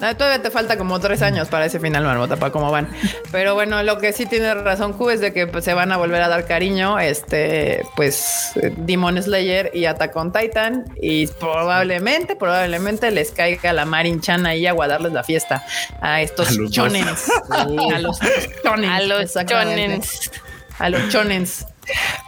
[0.00, 2.88] todavía te falta como tres años para ese final, Marmota, para cómo van.
[3.30, 5.96] Pero bueno, lo que sí tiene razón Q es de que pues, se van a
[5.96, 13.10] volver a dar cariño, este, pues Demon Slayer y Attack on Titan y probablemente, probablemente
[13.10, 15.64] les caiga la Marin Chan ahí a guardarles la fiesta
[16.00, 17.30] a estos chonens.
[17.50, 17.64] a
[17.98, 18.18] los
[18.62, 18.90] chonens.
[18.92, 20.30] A los chonens.
[20.78, 21.66] A los chonens.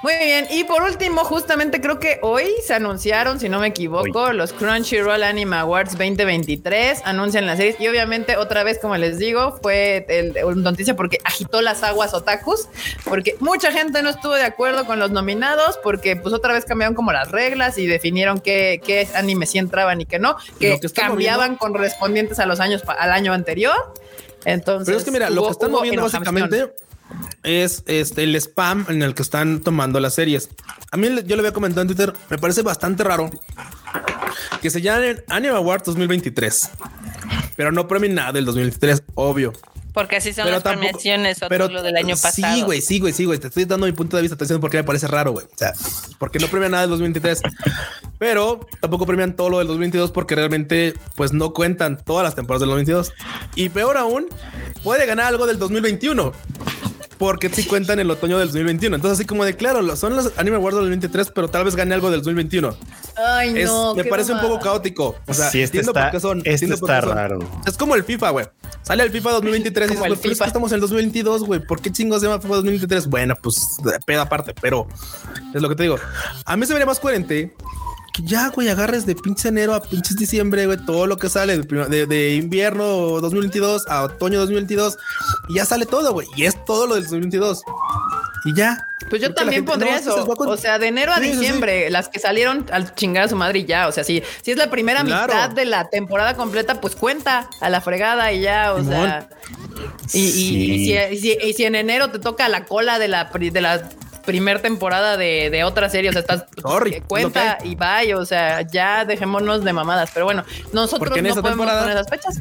[0.02, 4.32] Muy bien, y por último, justamente creo que hoy se anunciaron, si no me equivoco,
[4.32, 9.58] los Crunchyroll Anime Awards 2023, anuncian la serie y obviamente otra vez, como les digo,
[9.62, 12.68] fue el, noticia porque agitó las aguas otakus,
[13.04, 16.94] porque mucha gente no estuvo de acuerdo con los nominados, porque pues otra vez cambiaron
[16.94, 21.56] como las reglas y definieron qué, qué anime sí entraban y qué no, que, cambiaban
[21.56, 23.94] correspondientes a los años, al año anterior.
[24.44, 26.72] Entonces, pero es que mira, lo que están moviendo básicamente
[27.42, 30.48] es este el spam en el que están tomando las series.
[30.90, 33.30] A mí yo le había comentado en Twitter, me parece bastante raro
[34.60, 36.70] que se llamen Anime Awards 2023,
[37.56, 39.52] pero no premien nada del 2023, obvio.
[39.92, 42.54] Porque así son las premiaciones pero, lo del año pasado.
[42.54, 43.38] Sí, güey, sí, güey, sí, güey.
[43.38, 45.44] Te estoy dando mi punto de vista, atención porque me parece raro, güey.
[45.44, 45.72] O sea,
[46.18, 47.42] porque no premian nada del 2023,
[48.18, 52.60] pero tampoco premian todo lo del 2022 porque realmente, pues no cuentan todas las temporadas
[52.60, 53.12] del 2022.
[53.54, 54.28] Y peor aún,
[54.82, 56.32] puede ganar algo del 2021
[57.22, 58.96] porque sí cuentan el otoño del 2021.
[58.96, 61.94] Entonces, así como de claro, son los Anime Awards del 2023, pero tal vez gane
[61.94, 62.76] algo del 2021.
[63.16, 63.94] Ay, no.
[63.94, 65.14] me parece un poco caótico.
[65.28, 66.42] O sea, sí, este entiendo está, por qué son.
[66.44, 67.38] Este está raro.
[67.64, 68.46] Es como el FIFA, güey.
[68.82, 71.60] Sale el FIFA 2023 y dices, pues, estamos en el 2022, güey.
[71.60, 73.06] ¿Por qué chingos se llama FIFA 2023?
[73.06, 74.88] Bueno, pues peda aparte, pero
[75.54, 75.98] es lo que te digo.
[76.44, 77.54] A mí se me vería más coherente
[78.12, 81.56] que ya, güey, agarres de pinche enero a pinches diciembre, güey, todo lo que sale
[81.56, 82.84] de, de, invierno
[83.20, 84.98] 2022 a otoño 2022
[85.48, 86.26] y ya sale todo, güey.
[86.36, 87.62] Y es todo lo del 2022.
[88.44, 88.86] Y ya.
[89.08, 90.26] Pues yo también pondría eso.
[90.26, 93.64] O sea, de enero a diciembre, las que salieron al chingar a su madre y
[93.64, 93.88] ya.
[93.88, 97.70] O sea, si, si es la primera mitad de la temporada completa, pues cuenta a
[97.70, 98.74] la fregada y ya.
[98.74, 99.28] O sea.
[100.12, 103.88] Y, y, si, y, si, en enero te toca la cola de la, de la
[104.24, 106.10] primer temporada de, de otra serie.
[106.10, 106.44] O sea, estás
[107.06, 108.18] cuenta y vaya.
[108.18, 110.10] O sea, ya dejémonos de mamadas.
[110.12, 112.40] Pero bueno, nosotros en no podemos temporada, poner las fechas.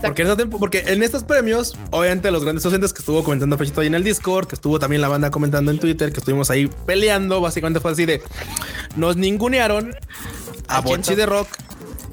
[0.00, 3.86] Porque en, porque en estos premios, obviamente, los grandes docentes que estuvo comentando Fechito ahí
[3.88, 7.40] en el Discord, que estuvo también la banda comentando en Twitter, que estuvimos ahí peleando,
[7.40, 8.22] básicamente fue así de
[8.96, 9.94] nos ningunearon
[10.68, 11.48] a Bochi de Rock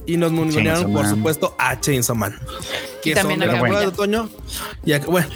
[0.06, 2.40] y nos ningunearon, por supuesto, a Chainsaw Man.
[3.04, 4.30] Que también son de la de otoño.
[4.86, 5.28] Y bueno,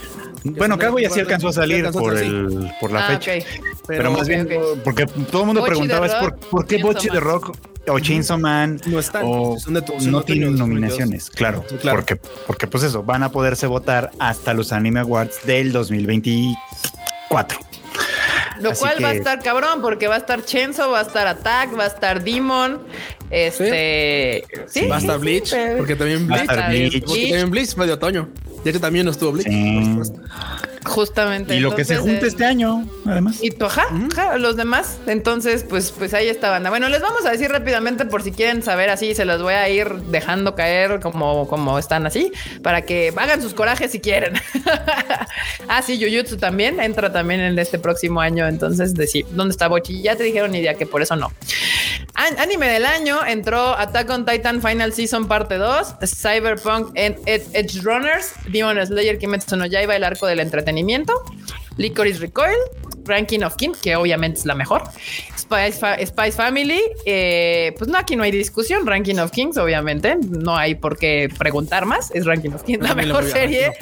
[0.44, 3.46] bueno, Kaguya sí alcanzó a salir por, el, por la ah, fecha.
[3.88, 4.48] Pero, más bien,
[4.84, 6.14] porque todo el mundo preguntaba es
[6.50, 7.56] por, qué Bochi de Rock
[7.88, 12.16] o Chainsaw Man no están, no tienen nominaciones, claro, Porque,
[12.48, 17.60] porque pues eso, van a poderse votar hasta los Anime Awards del 2024.
[18.62, 21.78] Lo cual va a estar cabrón, porque va a estar Chenzo, va a estar Attack,
[21.78, 22.80] va a estar Demon.
[23.32, 24.44] Este.
[24.68, 24.88] ¿Sí?
[24.88, 26.48] va a estar Bleach, porque también Bleach.
[26.48, 27.04] Va a estar Bleach.
[27.06, 28.30] Porque también Bleach de otoño.
[28.64, 29.48] Ya que también no estuvo Bleach.
[30.86, 31.56] Justamente.
[31.56, 33.38] Y lo que se junte este año, además.
[33.42, 33.88] Y tú, ajá,
[34.38, 34.98] los demás.
[35.06, 36.70] Entonces, pues, pues ahí está banda.
[36.70, 39.70] Bueno, les vamos a decir rápidamente por si quieren saber así, se los voy a
[39.70, 42.32] ir dejando caer como, como están así,
[42.64, 44.34] para que hagan sus corajes si quieren.
[45.68, 48.48] ah, sí, Jujutsu también entra también en este próximo año.
[48.48, 50.02] Entonces, decir, ¿dónde está Bochi?
[50.02, 51.32] Ya te dijeron idea que por eso no.
[52.16, 58.86] Anime del año entró Attack on Titan Final Season parte 2, Cyberpunk Edge Runners, Demon
[58.86, 61.24] Slayer Kimetsu no Yaiba, el arco del entretenimiento,
[61.78, 62.58] Licorice Recoil,
[63.12, 64.84] Ranking of King, que obviamente es la mejor.
[65.38, 68.88] Spice, Family, eh, pues no, aquí no hay discusión.
[68.88, 72.10] Ranking of Kings, obviamente, no hay por qué preguntar más.
[72.12, 73.74] Es Ranking of Kings, la mejor serie.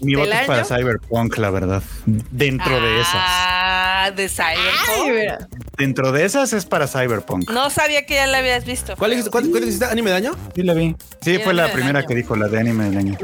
[0.00, 1.82] Mi voto es para Cyberpunk, la verdad.
[2.06, 3.14] Dentro de esas.
[3.14, 5.48] Ah, de Cyberpunk.
[5.76, 7.50] Dentro de esas es para Cyberpunk.
[7.50, 8.94] No sabía que ya la habías visto.
[8.96, 10.32] ¿Cuál, es, cuál, cuál ¿Anime de año?
[10.54, 10.96] Sí, la vi.
[11.20, 13.18] Sí, fue la primera que dijo, la de anime del año.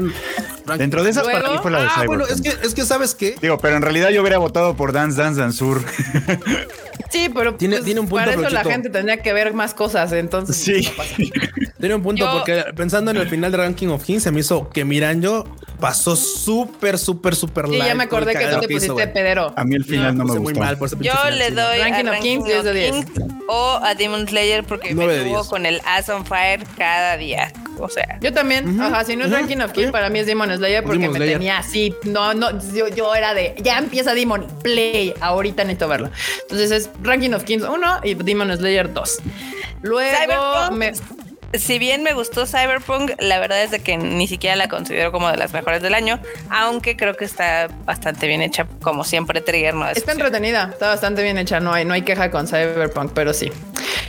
[0.77, 3.15] Dentro de esas para mí fue la de ah, Bueno, es que, es que sabes
[3.15, 3.35] qué.
[3.41, 5.83] Digo, pero en realidad yo hubiera votado por Dance Dance Dance Sur.
[7.09, 8.25] Sí, pero tiene, pues, tiene un punto.
[8.25, 10.57] Para eso la gente tendría que ver más cosas, entonces.
[10.57, 10.89] Sí.
[11.79, 14.69] tiene un punto porque pensando en el final de Ranking of Kings se me hizo
[14.69, 15.45] que Miranjo
[15.79, 19.53] pasó súper, súper, súper Y ya me acordé que tú te pusiste pedero.
[19.55, 20.41] A mí el final no, me gustó.
[20.41, 22.45] Muy mal por Yo le doy Ranking of Kings,
[23.47, 27.53] o a Demon Slayer porque me tuvo con el Ass on Fire cada día.
[27.79, 28.79] O sea, yo también.
[28.79, 31.59] Ajá, si no es Ranking of Kings, para mí es Demon Slayer porque me tenía
[31.59, 31.93] así.
[32.03, 35.13] No, no, yo, yo, era de ya empieza Demon Play.
[35.19, 36.09] Ahorita necesito verlo.
[36.43, 39.19] Entonces es Ranking of Kings 1 y Demon Slayer 2.
[39.81, 40.93] Luego me
[41.59, 45.29] si bien me gustó Cyberpunk, la verdad es de que ni siquiera la considero como
[45.29, 46.19] de las mejores del año,
[46.49, 51.23] aunque creo que está bastante bien hecha, como siempre Trigger no Está entretenida, está bastante
[51.23, 53.51] bien hecha, no hay, no hay queja con Cyberpunk, pero sí.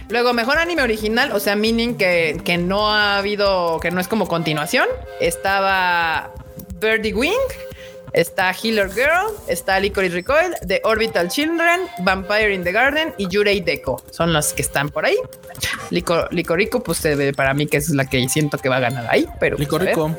[0.09, 4.09] Luego, mejor anime original, o sea, meaning que, que no ha habido, que no es
[4.09, 4.87] como continuación,
[5.21, 6.31] estaba
[6.81, 7.33] Birdie Wing,
[8.13, 13.61] Está Healer Girl, está Licorice Recoil, The Orbital Children, Vampire in the Garden y Yurei
[13.61, 14.03] Deco.
[14.11, 15.17] Son las que están por ahí.
[15.91, 17.07] Licorico, pues
[17.37, 19.57] para mí que es la que siento que va a ganar ahí, pero.
[19.57, 20.17] Pues, Licorico.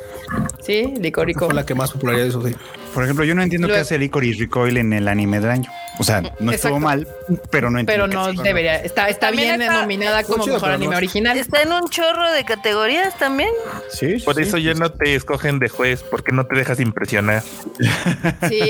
[0.61, 1.45] sí, Licorico.
[1.45, 2.55] Fue la que más popularidad hizo, sí.
[2.93, 5.71] Por ejemplo, yo no entiendo qué hace Licorice Recoil en el anime del año.
[5.99, 7.07] O sea, no estuvo mal,
[7.49, 8.07] pero no entiendo.
[8.07, 8.75] Pero no debería.
[8.81, 11.37] Está, está bien denominada como mejor anime original.
[11.37, 13.49] Está en un chorro de categorías también.
[13.89, 14.17] Sí.
[14.23, 17.43] Por eso ya no te escogen de juez, porque no te dejas impresionar.
[18.47, 18.61] Sí,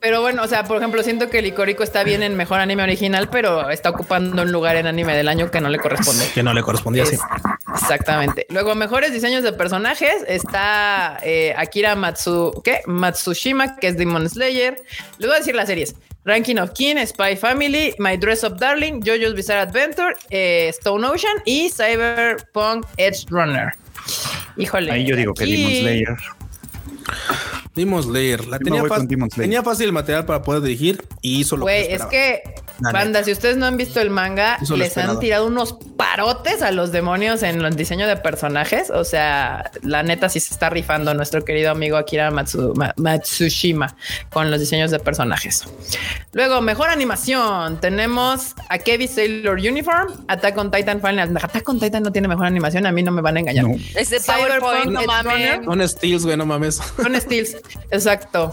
[0.00, 3.28] pero bueno, o sea, por ejemplo, siento que Licorico está bien en mejor anime original,
[3.30, 6.26] pero está ocupando un lugar en anime del año que no le corresponde.
[6.34, 7.16] Que no le correspondía, así.
[7.74, 8.46] Exactamente.
[8.50, 12.80] Luego, mejores diseños de personajes está eh, Akira Matsu, ¿qué?
[12.86, 14.76] Matsushima, que es Demon Slayer.
[15.18, 15.94] Les voy a decir las series.
[16.24, 21.36] Ranking of King, Spy Family, My Dress Up Darling, JoJo's Bizarre Adventure, eh, Stone Ocean
[21.44, 23.72] y Cyberpunk Edge Runner.
[24.56, 24.90] Híjole.
[24.90, 26.16] Ahí yo digo que Demon Slayer.
[27.74, 28.46] Demon Slayer.
[28.46, 28.82] La tenía,
[29.34, 32.42] tenía, fácil el material para poder dirigir y hizo lo Güey, es que
[32.78, 36.92] Banda, si ustedes no han visto el manga, les han tirado unos parotes a los
[36.92, 38.90] demonios en el diseño de personajes.
[38.90, 42.30] O sea, la neta sí se está rifando nuestro querido amigo Akira
[42.96, 43.96] Matsushima
[44.30, 45.64] con los diseños de personajes.
[46.32, 47.80] Luego, mejor animación.
[47.80, 51.36] Tenemos a Kevin Sailor Uniform, Attack on Titan Final.
[51.36, 52.86] Attack on Titan no tiene mejor animación.
[52.86, 53.66] A mí no me van a engañar.
[53.94, 55.64] Es de PowerPoint, no mames.
[55.64, 56.74] Son steals, güey, no mames.
[56.96, 57.56] Son steals.
[57.90, 58.50] Exacto.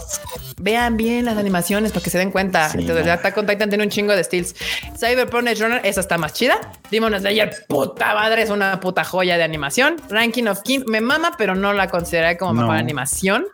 [0.58, 2.70] Vean bien las animaciones para que se den cuenta.
[2.72, 4.54] Entonces, Attack on Titan tiene un chingo de Steels.
[4.96, 6.60] Cyberpunk Edge Runner, esa está más chida.
[6.90, 9.96] Demon Slayer, puta madre, es una puta joya de animación.
[10.10, 13.46] Ranking of King, me mama, pero no la consideré como mejor animación.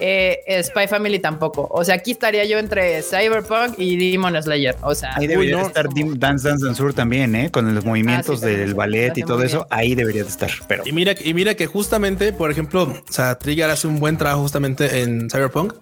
[0.00, 1.68] Eh, Spy Family tampoco.
[1.70, 4.76] O sea, aquí estaría yo entre Cyberpunk y Demon Slayer.
[4.82, 5.86] O sea, ahí debería estar
[6.16, 7.50] Dance Dance Sur también, ¿eh?
[7.50, 9.66] Con los movimientos ah, del ballet y todo eso.
[9.70, 10.50] Ahí debería de estar.
[10.66, 14.16] Pero y mira, y mira que justamente, por ejemplo, o sea, Trigger hace un buen
[14.16, 15.74] trabajo justamente en Cyberpunk,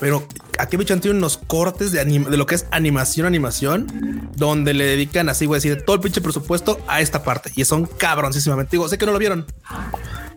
[0.00, 0.26] pero
[0.58, 5.28] aquí me tiene unos cortes de, de lo que es animación, animación donde le dedican
[5.28, 8.72] así, voy a decir, todo el pinche presupuesto a esta parte y son cabroncísimamente.
[8.72, 9.46] Digo, sé que no lo vieron.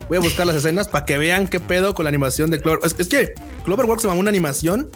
[0.07, 2.79] Voy a buscar las escenas para que vean qué pedo con la animación de Clover.
[2.83, 4.89] Es, que Cloverworks se una animación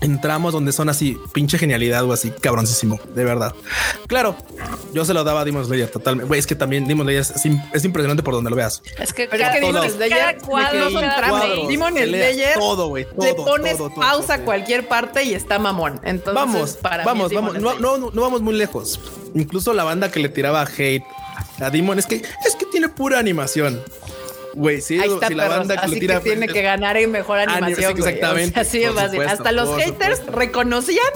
[0.00, 3.54] en tramos donde son así pinche genialidad o así cabroncísimo, de verdad.
[4.08, 4.36] Claro,
[4.92, 6.38] yo se lo daba a Demon Slayer totalmente.
[6.38, 7.24] es que también Demon Slayer
[7.72, 8.82] es, impresionante por donde lo veas.
[8.98, 11.68] Es que, Pero es que Demon Slayer cuadro son tramos.
[11.68, 13.06] Demon Slayer todo, güey.
[13.20, 16.00] Le pones pausa a cualquier parte y está mamón.
[16.02, 17.58] Entonces, vamos, para vamos, vamos.
[17.58, 19.00] No, no, no vamos muy lejos.
[19.34, 21.04] Incluso la banda que le tiraba hate
[21.60, 23.80] a Demon es que es que tiene pura animación.
[24.54, 27.96] Güey, sí, Ahí está, la banda así que, tiene que ganar en mejor animación.
[27.96, 28.58] exactamente.
[28.58, 29.22] así es fácil.
[29.22, 31.12] Hasta los haters reconocían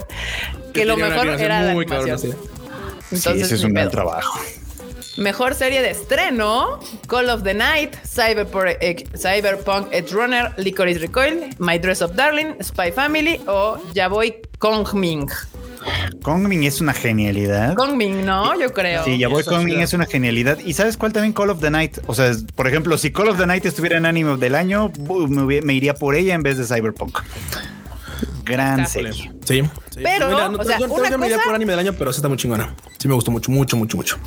[0.72, 2.20] que, lo mejor era la animación.
[3.10, 4.40] Entonces, sí, ese es un buen trabajo.
[5.16, 11.54] Mejor serie de estreno: Call of the Night, Cyberpunk, eh, Cyberpunk Edge Runner, Licorice Recoil,
[11.58, 15.28] My Dress of Darling, Spy Family o Yaboy Kongming.
[16.22, 17.74] Kongming es una genialidad.
[17.74, 18.58] Kongming, ¿no?
[18.58, 19.04] Yo creo.
[19.04, 19.44] Sí, ya voy.
[19.44, 20.58] Kongming es una genialidad.
[20.58, 21.32] ¿Y sabes cuál también?
[21.32, 21.98] Call of the Night.
[22.06, 24.92] O sea, por ejemplo, si Call of the Night estuviera en anime del año,
[25.28, 27.18] me, iría por ella en vez de Cyberpunk.
[28.44, 29.32] Gran serie.
[29.44, 29.62] Sí,
[29.94, 31.18] Pero, o sea, una cosa...
[31.18, 32.74] me iría por anime del año, pero esa está muy chingona.
[32.98, 34.18] Sí, me gustó mucho, mucho, mucho, mucho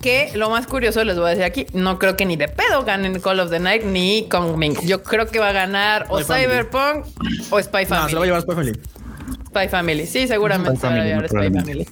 [0.00, 2.84] que lo más curioso les voy a decir aquí, no creo que ni de pedo
[2.84, 4.86] ganen Call of the Night ni Kongming.
[4.86, 7.06] Yo creo que va a ganar o Cyberpunk
[7.50, 8.02] o Spy Family.
[8.02, 8.80] No, se lo va a llevar Spy Family.
[9.48, 10.06] Spy Family.
[10.06, 11.86] Sí, seguramente Spy Family.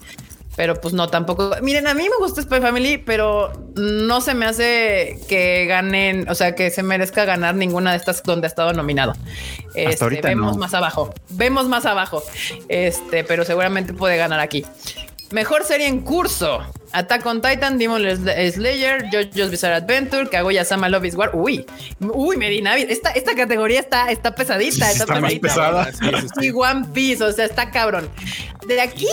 [0.57, 1.51] Pero pues no, tampoco.
[1.61, 6.33] Miren, a mí me gusta Spy Family, pero no se me hace que ganen, o
[6.33, 9.13] sea, que se merezca ganar ninguna de estas donde ha estado nominado.
[9.75, 11.13] Este, vemos más abajo.
[11.29, 12.23] Vemos más abajo.
[12.69, 14.65] Este, pero seguramente puede ganar aquí.
[15.31, 16.61] Mejor serie en curso.
[16.93, 21.31] Attack on Titan, Demon Slayer, JoJo's Bizarre Adventure, Kaguya Sama Love is War.
[21.33, 21.65] Uy,
[21.99, 22.85] uy, Medinavi.
[22.89, 24.89] Esta, esta categoría está, está pesadita.
[24.89, 25.89] está, Más pesada.
[26.41, 28.09] Y One Piece, o sea, está cabrón.
[28.67, 29.07] De aquí,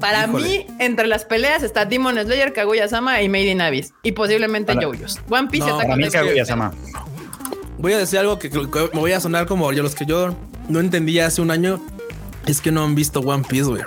[0.00, 3.92] para mí, entre las peleas está Demon Slayer, Kaguya Sama y Made in Abyss.
[4.02, 5.20] Y posiblemente JoJo's.
[5.30, 6.72] One Piece no, on Kaguya Sama.
[7.78, 10.34] Voy a decir algo que, que me voy a sonar como yo, los que yo
[10.68, 11.80] no entendía hace un año.
[12.46, 13.82] Es que no han visto One Piece, güey.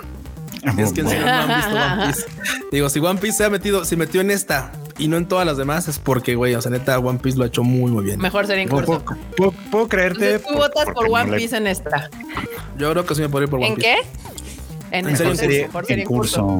[0.78, 2.26] Es que en serio no han visto One Piece.
[2.72, 5.46] Digo, si One Piece se ha metido, se metió en esta y no en todas
[5.46, 8.04] las demás, es porque, güey, o sea, neta, One Piece lo ha hecho muy, muy
[8.04, 8.20] bien.
[8.20, 9.04] Mejor sería en curso.
[9.36, 10.40] Puedo, creerte.
[10.40, 12.10] tú votas por One Piece en esta.
[12.76, 13.90] Yo creo que sí me podría ir por One Piece.
[13.90, 14.08] ¿En qué?
[14.90, 16.58] En, serio, serie, en curso.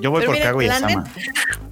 [0.00, 1.04] Yo voy por Kaguya Sama.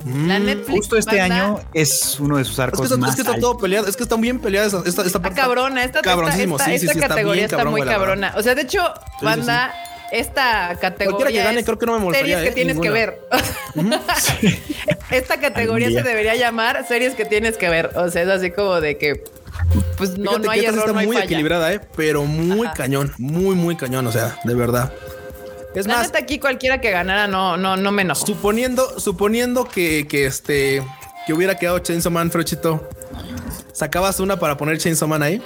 [0.05, 3.11] La mm, Netflix Justo este año es uno de sus arcos es que más.
[3.11, 5.41] Es que está todo peleado, es que está bien peleada esta, esta, esta parte.
[5.41, 8.33] cabrona, esta, esta, esta, categoría está, muy cabrona.
[8.37, 8.83] O sea, de hecho,
[9.21, 9.73] banda,
[10.13, 11.17] esta categoría.
[11.17, 12.37] Cualquiera que gane, creo que no me molestaría.
[12.37, 12.65] Series que ¿eh?
[12.65, 13.21] tienes que ver.
[15.11, 17.91] esta categoría se debería llamar series que tienes que ver.
[17.97, 19.25] O sea, es así como de que.
[19.97, 21.25] Pues no, no hay que error, está no hay muy falla.
[21.25, 24.07] equilibrada, eh, pero muy cañón, muy, muy cañón.
[24.07, 24.93] O sea, de verdad.
[25.75, 28.27] Es la más, neta aquí cualquiera que ganara no, no, no me enojo.
[28.27, 30.83] Suponiendo, suponiendo que, que este
[31.27, 32.87] que hubiera quedado Chainsaw Man, Frochito,
[33.73, 35.41] ¿sacabas una para poner Chainsaw Man ahí?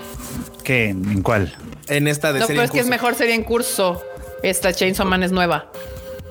[0.65, 0.89] ¿Qué?
[0.89, 1.55] ¿En cuál?
[1.87, 4.03] En esta de no, serie pero es que es mejor serie en curso.
[4.43, 5.71] Esta Chainsaw Man es nueva.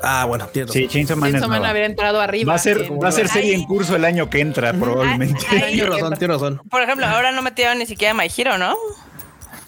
[0.02, 0.72] Ah, bueno, entiendo.
[0.74, 1.70] Sí, Chainsaw Man, Chainsaw es Man nueva.
[1.70, 2.52] habría entrado arriba.
[2.52, 5.40] Va a ser, va a ser serie en curso el año que entra, probablemente.
[5.50, 6.62] Tienes razón, tienes razón.
[6.70, 8.76] Por ejemplo, ahora no metieron ni siquiera My Hero, ¿no?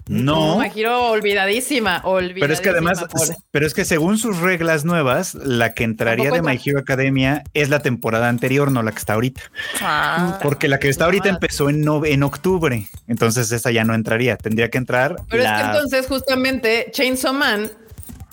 [0.09, 0.59] No.
[0.59, 2.39] Me giro olvidadísima, olvidadísima.
[2.41, 3.05] Pero es que además,
[3.51, 7.68] pero es que según sus reglas nuevas, la que entraría de My Hero Academia es
[7.68, 9.41] la temporada anterior, no la que está ahorita.
[9.81, 10.39] Ah.
[10.41, 11.34] Porque la que está ahorita Ah.
[11.34, 12.88] empezó en, nove- en octubre.
[13.09, 14.38] Entonces esa ya no entraría.
[14.38, 15.18] Tendría que entrar.
[15.30, 17.69] Pero la- es que entonces justamente Chainsaw Man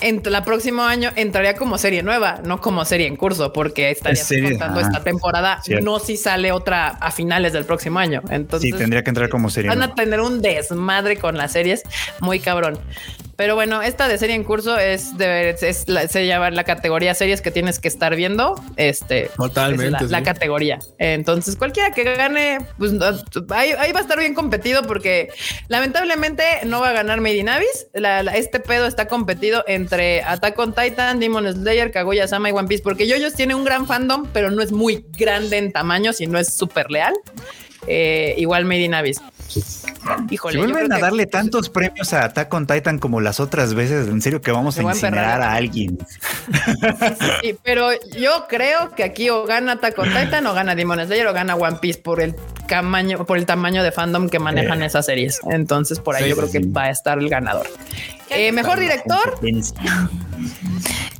[0.08, 4.22] en el próximo año entraría como serie nueva, no como serie en curso, porque estaría
[4.50, 5.84] contando esta temporada, Cierto.
[5.84, 8.22] no si sale otra a finales del próximo año.
[8.30, 9.68] Entonces Sí, tendría que entrar como serie.
[9.70, 9.92] van nueva.
[9.92, 11.82] a tener un desmadre con las series
[12.20, 12.78] muy cabrón.
[13.36, 17.14] Pero bueno, esta de serie en curso es de es la, se llama la categoría
[17.14, 18.54] series que tienes que estar viendo.
[18.76, 20.06] Este Totalmente, es la, sí.
[20.08, 20.78] la categoría.
[20.98, 22.92] Entonces, cualquiera que gane, pues
[23.50, 25.30] ahí, ahí va a estar bien competido porque
[25.68, 27.88] lamentablemente no va a ganar Made in Abyss.
[27.92, 32.68] La- este pedo está competido entre Attack on Titan, Demon Slayer, Kaguya Sama y One
[32.68, 36.38] Piece, porque Yoyos tiene un gran fandom, pero no es muy grande en tamaño, sino
[36.38, 37.14] es súper leal.
[37.86, 39.20] Eh, igual Made in Abyss.
[40.30, 43.74] Híjole, Si vuelven a que- darle tantos premios a Attack on Titan como las otras
[43.74, 45.98] veces, en serio que vamos Se a incinerar a alguien.
[47.42, 47.88] Sí, pero
[48.18, 51.54] yo creo que aquí o gana Attack on Titan o gana Demon Slayer o gana
[51.56, 52.34] One Piece por el
[52.68, 54.86] tamaño, por el tamaño de fandom que manejan Eh.
[54.86, 55.40] esas series.
[55.50, 57.66] Entonces por ahí Sí, yo creo que va a estar el ganador.
[58.36, 59.38] Eh, mejor director.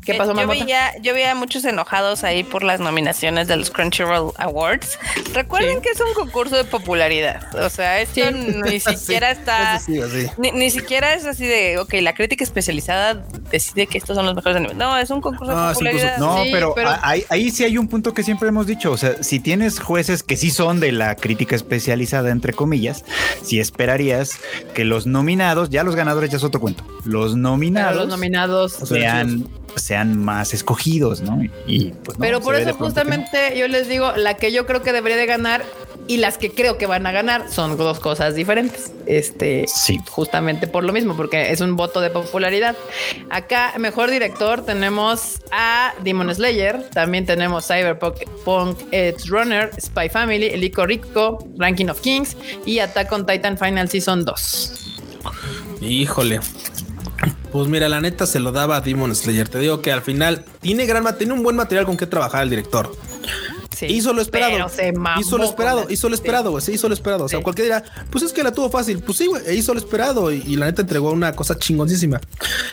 [0.05, 3.71] ¿Qué Eh, pasó, yo veía, yo veía muchos enojados ahí por las nominaciones de los
[3.71, 4.99] Crunchyroll Awards.
[5.33, 5.81] Recuerden Sí.
[5.83, 7.43] que es un concurso de popularidad.
[7.65, 8.35] O sea, esto Sí.
[8.71, 9.79] ni siquiera está.
[9.81, 10.27] Sí, así.
[10.37, 14.35] Ni, ni siquiera es así de, ok, la crítica especializada decide que estos son los
[14.35, 14.77] mejores animes.
[14.77, 16.19] No, es un concurso de popularidad.
[16.19, 18.93] No, Sí, pero, ahí, ahí sí hay un punto que siempre hemos dicho.
[18.93, 23.07] O sea, si tienes jueces que sí son de la crítica especializada, entre comillas,
[23.43, 24.39] si esperarías
[24.75, 28.73] que los nominados, ya los ganadores ya es otro cuento, los nominados los nominados.
[28.73, 31.41] sean, sean más escogidos, ¿no?
[31.67, 32.75] Y pues, no, Pero por eso no.
[32.77, 35.65] justamente yo les digo, la que yo creo que debería de ganar
[36.07, 38.93] y las que creo que van a ganar son dos cosas diferentes.
[39.07, 39.99] Este, Sí.
[40.11, 42.77] justamente por lo mismo, porque es un voto de popularidad.
[43.31, 50.55] Acá, mejor director, tenemos a Demon Slayer, también tenemos Cyberpunk Punk Edge Runner, Spy Family,
[50.59, 52.37] Lico Rico, Ranking of Kings
[52.67, 54.73] y Attack on Titan Final Season 2.
[55.81, 56.41] Híjole.
[57.55, 59.49] Pues mira, la neta se lo daba a Demon Slayer.
[59.49, 62.51] Te digo que al final tiene gran tiene un buen material con que trabajar el
[62.51, 62.91] director.
[63.77, 64.69] Sí, hizo lo esperado.
[64.69, 66.65] se hizo lo esperado, hizo lo esperado, güey.
[66.65, 67.27] Sí, hizo lo esperado.
[67.27, 67.43] O sea, Sí.
[67.45, 68.99] cualquiera dirá, pues es que la tuvo fácil.
[69.05, 70.33] Pues sí, güey, e hizo lo esperado.
[70.33, 72.21] Y, y la neta entregó una cosa chingoncísima.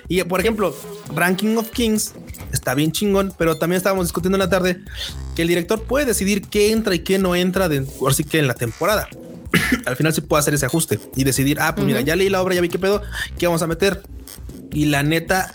[0.07, 0.75] Y por ejemplo,
[1.13, 2.13] Ranking of Kings
[2.51, 4.79] está bien chingón, pero también estábamos discutiendo en la tarde
[5.35, 8.39] que el director puede decidir qué entra y qué no entra de, ahora sí que
[8.39, 9.07] en la temporada.
[9.85, 12.41] Al final sí puede hacer ese ajuste y decidir, ah, pues mira, ya leí la
[12.41, 13.03] obra, ya vi qué pedo,
[13.37, 14.01] qué vamos a meter.
[14.73, 15.53] Y la neta,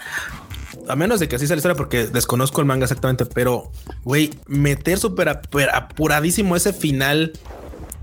[0.88, 3.70] a menos de que así sea la historia, porque desconozco el manga exactamente, pero
[4.04, 7.32] güey, meter súper apuradísimo ese final,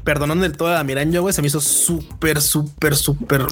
[0.04, 3.46] perdonando del todo a Miranjo, güey, se me hizo súper, súper, súper.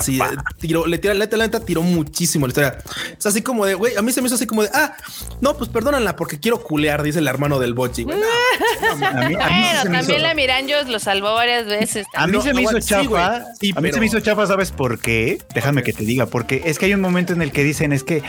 [0.00, 2.78] Sí, eh, tiró, le tira, la neta, tiró muchísimo la historia.
[3.18, 4.94] Es así como de, güey, a mí se me hizo así como de, ah,
[5.40, 8.18] no, pues perdónala porque quiero culear, dice el hermano del Bochi, güey.
[8.18, 12.06] No, a mí, también la Miranjo lo salvó varias veces.
[12.14, 13.36] A mí se me hizo chafa.
[13.36, 15.38] a mí se me hizo chafa, ¿sabes por qué?
[15.54, 18.02] Déjame que te diga, porque es que hay un momento en el que dicen es
[18.02, 18.22] que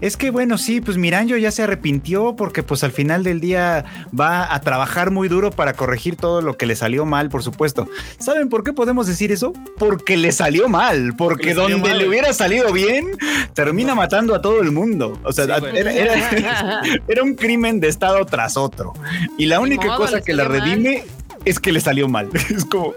[0.00, 3.84] es que bueno, sí, pues Miranjo ya se arrepintió porque pues al final del día
[4.18, 7.88] va a trabajar muy duro para corregir todo lo que le salió mal, por supuesto.
[8.18, 9.52] ¿Saben por qué podemos decir eso?
[9.78, 13.16] Porque le salió mal, porque donde le hubiera salido bien,
[13.54, 15.18] termina matando a todo el mundo.
[15.24, 15.44] O sea,
[17.08, 18.92] era, un crimen de estado tras otro.
[19.38, 21.04] Y la única cosa que la redime
[21.44, 22.28] es que le salió mal.
[22.54, 22.94] Es como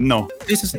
[0.00, 0.28] no,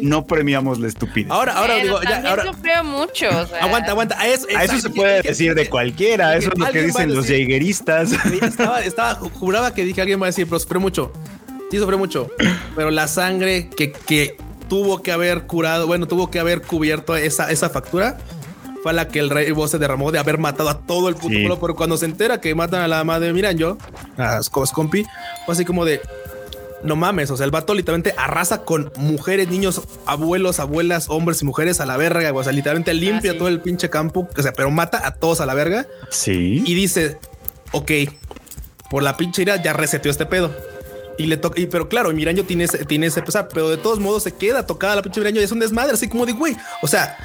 [0.02, 1.30] no premiamos la estupidez.
[1.30, 2.44] Ahora, ahora digo, ya, ahora.
[2.44, 3.28] sufrió mucho.
[3.62, 4.20] Aguanta, aguanta.
[4.20, 4.48] A eso,
[4.80, 6.36] se puede decir de cualquiera.
[6.36, 8.14] Eso es lo que dicen los jaegeristas.
[8.42, 11.14] Estaba, estaba, juraba que dije alguien va a decir, pero sufrió mucho.
[11.72, 12.30] Sí, sufrió mucho.
[12.76, 14.36] Pero la sangre que, que
[14.68, 18.18] tuvo que haber curado, bueno, tuvo que haber cubierto esa, esa factura
[18.84, 21.60] fue la que el rey vos se derramó de haber matado a todo el puto
[21.60, 23.78] pero cuando se entera que matan a la madre de Miranjo,
[24.18, 25.06] a Scompi,
[25.46, 26.02] fue así como de
[26.84, 31.46] no mames, o sea, el vato literalmente arrasa con mujeres, niños, abuelos, abuelas, hombres y
[31.46, 34.52] mujeres a la verga, o sea, literalmente limpia ah, todo el pinche campo, o sea,
[34.52, 35.86] pero mata a todos a la verga.
[36.10, 36.64] Sí.
[36.66, 37.20] Y dice,
[37.72, 37.92] ok,
[38.90, 40.52] por la pinche ira ya reseteó este pedo.
[41.22, 44.00] Y le toca, y, pero claro, Miranjo tiene ese, tiene ese pesar, pero de todos
[44.00, 46.58] modos se queda tocada la pinche Miranjo y es un desmadre, así como de güey.
[46.82, 47.16] O sea,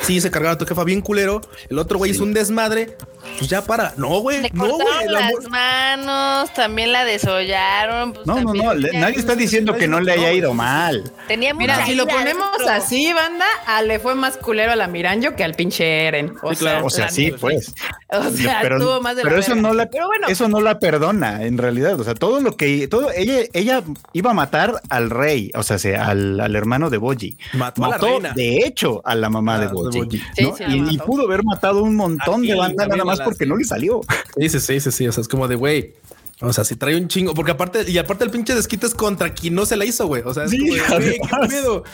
[0.00, 1.40] sí se cargaron a tu jefa bien culero.
[1.68, 2.96] El otro güey hizo un desmadre,
[3.38, 3.94] pues ya para.
[3.96, 4.42] No, güey.
[4.52, 5.08] No, güey.
[5.08, 8.12] Las manos, también la desollaron.
[8.12, 8.74] Pues no, no, no.
[8.74, 11.10] nadie está diciendo que no le haya ido mal.
[11.28, 15.34] Tenía Mira, si lo ponemos así, banda, a le fue más culero a la Miranjo
[15.34, 16.34] que al pinche Eren.
[16.42, 17.74] O sea, o sea sí, pues.
[18.10, 20.26] O sea, pero, tuvo más de pero eso no la, pero bueno.
[20.28, 21.98] eso no la perdona, en realidad.
[21.98, 23.82] O sea, todo lo que todo ella, ella
[24.12, 27.38] iba a matar al rey, o sea, al, al hermano de Boji.
[27.54, 30.22] Mató, de hecho, a la mamá de ah, Boji.
[30.36, 34.00] y, pudo haber matado un montón de bandas nada más porque no le salió.
[34.36, 35.94] Sí, sí, sí, sí, O sea, es como de güey.
[36.40, 39.32] O sea, si trae un chingo, porque aparte, y aparte el pinche desquite es contra
[39.32, 40.22] quien no se la hizo, güey.
[40.24, 41.84] O sea, es como de, qué miedo.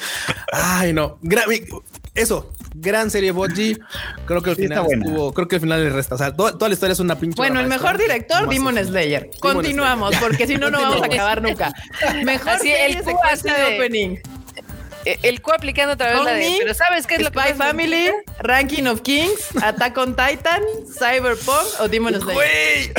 [0.52, 1.18] Ay, no.
[2.14, 3.78] eso, gran serie Boji.
[4.24, 6.14] Creo que al final estuvo, creo que al final le resta.
[6.14, 7.36] O sea, toda, la historia es una pinche.
[7.36, 9.30] Bueno, el mejor director, Demon Slayer.
[9.40, 11.72] Continuamos, porque si no, no vamos a acabar nunca.
[12.24, 14.16] Mejor sí, el secuencia de opening.
[15.04, 17.54] Eh, el Q aplicando otra vez la de, pero ¿sabes qué es lo que Spy
[17.54, 18.10] Family,
[18.40, 20.62] Ranking of Kings, Attack on Titan,
[20.92, 22.34] Cyberpunk o Demon Slayer?
[22.34, 22.92] Güey,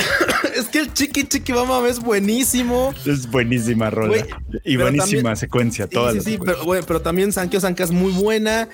[0.56, 2.94] es que el Chiqui Chiqui Mama es buenísimo.
[3.06, 4.26] Es buenísima rola.
[4.64, 8.68] y buenísima secuencia, toda sí, sí, pero, pero también Sankyo Sanka es muy buena.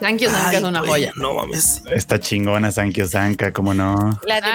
[0.00, 1.12] Sankyo Sanka es una joya.
[1.16, 1.82] No mames.
[1.90, 4.18] Está chingona Sankyo Sanka, ¿cómo no?
[4.26, 4.46] La de,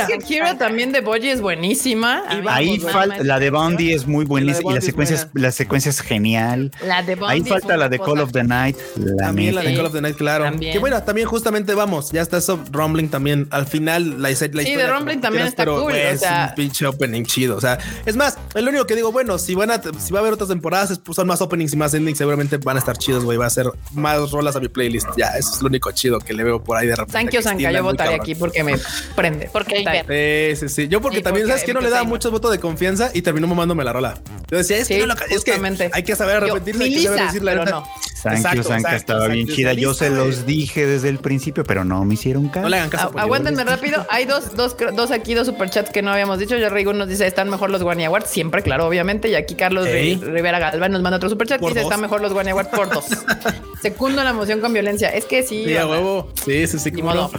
[0.00, 2.22] ah, Hero también de Boji es buenísima.
[2.48, 6.70] Ahí falta, la de Boundy es muy buenísima y la secuencia, la secuencia es genial.
[6.86, 8.76] La de Boundy falta la de Call of the Night.
[9.18, 10.50] también la de Call of the Night, claro.
[10.58, 13.48] Que bueno, también justamente vamos, ya está eso, Rumbling también.
[13.50, 14.64] Al final, la, la historia.
[14.64, 15.94] Sí, de Rumbling también está cool.
[15.94, 17.56] es un pinche opening chido.
[17.56, 20.22] O sea, es más, el único que digo, bueno, si van a, si va a
[20.22, 23.38] haber otras temporadas, son más openings y más endings, seguramente van a estar chidos, güey.
[23.38, 24.89] Va a ser más rolas a mi playlist.
[25.16, 27.12] Ya, eso es lo único chido que le veo por ahí de repente.
[27.12, 27.70] Thank you, Sanka.
[27.70, 28.76] Yo votaré aquí porque me
[29.16, 29.48] prende.
[29.52, 30.88] Porque sí, sí, sí.
[30.88, 33.84] Yo porque también, ¿sabes que No le daba muchos votos de confianza y terminó mamándome
[33.84, 34.18] la rola.
[34.50, 37.42] Yo decía, es que, no es que hay que saber arrepentirse, hay que saber decir
[37.42, 37.82] la verdad.
[38.20, 39.72] Sankyo Sanka estaba bien chida.
[39.72, 42.62] Yo se los dije desde el principio, pero no me hicieron caso.
[42.62, 43.12] No le hagan caso.
[43.16, 44.06] aguántenme rápido.
[44.10, 46.56] Hay dos, dos, dos aquí, dos superchats que no habíamos dicho.
[46.56, 48.30] Yo Rigo nos dice, están mejor los Guani Awards.
[48.30, 49.28] Siempre, claro, obviamente.
[49.28, 51.60] Y aquí Carlos Rivera Galván nos manda otro superchat.
[51.60, 53.06] Dice, están mejor los Guani Awards por dos.
[53.82, 55.08] Segundo, la moción con violencia.
[55.10, 55.64] Es que sí.
[55.64, 56.28] Sí, a huevo.
[56.44, 56.90] Sí, sí, sí.
[57.02, 57.30] Modo.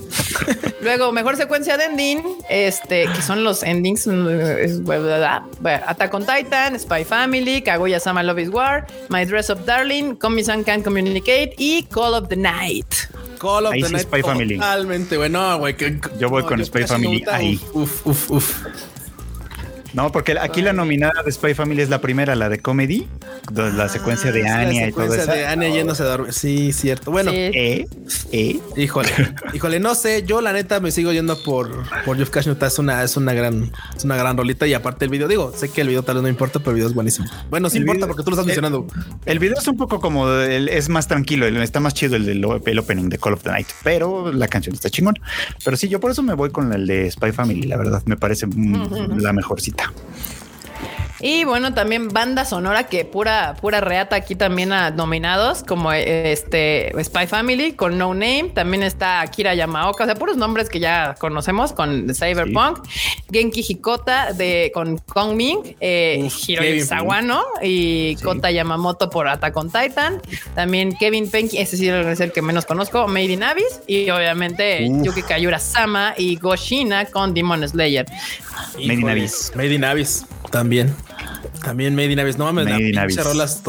[0.82, 4.08] Luego, mejor secuencia de ending, este, que son los endings.
[5.88, 10.64] Attack on Titan, Spy Family, Kaguya Sama Love is War, My Dress of Darling, Komi-san
[10.64, 12.96] Can Communicate y Call of the Night.
[13.38, 14.04] Call of the Night.
[14.04, 14.56] Spy Family.
[14.56, 15.76] Totalmente, bueno, güey.
[16.20, 17.60] Yo voy con Spy Family ahí.
[17.74, 18.66] Uf, uf, uf.
[19.94, 23.08] No, porque aquí la nominada de Spy Family es la primera, la de comedy,
[23.54, 25.16] la secuencia de ah, Anya y todo eso.
[25.16, 26.34] La secuencia de Anya yéndose a dormir.
[26.34, 27.12] Sí, cierto.
[27.12, 27.88] Bueno, ¿eh?
[28.32, 28.60] ¿eh?
[28.78, 29.10] Híjole,
[29.54, 30.24] híjole, no sé.
[30.26, 33.72] Yo la neta me sigo yendo por por Jeff Cash Es una es una gran
[33.96, 36.24] es una gran rolita y aparte el video digo, sé que el video tal vez
[36.24, 37.28] no importa, pero el video es buenísimo.
[37.50, 38.88] Bueno, sí importa porque tú lo estás mencionando.
[39.26, 43.10] El, video es un poco como es más tranquilo, está más chido el del opening
[43.10, 45.16] de Call of the Night, pero la canción está chingón.
[45.64, 47.64] Pero sí, yo por eso me voy con el de Spy Family.
[47.64, 48.48] La verdad, me parece
[49.18, 50.41] la mejor Hasta.
[51.22, 56.92] Y bueno, también banda sonora que pura, pura reata aquí también a nominados, como este
[57.04, 58.52] Spy Family con No Name.
[58.56, 62.80] También está Akira Yamaoka, o sea, puros nombres que ya conocemos con Cyberpunk.
[63.32, 69.72] Genki Hikota de, con Kong Ming, eh, Hiroyuki Sawano y Kota Yamamoto por Attack on
[69.72, 70.22] Titan.
[70.56, 73.82] También Kevin Penki, ese sí es el que menos conozco, Made in Abyss.
[73.86, 78.06] Y obviamente Yuki Kayura Sama y Goshina con Demon Slayer.
[78.76, 79.52] Made in Abyss.
[79.56, 80.94] Made in Abyss también.
[81.64, 82.38] También Made in Abyss.
[82.38, 83.62] No mames, la pinche rolas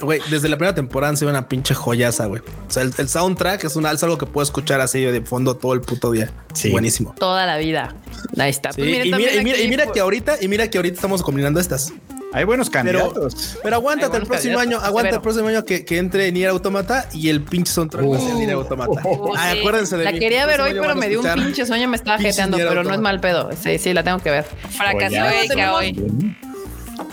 [0.00, 2.42] güey, desde la primera temporada se ve una pinche joyaza, güey.
[2.68, 5.74] O sea, el, soundtrack es, una, es algo que puedo escuchar así de fondo todo
[5.74, 6.30] el puto día.
[6.54, 6.70] Sí.
[6.70, 7.14] Buenísimo.
[7.18, 7.94] Toda la vida.
[8.38, 8.70] Ahí está.
[8.70, 11.92] Pues y, mira, y, mira, que ahorita, y mira que ahorita estamos combinando estas.
[12.32, 13.58] Hay buenos candidatos.
[13.62, 17.28] Pero, aguántate el próximo año, aguanta el próximo año que, que entre Nier Automata y
[17.28, 19.02] el pinche soundtrack va a ser Nier Automata.
[19.36, 22.56] acuérdense de La quería ver hoy, pero me dio un pinche sueño, me estaba jeteando,
[22.56, 23.50] pero no es mal pedo.
[23.60, 24.44] Sí, sí, la tengo que ver.
[24.70, 26.36] Fracasó hoy.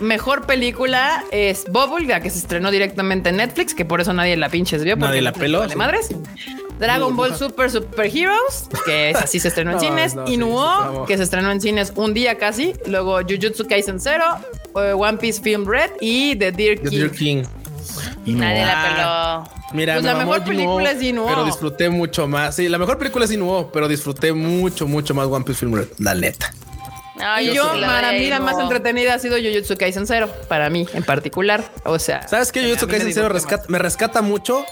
[0.00, 4.36] Mejor película es Bubble, la que se estrenó directamente en Netflix, que por eso nadie
[4.36, 4.96] la pinches vio.
[4.96, 5.66] Nadie la peló.
[5.66, 6.08] De madres.
[6.78, 10.16] Dragon Ball Super Super Heroes, que es así se estrenó en cines.
[10.26, 12.74] Inuo, que se estrenó en cines un día casi.
[12.86, 14.24] Luego Jujutsu Kaisen Zero,
[14.76, 16.90] eh, One Piece Film Red y The Deer King.
[16.90, 17.42] Deer King.
[18.26, 19.58] Nadie la peló.
[19.72, 21.26] Mira, pues la mejor película es Inuo.
[21.26, 22.54] Pero disfruté mucho más.
[22.54, 25.88] Sí, la mejor película es Inuo, pero disfruté mucho, mucho más One Piece Film Red.
[25.98, 26.52] La neta
[27.40, 31.04] y yo, para mí, la más entretenida ha sido Jujutsu Kaisen Zero, para mí en
[31.04, 31.64] particular.
[31.84, 32.62] O sea, ¿sabes qué?
[32.62, 33.28] Jujutsu Kaisen Zero
[33.68, 34.64] me rescata mucho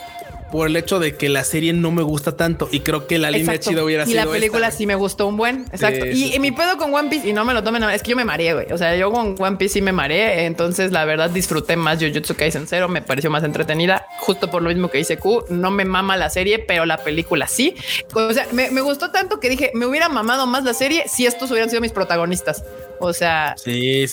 [0.57, 3.31] por el hecho de que la serie no me gusta tanto y creo que la
[3.31, 4.23] línea chida hubiera sido.
[4.23, 5.67] Y la película sí me gustó un buen.
[5.71, 6.07] Exacto.
[6.07, 8.25] y, mi pedo con One Piece, y no me lo tomen, es que yo me
[8.25, 8.73] mareé, güey.
[8.73, 10.47] O sea, yo con One Piece sí me mareé.
[10.47, 12.89] Entonces, la verdad, disfruté más Jujutsu Kaisen Zero.
[12.89, 15.45] Me pareció más entretenida, justo por lo mismo que dice Q.
[15.51, 17.75] No me mama la serie, pero la película sí.
[18.15, 21.27] O sea, me, me gustó tanto que dije, me hubiera mamado más la serie si
[21.27, 22.65] estos hubieran sido mis protagonistas.
[23.01, 23.55] O sea,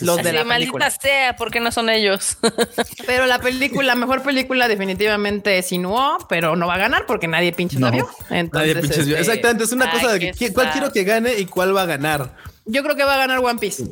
[0.01, 0.89] los de la película.
[0.89, 2.37] sea, porque no son ellos.
[3.05, 7.27] pero la película, la mejor película definitivamente es Inuo, pero no va a ganar porque
[7.27, 7.91] nadie pinche no.
[7.91, 8.09] vio.
[8.29, 9.17] nadie pinches vio.
[9.17, 12.52] Este, Exactamente, es una cosa de cuál quiero que gane y cuál va a ganar.
[12.65, 13.83] Yo creo que va a ganar One Piece.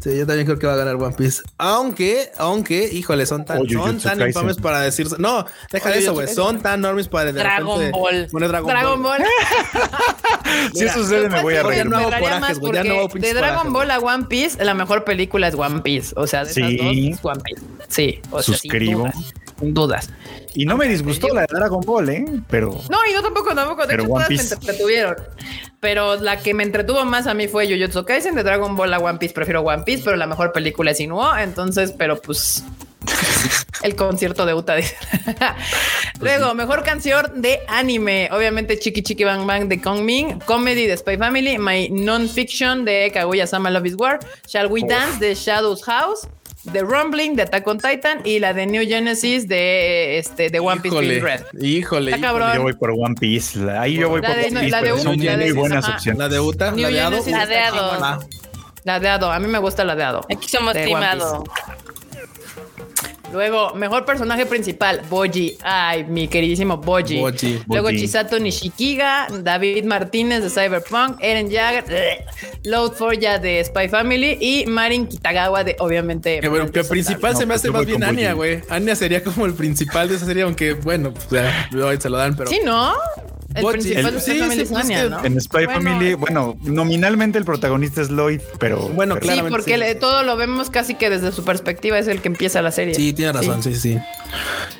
[0.00, 1.42] Sí, yo también creo que va a ganar One Piece.
[1.56, 5.16] Aunque, aunque, híjole, son tan, son tan infames para decirse.
[5.18, 6.28] No, deja de eso, güey.
[6.28, 8.28] Son tan enormes para de Dragon Ball.
[8.30, 9.22] Dragon, Dragon Ball.
[10.74, 11.86] si eso sucede, me voy a reír.
[11.86, 12.74] No corajes, güey.
[12.74, 16.12] Ya no De Dragon Ball a One Piece, la mejor película es One Piece.
[16.16, 17.62] O sea, de esas dos es One Piece.
[17.88, 19.10] Sí, o sea, Suscribo.
[19.10, 20.10] Sin dudas.
[20.54, 22.24] Y no me disgustó la de Dragon Ball, ¿eh?
[22.48, 22.70] Pero.
[22.88, 23.82] No, y yo tampoco, tampoco.
[23.82, 25.16] De pero hecho, todas me entretuvieron.
[25.80, 28.34] Pero la que me entretuvo más a mí fue Jujutsu Kaisen.
[28.34, 31.36] De Dragon Ball a One Piece prefiero One Piece, pero la mejor película es Inuo.
[31.36, 32.64] Entonces, pero pues.
[33.82, 34.76] el concierto de Uta.
[36.20, 38.28] Luego, mejor canción de anime.
[38.32, 40.38] Obviamente, Chiki Chiki Bang Bang de Kong Ming.
[40.40, 41.58] Comedy de Spy Family.
[41.58, 44.20] My Non-Fiction de Kaguya Sama Love is War.
[44.46, 46.28] Shall We Dance de Shadows House.
[46.72, 50.80] The Rumbling de Attack on Titan y la de New Genesis de este de One
[50.80, 51.40] Piece híjole, Red.
[51.60, 53.70] Híjole, Yo voy por One Piece.
[53.70, 54.70] Ahí yo voy por One Piece.
[54.70, 56.18] La de, son muy buenas opciones.
[56.18, 57.22] La de Uta, la de Ado.
[57.26, 58.28] La de Ado.
[58.84, 59.30] La de Ado.
[59.30, 60.20] A mí me gusta la de Ado.
[60.30, 61.44] Aquí somos timados.
[63.34, 65.58] Luego, mejor personaje principal, Boji.
[65.64, 67.20] Ay, mi queridísimo Boji.
[67.66, 72.24] Luego, Chisato Nishikiga, David Martínez de Cyberpunk, Eren Jagger,
[72.62, 76.38] Load ya de Spy Family y Marin Kitagawa de, obviamente.
[76.38, 78.62] Que bueno, que principal se me hace más bien Anya, güey.
[78.68, 81.68] Anya sería como el principal de esa serie, aunque bueno, pues ya,
[82.00, 82.48] se lo dan, pero.
[82.48, 82.94] Sí, ¿no?
[83.54, 84.90] El principal sí, Family pues
[85.24, 88.88] En Spy Family, bueno, nominalmente el protagonista es Lloyd, pero.
[88.88, 89.44] Bueno, claro.
[89.44, 92.72] Sí, porque todo lo vemos casi que desde su perspectiva es el que empieza la
[92.72, 92.94] serie.
[92.94, 93.98] Sí, tiene razón, sí, sí.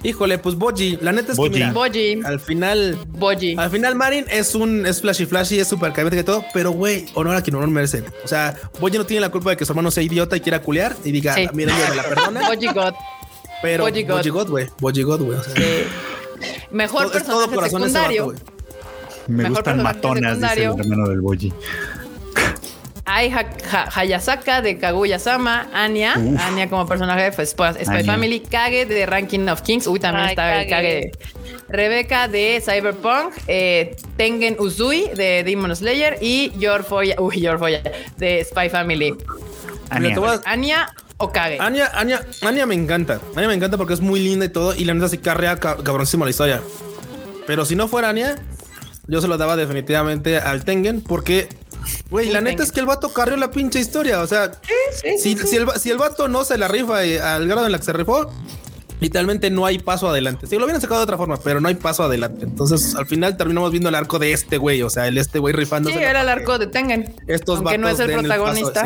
[0.03, 2.21] Híjole, pues Boji, la neta es que mira, Boji.
[2.25, 2.99] al final.
[3.09, 3.55] Boji.
[3.57, 7.07] Al final, Marin es un es flashy flashy, es súper cabrón y todo, pero güey,
[7.15, 8.03] honor a quien honor merece.
[8.25, 10.61] O sea, Boji no tiene la culpa de que su hermano sea idiota y quiera
[10.61, 11.49] culear y diga, sí.
[11.53, 12.49] mira, me la perdona.
[12.49, 12.95] Boji God.
[13.63, 14.67] Pero Boji God, güey.
[14.81, 15.39] Boji God, güey.
[16.71, 18.35] Mejor personaje secundario.
[19.29, 21.53] Me gustan matonas, dice el hermano del Boji.
[23.07, 23.31] Hay
[23.95, 29.87] Hayasaka de Kaguya-sama, Anya, Anya como personaje de Spy Family, Kage de Ranking of Kings,
[29.87, 31.13] uy, también está el Kage.
[31.69, 37.83] Rebeca de Cyberpunk, eh, Tengen Uzui de Demon Slayer y Yorfoya, uy, Yorfoya
[38.17, 39.15] de Spy Family.
[39.91, 40.95] Anya.
[41.19, 41.59] o Kage.
[41.61, 43.21] Anya, Anya, Anya me encanta.
[43.37, 46.25] Anya me encanta porque es muy linda y todo, y la neta sí carrea cabroncísima
[46.25, 46.63] la historia.
[47.47, 48.37] Pero si no fuera Anya,
[49.07, 51.49] yo se lo daba definitivamente al Tengen porque,
[52.11, 54.21] güey, la neta es que el vato carrió la pinche historia.
[54.23, 54.53] O sea,
[55.19, 57.93] si, el, si, el, vato no se la rifa al grado en la que se
[57.93, 58.31] rifó,
[59.01, 60.47] literalmente no hay paso adelante.
[60.47, 62.45] Si lo hubieran sacado de otra forma, pero no hay paso adelante.
[62.45, 64.83] Entonces, al final terminamos viendo el arco de este güey.
[64.83, 65.91] O sea, el este güey rifando.
[65.91, 67.15] Sí, era el arco de Tengen.
[67.27, 68.85] Estos Aunque no es el protagonista.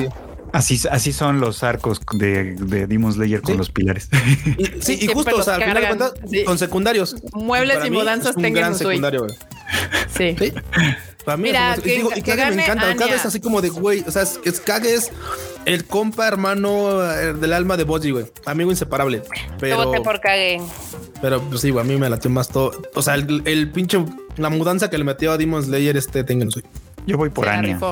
[0.52, 4.08] Así, así son los arcos de, de Demon Slayer con los pilares.
[4.80, 6.12] sí, y justo, o sea, al final de cuentas,
[6.46, 7.16] con secundarios.
[7.32, 9.26] Muebles y, mudanzas tengan un secundario,
[10.16, 10.34] Sí.
[10.38, 10.52] ¿Sí?
[11.24, 12.96] Para mí, Mira, que, digo, y Kage me encanta.
[12.96, 14.02] Kage es así como de güey.
[14.06, 15.12] O sea, es, es Kage es
[15.66, 18.24] el compa hermano eh, del alma de Boji, güey.
[18.46, 19.22] Amigo inseparable.
[19.60, 19.92] Pero.
[20.02, 20.62] por Kage.
[21.20, 22.72] Pero pues sí, güey, a mí me latió más todo.
[22.94, 24.02] O sea, el, el, pinche.
[24.38, 26.48] La mudanza que le metió a Demon Slayer, este, tengan,
[27.06, 27.62] Yo voy por Se Anya.
[27.62, 27.90] La rifó.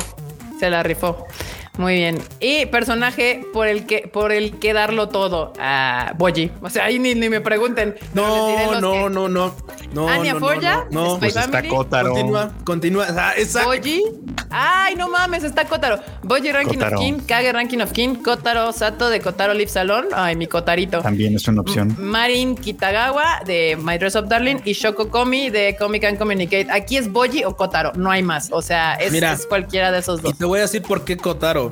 [0.59, 1.27] Se la rifó.
[1.79, 2.19] Muy bien.
[2.41, 6.51] Y personaje por el que por el que darlo todo a Boji.
[6.63, 7.97] O sea, ahí ni, me pregunten.
[8.15, 9.55] No, no, no, no,
[9.93, 10.09] no.
[10.09, 11.19] Anya no, Foya, no, no.
[11.19, 12.11] Pues está Kotaro.
[12.11, 13.07] Continúa, continúa.
[13.65, 14.03] Boji.
[14.51, 16.01] Ay, no mames, está Kotaro.
[16.23, 20.07] Boji Ranking of King, Kage Ranking of King, Kotaro Sato de Kotaro Live Salon.
[20.15, 21.01] Ay, mi Kotarito.
[21.01, 21.95] También es una opción.
[21.99, 26.69] Marin Kitagawa de My Dress Up Darling y Shoko Komi de Comic and Communicate.
[26.71, 28.49] Aquí es Boji o Kotaro, no hay más.
[28.51, 30.33] O sea, es, es cualquiera de esos dos.
[30.33, 31.66] Y te voy a decir por qué Kotaro.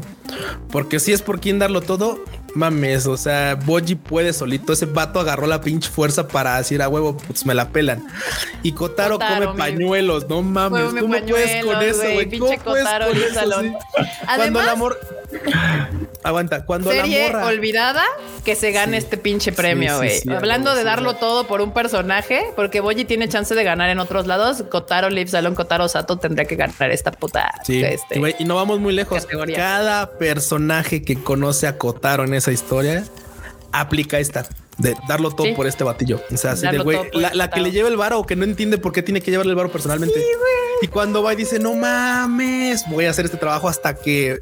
[0.71, 4.73] Porque si es por quien darlo todo, mames, o sea, Boji puede solito.
[4.73, 8.07] Ese vato agarró la pinche fuerza para decir a huevo, pues me la pelan.
[8.62, 10.95] Y Kotaro, come pañuelos, no mames.
[11.01, 12.39] ¿Cómo puedes con eso, güey?
[12.39, 13.41] ¿Cómo puedes con eso?
[14.37, 14.99] Cuando el amor.
[16.25, 17.47] Aguanta, cuando serie la morra...
[17.49, 18.03] olvidada
[18.47, 20.23] que se gane este pinche premio, güey.
[20.35, 24.27] Hablando de darlo todo por un personaje, porque Boji tiene chance de ganar en otros
[24.27, 27.53] lados, Kotaro Live Salon, Kotaro Sato tendría que ganar esta puta.
[27.63, 29.27] Sí, este, y no vamos muy lejos.
[29.55, 33.05] Cada personaje que conoce a Kotaro en esa historia
[33.73, 34.47] aplica esta
[34.79, 36.23] de darlo todo por este batillo.
[36.33, 38.79] O sea, así de güey, la, que le lleva el varo o que no entiende
[38.79, 40.25] por qué tiene que llevarle el varo personalmente.
[40.81, 44.41] y cuando va y dice, no mames, voy a hacer este trabajo hasta que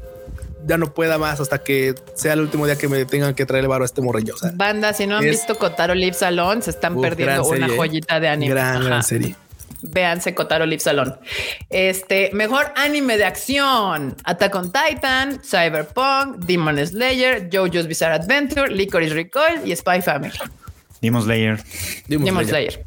[0.65, 3.63] ya no pueda más hasta que sea el último día que me tengan que traer
[3.63, 4.35] el barro a este morrillo.
[4.53, 7.77] Banda, si no han visto Kotaro Live Salon, se están perdiendo una ¿eh?
[7.77, 8.53] joyita de anime.
[8.53, 9.35] Gran, gran serie.
[9.83, 11.17] Véanse Kotaro Live Salon.
[11.69, 14.15] Este, mejor anime de acción.
[14.23, 20.33] Attack on Titan, Cyberpunk, Demon Slayer, JoJo's Bizarre Adventure, Licorice Recoil y Spy Family.
[21.01, 21.61] Demon Slayer.
[22.07, 22.85] Demon, Slayer.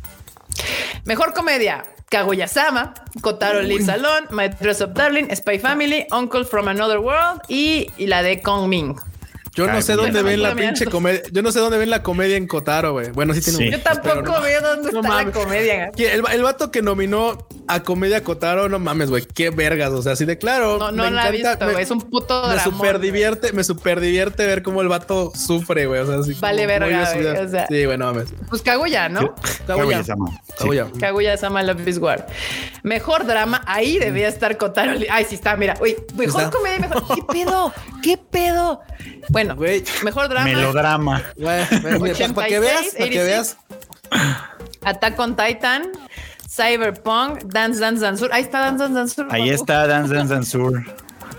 [1.04, 1.84] Mejor comedia.
[2.10, 7.90] Kaguya-sama, Kotaro Lee Salon, My Dress of Darling, Spy Family, Uncle from Another World y,
[7.98, 8.96] y la de Kong Ming.
[9.56, 11.22] Yo no sé dónde ven la pinche comedia.
[11.32, 13.10] Yo no sé dónde ven la comedia en Kotaro, güey.
[13.12, 13.72] Bueno, sí tiene un...
[13.72, 15.90] Yo tampoco veo dónde está la comedia.
[15.96, 19.24] El, el, vato que nominó a comedia Kotaro, no mames, güey.
[19.24, 19.92] Qué vergas.
[19.92, 20.78] O sea, así de claro.
[20.78, 21.82] No, no la he visto, güey.
[21.82, 22.54] Es un puto drama.
[22.54, 26.00] Me super divierte, me super divierte ver cómo el vato sufre, güey.
[26.00, 27.26] O sea, así Vale, verga, güey.
[27.26, 28.28] O sea, sí, bueno, mames.
[28.50, 29.34] Pues Kaguya, ¿no?
[29.66, 30.38] Kaguya-sama.
[30.58, 30.86] Kaguya.
[31.00, 32.26] Kaguya-sama Love is War.
[32.82, 33.62] Mejor drama.
[33.66, 34.98] Ahí debía estar Kotaro.
[35.10, 35.78] Ay, sí está, mira.
[35.80, 37.02] Uy, mejor comedia, mejor.
[37.14, 37.72] ¿Qué pedo?
[38.02, 38.82] ¿Qué pedo?
[39.28, 39.85] Bueno, güey.
[40.02, 41.23] Mejor Melodrama.
[42.35, 43.56] para que veas, para que veas.
[44.82, 45.93] Attack on Titan,
[46.48, 50.59] Cyberpunk, Dance Dance Dance Ahí está Dance Dance Dance Ahí está Dance Dance Dance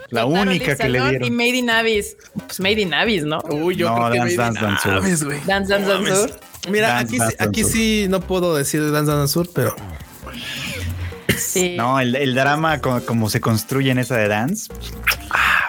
[0.09, 1.23] La única que le dieron.
[1.23, 2.17] Y Made in Abyss.
[2.45, 3.39] Pues Made in Abyss, ¿no?
[3.49, 6.33] Uy, yo creo que Dance Dance Dance Dance Dance Dance
[6.69, 9.75] Mira, aquí, aquí sí no puedo decir Dance Dance Dance pero...
[11.37, 11.75] Sí.
[11.77, 14.71] No, el, el drama como, como, se construye en esa de Dance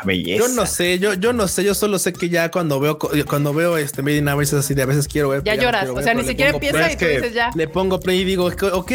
[0.04, 0.46] belleza.
[0.46, 3.52] Yo no sé, yo, yo no sé, yo solo sé que ya cuando veo cuando
[3.54, 5.42] veo este Made in Abyss así de a veces quiero ver.
[5.44, 7.50] Ya lloras, o sea, ni siquiera empieza y tú dices ya.
[7.54, 8.92] Le pongo play y digo, ok,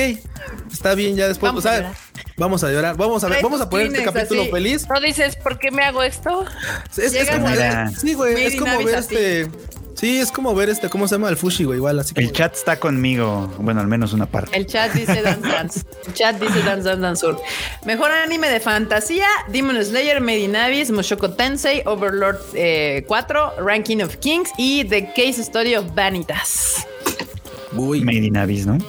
[0.72, 1.94] está bien, ya después, vamos, a,
[2.38, 4.88] vamos a llorar, vamos a ver, vamos a poner este capítulo feliz.
[4.90, 6.46] No dices, ¿por qué me hago esto?
[6.98, 7.48] Es, es como,
[7.98, 9.50] sí, güey, es como ver este...
[10.04, 11.30] Sí, es como ver este, ¿cómo se llama?
[11.30, 12.14] El Fushi, güey, igual así.
[12.18, 14.54] El chat está conmigo, bueno, al menos una parte.
[14.54, 15.82] El chat dice Dance Dance.
[16.06, 17.40] El chat dice Dance Dance Dance Sur.
[17.86, 23.06] Mejor anime de fantasía, Demon Slayer, Made in Abyss, Mushoku Tensei, Overlord 4, eh,
[23.60, 26.86] Ranking of Kings y The Case Story of Vanitas.
[27.72, 28.02] Uy.
[28.02, 28.80] Made in Abyss, ¿no?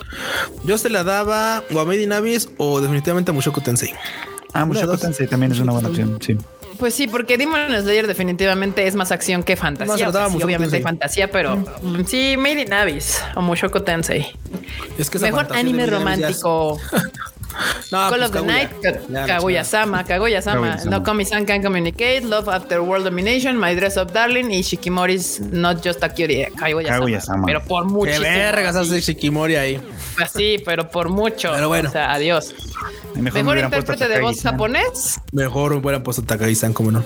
[0.65, 3.95] Yo se la daba o a Made in Abyss o definitivamente a Mushoku Tensei.
[4.53, 6.37] Ah, Mushoku Tensei también es una buena opción, sí.
[6.79, 10.09] Pues sí, porque Demon Slayer definitivamente es más acción que fantasía.
[10.09, 14.27] obviamente hay fantasía, pero mm, sí, Made in Abyss o Mushoku Tensei.
[14.99, 16.79] Es que Mejor anime romántico.
[17.91, 18.71] no, Call pues of the Night,
[19.27, 24.63] Kaguya-sama, Kaguya-sama, No Komi-san Can Communicate, Love After World Domination, My Dress Up Darling y
[24.63, 27.47] Shikimori's Not Just a Cutie, Kaguya-sama.
[27.47, 28.13] pero por mucho.
[28.13, 29.81] Qué vergas hace Shikimori ahí.
[30.17, 31.51] Pues sí, pero por mucho.
[31.53, 31.89] Pero bueno.
[31.89, 32.55] O sea, adiós.
[33.15, 35.21] Mejor, intérprete de voz japonés.
[35.33, 37.05] Mejor hubieran puesto Takagi-san, ¿cómo no?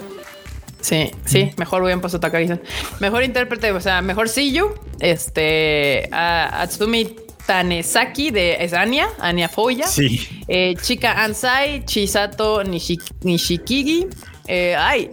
[0.80, 2.60] Sí, sí, mejor hubieran puesto Takagi-san.
[3.00, 7.16] Mejor intérprete, o sea, mejor Siyu, este, Atsumi
[7.48, 9.86] Tanesaki de es Anya, Anya Foya.
[9.86, 10.28] Sí.
[10.48, 14.06] Eh, Chika Ansai, Chisato Nishikigi.
[14.46, 15.10] Eh, ay,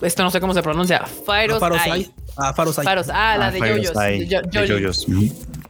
[0.00, 1.04] esto no sé cómo se pronuncia.
[1.26, 1.60] Faros
[2.36, 4.26] Ah, Faros Faros, ah, la ah, de
[4.68, 5.04] Yoyos.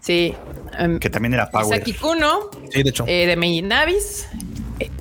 [0.01, 0.35] Sí.
[0.79, 1.79] Em, que también era Power.
[1.79, 2.51] Saki Kuno.
[2.71, 3.05] Sí, de hecho.
[3.07, 4.27] Eh, de Meiji Navis.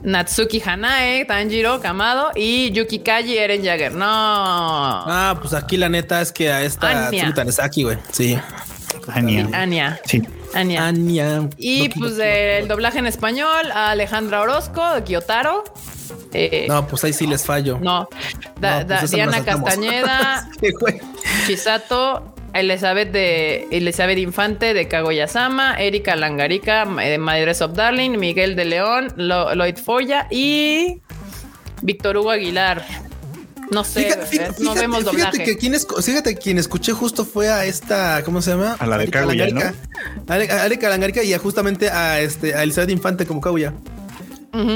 [0.04, 3.92] Natsuki Hanae, Tanjiro Kamado y Yuki Kaji Eren Jagger.
[3.92, 4.06] No.
[4.08, 7.98] Ah, pues aquí la neta es que a esta Tanesaki, güey.
[8.12, 8.38] Sí.
[9.08, 9.50] Anya.
[9.54, 10.00] Anya.
[10.06, 10.22] Sí.
[10.54, 10.88] Anya.
[10.88, 11.50] Anya.
[11.58, 15.64] Y pues el doblaje en español a Alejandra Orozco de Kyotaro.
[16.34, 17.80] Eh, no, pues ahí sí les fallo.
[17.82, 18.08] No.
[18.60, 20.50] Pues Diana Castañeda.
[21.48, 28.66] Chisato Elizabeth de Elizabeth Infante de Kagoyasama, Erika Langarica de Madres of Darling, Miguel de
[28.66, 31.02] León, Lloyd Foya y
[31.82, 32.86] Víctor Hugo Aguilar.
[33.74, 35.32] No sé, fíjate, no vemos doblaje.
[35.32, 38.76] Fíjate que quien, fíjate, quien escuché justo fue a esta, ¿cómo se llama?
[38.80, 39.62] A la de Kaguya, ¿no?
[40.28, 43.74] A Erika y a justamente a, este, a Elizabeth Infante como Kaguya.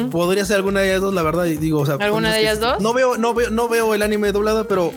[0.10, 1.46] Podría ser alguna de ellas dos, la verdad.
[1.46, 2.82] Digo, o sea, ¿Alguna de ellas dos?
[2.82, 4.92] No veo, no veo, no veo el anime doblado, pero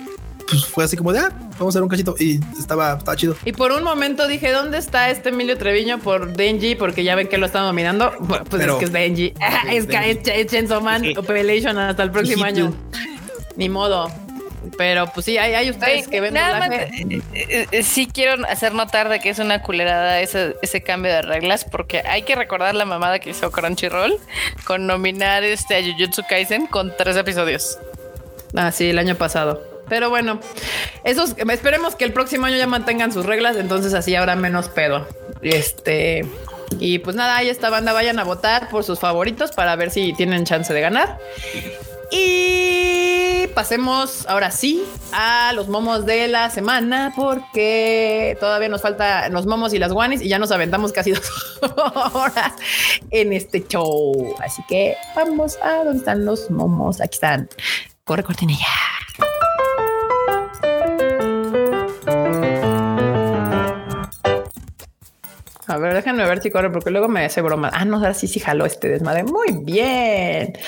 [0.49, 1.29] pues fue así como de, ah,
[1.59, 3.37] vamos a hacer un cachito y estaba, estaba chido.
[3.45, 6.75] Y por un momento dije, ¿dónde está este Emilio Treviño por Denji?
[6.75, 8.13] Porque ya ven que lo están dominando.
[8.49, 9.35] Pues es que es Denji.
[9.71, 12.75] es, que es Chainsaw Man Population hasta el próximo año.
[13.61, 14.11] Ni modo.
[14.79, 18.73] Pero pues sí, hay, ustedes que ven Nada más, eh, eh, eh, sí quiero hacer
[18.73, 22.75] notar de que es una culerada ese, ese cambio de reglas, porque hay que recordar
[22.75, 24.19] la mamada que hizo Crunchyroll
[24.65, 27.79] con nominar este a Jujutsu Kaisen con tres episodios.
[28.57, 29.63] Ah, sí, el año pasado.
[29.91, 30.41] Pero bueno,
[31.05, 35.07] esos esperemos que el próximo año ya mantengan sus reglas, entonces así habrá menos pedo.
[35.43, 36.25] Este
[36.79, 40.15] y pues nada, ahí esta banda vayan a votar por sus favoritos para ver si
[40.15, 41.19] tienen chance de ganar.
[42.11, 44.83] Y pasemos ahora sí
[45.13, 50.21] a los momos de la semana, porque todavía nos falta los momos y las guanis
[50.23, 51.31] y ya nos aventamos casi dos
[52.15, 52.53] horas
[53.11, 54.35] en este show.
[54.41, 57.01] Así que vamos a dónde están los momos.
[57.01, 57.49] Aquí están.
[58.05, 58.67] Corre cortinilla.
[65.71, 67.71] A ver, déjenme ver si corre, porque luego me hace broma.
[67.73, 69.23] Ah, no, ahora sí, sí jaló este desmadre.
[69.23, 70.59] Muy bien.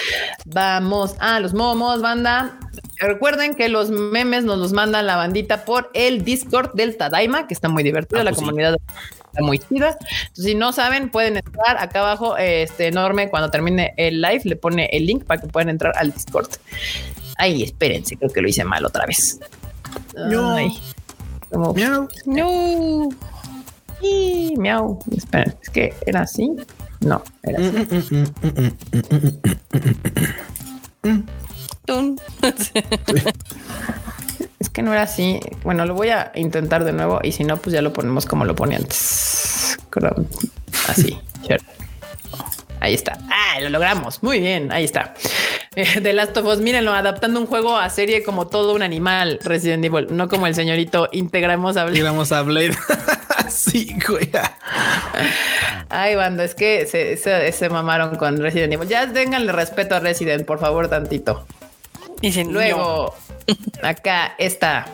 [0.47, 2.59] Vamos a los momos, banda.
[2.99, 7.55] Recuerden que los memes nos los mandan la bandita por el Discord del Tadaima, que
[7.55, 8.21] está muy divertido.
[8.21, 8.77] Ah, la pues comunidad
[9.27, 9.99] está muy chida.
[10.35, 14.89] si no saben, pueden entrar acá abajo, este enorme, cuando termine el live, le pone
[14.93, 16.51] el link para que puedan entrar al Discord.
[17.39, 19.41] Ay, espérense, creo que lo hice mal otra vez.
[20.15, 20.57] No.
[22.25, 23.09] No.
[24.03, 24.99] Y miau.
[25.17, 26.51] Espera, es que era así.
[27.01, 28.25] No, era así.
[34.59, 35.41] es que no era así.
[35.63, 38.45] Bueno, lo voy a intentar de nuevo y si no, pues ya lo ponemos como
[38.45, 39.79] lo ponía antes.
[40.89, 41.19] Así.
[42.81, 43.17] Ahí está.
[43.31, 44.25] Ah, lo logramos.
[44.25, 44.73] Muy bien.
[44.73, 45.15] Ahí está.
[45.75, 49.85] De Last of Us, mírenlo, adaptando un juego a serie como todo un animal Resident
[49.85, 51.99] Evil, no como el señorito integramos a Blade.
[51.99, 52.77] Integramos a Blade.
[53.53, 54.31] sí, güey.
[55.89, 58.89] Ay, banda, es que se, mamaron con Resident Evil.
[58.89, 61.47] Ya tenganle respeto a Resident, por favor, tantito.
[62.21, 63.15] Y sin luego,
[63.83, 64.87] acá está.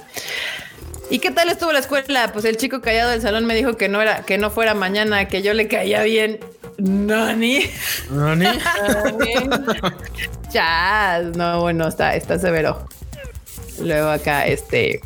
[1.10, 2.32] ¿Y qué tal estuvo la escuela?
[2.32, 5.26] Pues el chico callado del salón me dijo que no era, que no fuera mañana,
[5.28, 6.40] que yo le caía bien.
[6.76, 7.64] Nani.
[8.10, 8.47] Nani.
[10.51, 11.24] Chas.
[11.36, 12.86] No, bueno, está, está severo.
[13.80, 15.01] Luego acá, este.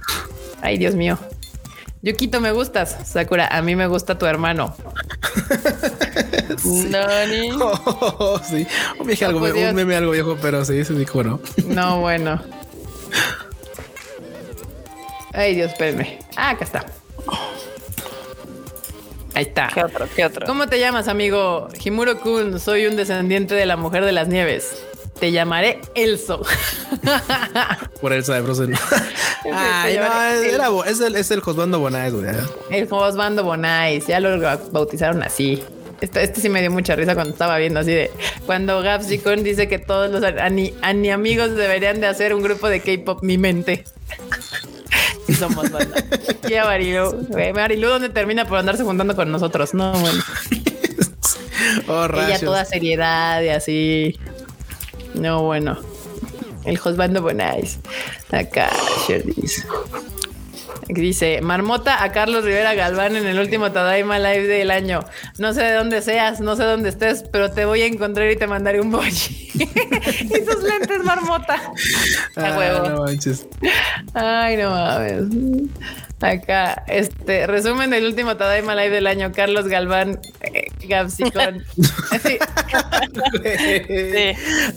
[0.61, 1.19] Ay, Dios mío.
[2.03, 2.97] Yukito, me gustas.
[3.05, 4.74] Sakura, a mí me gusta tu hermano.
[6.91, 7.51] Nani.
[7.53, 8.66] Oh, sí.
[8.99, 11.41] Un, viejo, algo, pues un meme algo viejo, pero sí, se dijo, ¿no?
[11.66, 12.43] No, bueno.
[15.33, 16.19] Ay, Dios, espérenme.
[16.37, 16.85] Ah, acá está.
[19.35, 19.69] Ahí está.
[19.73, 20.07] ¿Qué otro?
[20.15, 20.47] ¿Qué otro?
[20.47, 21.69] ¿Cómo te llamas, amigo?
[21.83, 24.85] Himuro Kun, soy un descendiente de la mujer de las nieves.
[25.23, 26.43] Te llamaré Elso.
[28.01, 28.74] Por Elsa de Frozen.
[29.55, 32.27] Ay, no, es el, es el Josbando Bonais, güey.
[32.70, 34.40] El Josbando Bonais, ya lo
[34.73, 35.62] bautizaron así.
[36.01, 38.11] Este, este, sí me dio mucha risa cuando estaba viendo así de
[38.47, 42.81] cuando Gapsicon dice que todos los ani, ani amigos deberían de hacer un grupo de
[42.81, 43.85] K-pop mi mente
[45.28, 46.03] y somos banda.
[46.49, 47.28] Y a Marilu.
[47.55, 49.73] Marilu, ¿dónde termina por andarse juntando con nosotros?
[49.73, 50.20] No, bueno.
[51.86, 54.19] oh, Ella toda seriedad y así.
[55.15, 55.79] No, bueno.
[56.65, 57.79] El Josbando Bonais.
[58.31, 58.71] Acá,
[59.07, 59.67] Sherdis.
[60.89, 65.01] Dice Marmota a Carlos Rivera Galván en el último Tadaima Live del año.
[65.39, 68.37] No sé de dónde seas, no sé dónde estés, pero te voy a encontrar y
[68.37, 69.49] te mandaré un bochi.
[69.55, 71.57] y tus lentes, Marmota.
[72.37, 72.89] Ah, huevo.
[72.89, 73.47] No manches.
[74.15, 75.25] Ay, no mames.
[76.23, 79.32] Acá, este resumen del último Tadaima Live del año.
[79.32, 81.65] Carlos Galván, eh, Gapsicón.
[82.23, 82.39] sí.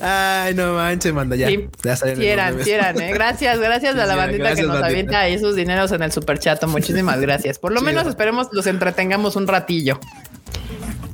[0.01, 1.47] Ay, no manches, manda ya.
[1.47, 1.69] Sí,
[2.15, 3.13] quieran, quieran, eh.
[3.13, 6.63] Gracias, gracias a la bandita que nos avienta ahí sus dineros en el super chat.
[6.65, 7.59] Muchísimas gracias.
[7.59, 9.99] Por lo menos esperemos los entretengamos un ratillo.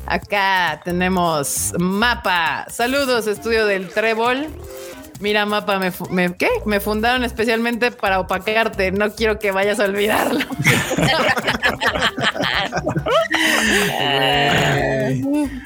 [0.06, 2.66] Acá tenemos mapa.
[2.70, 4.48] Saludos, estudio del Trébol.
[5.22, 6.50] Mira, mapa, me, me, ¿qué?
[6.66, 8.92] Me fundaron especialmente para opaquearte.
[8.92, 10.40] No quiero que vayas a olvidarlo.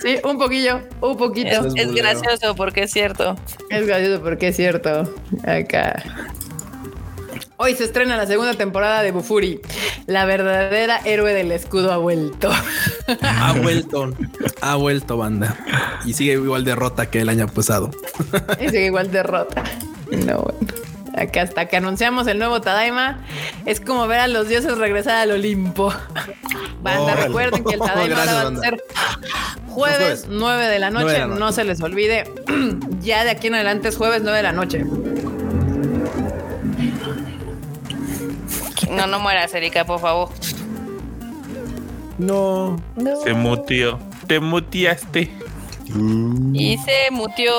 [0.02, 1.68] sí, un poquillo, un poquito.
[1.76, 3.36] Es, gracioso porque es cierto.
[3.70, 5.14] Es gracioso porque es cierto.
[5.46, 6.04] Acá.
[7.58, 9.62] Hoy se estrena la segunda temporada de Bufuri.
[10.08, 12.52] La verdadera héroe del escudo ha vuelto.
[13.22, 14.14] Ha vuelto.
[14.62, 15.58] Ha vuelto, banda.
[16.06, 17.92] Y sigue igual de rota que el año pasado.
[18.60, 19.64] Y sigue igual de rota.
[20.12, 20.86] No, bueno.
[21.18, 23.24] Acá hasta que anunciamos el nuevo Tadaima,
[23.66, 25.94] es como ver a los dioses regresar al Olimpo.
[26.82, 28.84] Banda, recuerden que el Tadaima va a ser
[29.70, 32.30] jueves 9 de la noche, no se les olvide.
[33.02, 34.86] ya de aquí en adelante es jueves 9 de la noche.
[38.90, 40.30] No, no mueras, Erika, por favor.
[42.18, 42.78] No.
[43.24, 44.00] Se mutió.
[44.28, 45.32] Te mutiaste.
[46.54, 47.52] Y se mutió.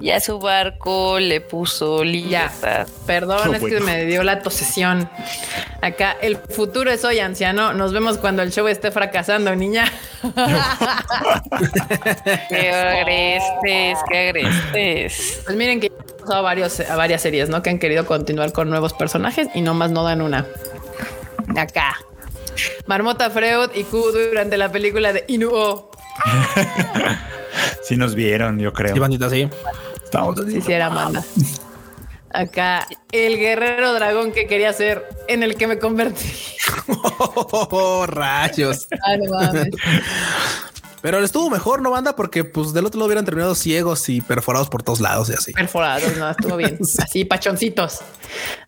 [0.00, 2.86] Y a su barco le puso libertad.
[3.06, 5.08] Perdón, es que me dio la tosesión.
[5.80, 7.72] Acá, el futuro es hoy, anciano.
[7.72, 9.90] Nos vemos cuando el show esté fracasando, niña.
[12.48, 15.42] qué agrestes, qué agrestes.
[15.44, 15.92] Pues miren que
[16.32, 17.62] a, varios, a varias series, ¿no?
[17.62, 20.46] Que han querido continuar con nuevos personajes y nomás no dan una.
[21.56, 21.96] Acá.
[22.86, 25.90] Marmota Freud y Q durante la película de Inuo.
[27.82, 28.94] sí nos vieron, yo creo.
[28.94, 29.48] Sí, bandita, sí.
[30.48, 31.24] Sí, sí, era manda.
[32.30, 36.28] Acá, el guerrero dragón que quería ser, en el que me convertí.
[36.88, 38.88] oh, rayos.
[39.02, 39.68] Ay, no mames.
[41.04, 42.16] Pero estuvo mejor, ¿no, banda?
[42.16, 45.52] Porque pues del otro lado hubieran terminado ciegos y perforados por todos lados y así.
[45.52, 46.78] Perforados, no, estuvo bien.
[46.98, 48.00] Así, pachoncitos.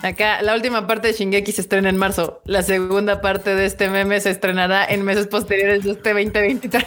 [0.01, 2.43] Acá, la última parte de Shingeki se estrena en marzo.
[2.45, 6.85] La segunda parte de este meme se estrenará en meses posteriores de este 2023.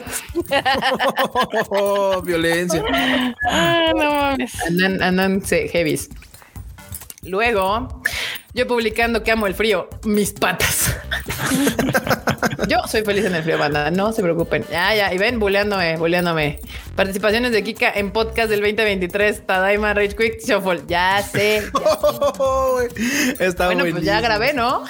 [1.72, 2.84] oh, violencia.
[3.50, 4.54] Ah, no mames.
[4.68, 6.10] Andan, andan, heavies.
[7.24, 8.04] Luego,
[8.54, 10.96] yo publicando que amo el frío, mis patas.
[12.68, 13.90] Yo soy feliz en el frío, banda.
[13.90, 14.64] No se preocupen.
[14.72, 15.14] Ya, ya.
[15.14, 16.60] Y ven, buleándome, buleándome.
[16.96, 19.46] Participaciones de Kika en podcast del 2023.
[19.46, 20.82] Tadaima Rage Quick Shuffle.
[20.88, 21.58] Ya sé.
[23.40, 24.84] Está bueno, pues ya grabé, ¿no?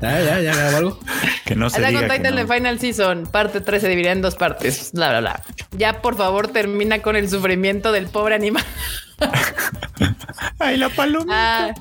[0.00, 0.98] Ya, ya, ya grabé algo.
[1.44, 3.26] Que no se diga con Titan de Final Season.
[3.26, 4.90] Parte 3 se dividirá en dos partes.
[4.92, 5.42] Bla, bla, bla.
[5.72, 8.64] Ya, por favor, termina con el sufrimiento del pobre animal.
[10.58, 11.26] Ay, la paloma.
[11.30, 11.74] Ah,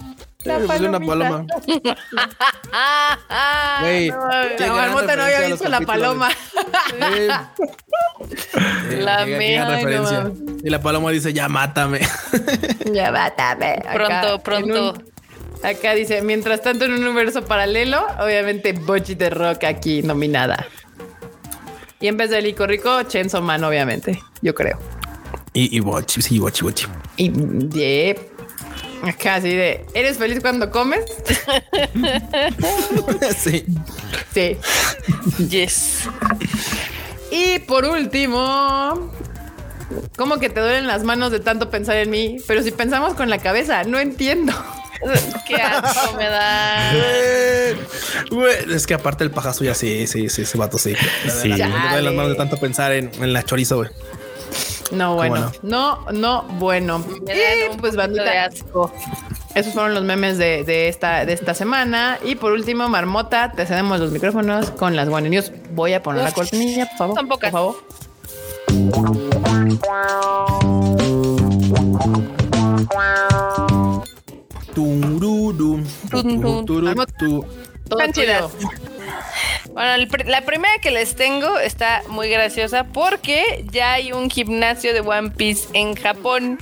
[0.46, 0.98] la paloma.
[0.98, 1.46] una paloma.
[3.82, 6.30] Güey, la marmota no había visto la paloma.
[8.92, 10.32] la referencia.
[10.64, 12.00] y la paloma dice, ya mátame.
[12.94, 13.82] ya mátame.
[13.94, 14.94] pronto, pronto.
[15.64, 20.66] acá dice, mientras tanto en un universo paralelo, obviamente Bochi de Rock aquí nominada.
[22.00, 24.80] Y en vez de Lico Rico, Chenzo Man, obviamente, yo creo.
[25.54, 26.88] Y, y Bochi, sí, Bochi, Bochi.
[27.18, 27.30] Y,
[29.04, 29.14] yeah.
[29.14, 31.06] Casi de, ¿eres feliz cuando comes?
[33.38, 33.66] sí.
[34.34, 34.58] Sí.
[35.50, 36.10] Yes.
[37.32, 39.12] Y por último,
[40.18, 42.38] ¿cómo que te duelen las manos de tanto pensar en mí?
[42.48, 44.54] Pero si pensamos con la cabeza, no entiendo.
[45.48, 46.92] Qué asco me da.
[48.70, 50.96] es que aparte el pajazo ya sí, sí, sí, ese vato sí.
[51.42, 51.50] sí.
[51.50, 53.90] Me duelen las manos de tanto pensar en, en la chorizo, güey.
[54.92, 55.52] No, bueno.
[55.62, 57.04] No, no, bueno.
[57.22, 58.46] Y pues bandita.
[58.46, 58.92] asco.
[59.56, 62.18] Esos fueron los memes de, esta, de esta semana.
[62.24, 65.52] Y por último, Marmota, te cedemos los micrófonos con las One News.
[65.74, 67.16] Voy a poner la cortinilla, por favor.
[67.16, 67.52] Son pocas.
[67.52, 68.02] Por favor.
[74.74, 75.84] Tururu.
[77.98, 78.12] Tan
[79.74, 85.00] bueno, la primera que les tengo está muy graciosa porque ya hay un gimnasio de
[85.00, 86.60] One Piece en Japón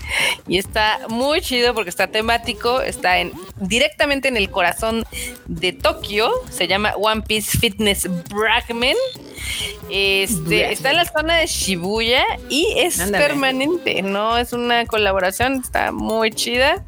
[0.47, 5.05] y está muy chido porque está temático, está en directamente en el corazón
[5.47, 8.95] de Tokio, se llama One Piece Fitness Bragman.
[9.89, 15.91] Este está en la zona de Shibuya y es permanente, no es una colaboración, está
[15.91, 16.83] muy chida.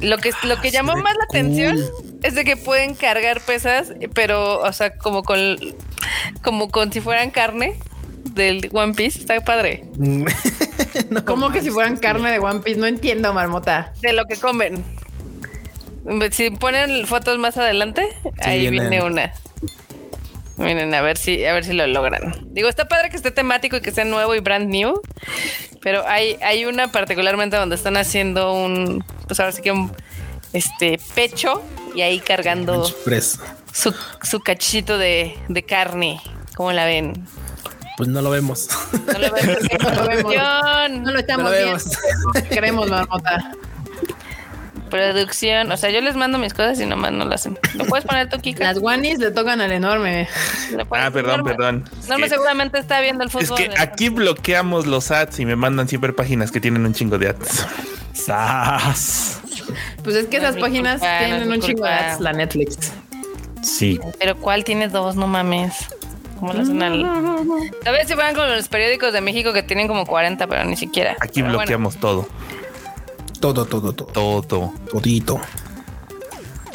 [0.00, 1.78] Lo que, lo que llamó más la atención
[2.22, 5.56] es de que pueden cargar pesas, pero, o sea, como con,
[6.42, 7.78] como con si fueran carne
[8.34, 9.18] del One Piece.
[9.18, 9.84] Está padre.
[11.26, 12.78] como que si fueran carne de One Piece?
[12.80, 13.92] No entiendo, marmota.
[14.00, 14.84] De lo que comen.
[16.30, 18.08] Si ponen fotos más adelante,
[18.40, 19.32] ahí viene una.
[20.58, 22.34] Miren, a ver si, a ver si lo logran.
[22.52, 25.00] Digo, está padre que esté temático y que sea nuevo y brand new.
[25.80, 29.92] Pero hay, hay una particularmente donde están haciendo un, pues ahora sí que un
[30.52, 31.62] este pecho
[31.94, 32.84] y ahí cargando
[33.72, 36.20] su, su cachito de, de carne.
[36.56, 37.24] ¿Cómo la ven?
[37.96, 38.68] Pues no lo vemos.
[39.12, 39.58] No lo vemos.
[39.80, 40.34] no lo, vemos.
[41.02, 42.48] No lo estamos viendo.
[42.48, 43.52] Queremos marmota.
[44.88, 47.58] Producción, o sea, yo les mando mis cosas y nomás no lo hacen.
[47.74, 48.64] ¿Lo puedes poner tú, Kika?
[48.64, 50.28] Las guanis le tocan al enorme.
[50.90, 51.84] Ah, perdón, perdón.
[52.06, 53.60] Enorme seguramente está viendo el fútbol.
[53.60, 57.18] Es que aquí bloqueamos los ads y me mandan siempre páginas que tienen un chingo
[57.18, 57.66] de ads.
[58.12, 59.40] ¡Sas!
[60.02, 62.92] Pues es que esas páginas tienen un chingo de ads, la Netflix.
[63.62, 64.00] Sí.
[64.18, 65.16] Pero ¿cuál tiene dos?
[65.16, 65.74] No mames.
[66.38, 67.02] ¿Cómo lo hacen al...
[67.82, 70.76] Tal vez si fueran con los periódicos de México que tienen como 40, pero ni
[70.76, 71.16] siquiera.
[71.20, 72.28] Aquí bloqueamos todo.
[73.40, 74.42] Todo, todo, todo.
[74.42, 74.72] Todo.
[74.90, 75.40] Todito.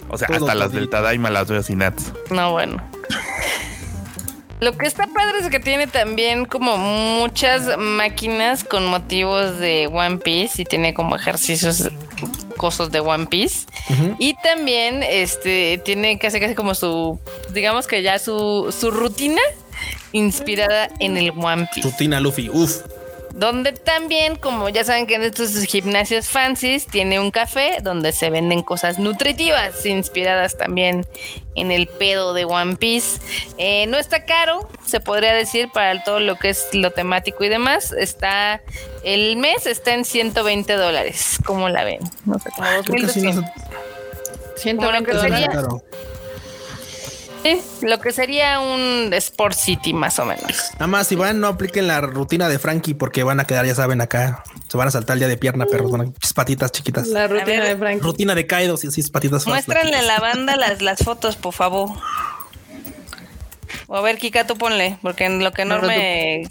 [0.09, 2.13] O sea, hasta las del Tadaima las veo sin ads.
[2.29, 2.81] No, bueno.
[4.59, 10.19] Lo que está padre es que tiene también como muchas máquinas con motivos de One
[10.19, 11.89] Piece y tiene como ejercicios
[12.55, 13.65] cosas de One Piece.
[14.19, 17.19] Y también este tiene casi casi como su,
[17.51, 19.41] digamos que ya su, su rutina
[20.13, 21.89] inspirada en el One Piece.
[21.89, 22.83] Rutina Luffy, uff
[23.33, 28.29] donde también, como ya saben que en estos gimnasios fancies, tiene un café donde se
[28.29, 31.05] venden cosas nutritivas, inspiradas también
[31.55, 33.19] en el pedo de One Piece.
[33.57, 37.49] Eh, no está caro, se podría decir, para todo lo que es lo temático y
[37.49, 37.91] demás.
[37.91, 38.61] Está,
[39.03, 41.37] el mes está en 120 dólares.
[41.43, 42.01] ¿Cómo la ven?
[42.25, 43.45] No sé, como 2200.
[44.57, 45.49] 120 dólares.
[47.43, 50.71] Sí, lo que sería un Sport City más o menos.
[50.73, 53.75] Nada más, si van, no apliquen la rutina de Frankie porque van a quedar, ya
[53.75, 54.43] saben, acá.
[54.69, 55.91] Se van a saltar el día de pierna, perros.
[55.91, 57.07] Bueno, patitas chiquitas.
[57.07, 58.01] La rutina de Frankie.
[58.01, 59.45] Rutina de Kaido, sí, sí, patitas.
[59.45, 61.89] Muéstranle a la banda las, las fotos, por favor.
[63.87, 66.47] O a ver, Kika, tú ponle, porque en lo que no me...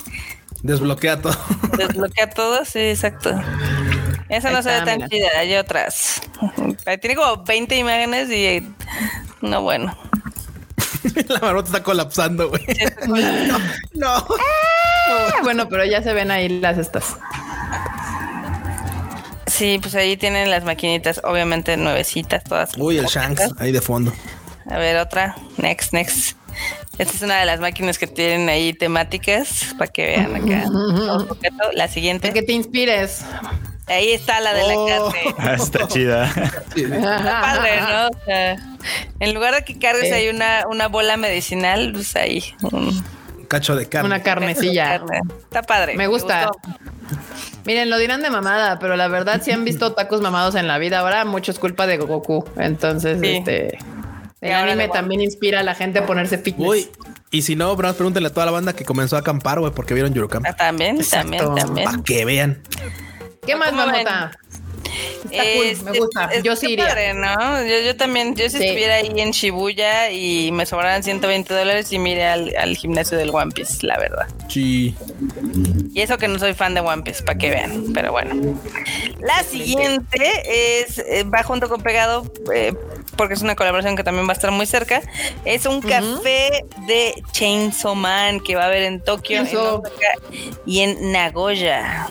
[0.62, 1.36] Desbloquea todo.
[1.76, 3.30] Desbloquea todo, sí, exacto.
[4.28, 6.20] Esa no se ve tan chida, hay otras.
[7.00, 8.66] Tiene como 20 imágenes y
[9.40, 9.96] no bueno.
[11.28, 12.64] la marmota está colapsando, güey.
[13.94, 14.26] no.
[15.12, 17.16] Ah, bueno, pero ya se ven ahí las estas.
[19.46, 22.76] Sí, pues ahí tienen las maquinitas, obviamente nuevecitas, todas.
[22.76, 24.12] Uy, el Shanks, ahí de fondo.
[24.66, 25.34] A ver, otra.
[25.56, 26.36] Next, next.
[26.98, 30.64] Esta es una de las máquinas que tienen ahí temáticas para que vean acá.
[31.74, 32.28] La siguiente.
[32.28, 33.24] Para que te inspires.
[33.90, 34.86] Ahí está la de la oh.
[34.86, 35.34] carne.
[35.38, 36.26] Ah, está chida.
[36.76, 38.06] Está padre, ¿no?
[38.06, 38.56] O sea,
[39.18, 43.04] en lugar de que cargues ahí una, una bola medicinal, pues ahí un
[43.48, 44.06] cacho de carne.
[44.06, 45.02] Una carnecilla.
[45.42, 45.96] Está padre.
[45.96, 46.50] Me gusta.
[47.64, 50.78] Miren, lo dirán de mamada, pero la verdad, si han visto tacos mamados en la
[50.78, 52.44] vida ahora, mucho es culpa de Goku.
[52.56, 53.76] Entonces, este.
[54.40, 56.66] El anime también inspira a la gente a ponerse fitness.
[56.66, 56.88] Uy,
[57.30, 59.92] y si no, bro, pregúntenle a toda la banda que comenzó a acampar, güey, porque
[59.92, 60.46] vieron Yurocamp.
[60.48, 61.90] Ah, también, también, también.
[61.90, 62.62] Para que vean.
[63.50, 64.30] ¿Qué más, mamota?
[65.30, 66.40] Está cool, me gusta.
[66.40, 66.86] yo sí iría.
[66.86, 67.66] Padre, ¿no?
[67.66, 71.98] Yo, yo, también, yo si estuviera ahí en Shibuya y me sobraran 120 dólares y
[71.98, 74.28] mire al, al, gimnasio del One Piece, la verdad.
[74.48, 74.94] Sí.
[75.92, 77.92] Y eso que no soy fan de One Piece, para que vean.
[77.92, 78.56] Pero bueno.
[79.20, 82.72] La siguiente es, eh, va junto con Pegado, eh,
[83.16, 85.02] porque es una colaboración que también va a estar muy cerca.
[85.44, 89.42] Es un café de Chainsaw Man que va a haber en Tokio
[90.66, 92.08] y en Nagoya.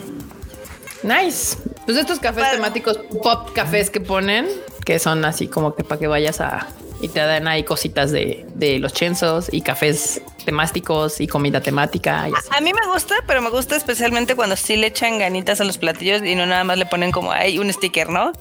[1.03, 1.57] Nice.
[1.85, 4.47] Pues estos cafés temáticos pop cafés que ponen,
[4.85, 6.67] que son así como que para que vayas a
[7.01, 8.45] y te dan ahí cositas de,
[8.79, 12.25] los chensos y cafés temáticos y comida temática.
[12.49, 15.77] A, mí me gusta, pero me gusta especialmente cuando sí le echan ganitas a los
[15.77, 18.33] platillos y no nada más le ponen como hay un sticker, ¿no?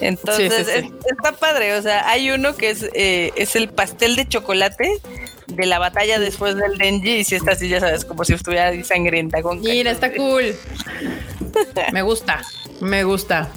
[0.00, 0.68] Entonces
[1.08, 1.76] está padre.
[1.76, 5.00] O sea, hay uno que es, eh, es el pastel de chocolate
[5.46, 8.72] de la batalla después del Denji y si está así, ya sabes, como si estuviera
[8.84, 10.54] sangrienta con Mira, está cool.
[11.92, 12.42] Me gusta,
[12.80, 13.48] me gusta.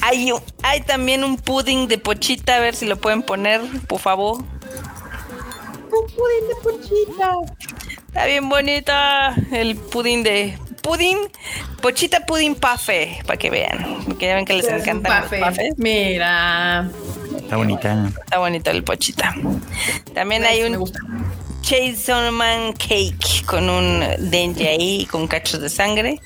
[0.00, 0.32] Hay,
[0.62, 4.38] hay también un pudding de pochita, a ver si lo pueden poner, por favor.
[4.38, 7.32] Un pudding de pochita.
[8.08, 11.18] Está bien bonita el pudding de pudding,
[11.80, 15.28] pochita pudding pafe, para que vean, que ya ven que les encanta
[15.76, 16.90] Mira.
[17.36, 18.08] Está bonita.
[18.24, 19.34] Está bonito el pochita.
[20.14, 20.84] También hay un
[22.32, 26.20] Man Cake con un dengue ahí con cachos de sangre.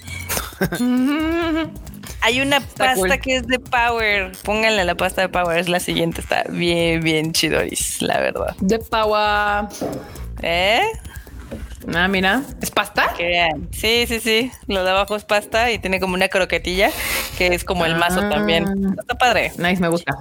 [2.22, 4.32] Hay una pasta que es de Power.
[4.42, 5.58] Pónganle la pasta de Power.
[5.58, 6.20] Es la siguiente.
[6.20, 8.56] Está bien, bien chidoris, la verdad.
[8.60, 9.68] De Power.
[10.42, 10.82] ¿Eh?
[11.94, 13.14] Ah, mira, ¿es pasta?
[13.70, 14.52] Sí, sí, sí.
[14.66, 16.90] Lo de abajo es pasta y tiene como una croquetilla
[17.38, 18.28] que es como el mazo ah.
[18.28, 18.96] también.
[18.98, 19.52] Está padre.
[19.56, 20.16] Nice, me gusta.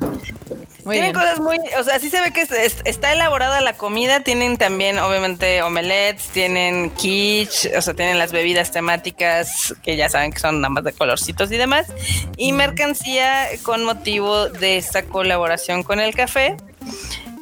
[0.84, 4.20] tienen cosas muy, o sea, sí se ve que está elaborada la comida.
[4.20, 10.32] Tienen también, obviamente, omelets, tienen quiche, o sea, tienen las bebidas temáticas que ya saben
[10.32, 11.88] que son nada más de colorcitos y demás.
[12.38, 16.58] Y mercancía con motivo de esta colaboración con el café.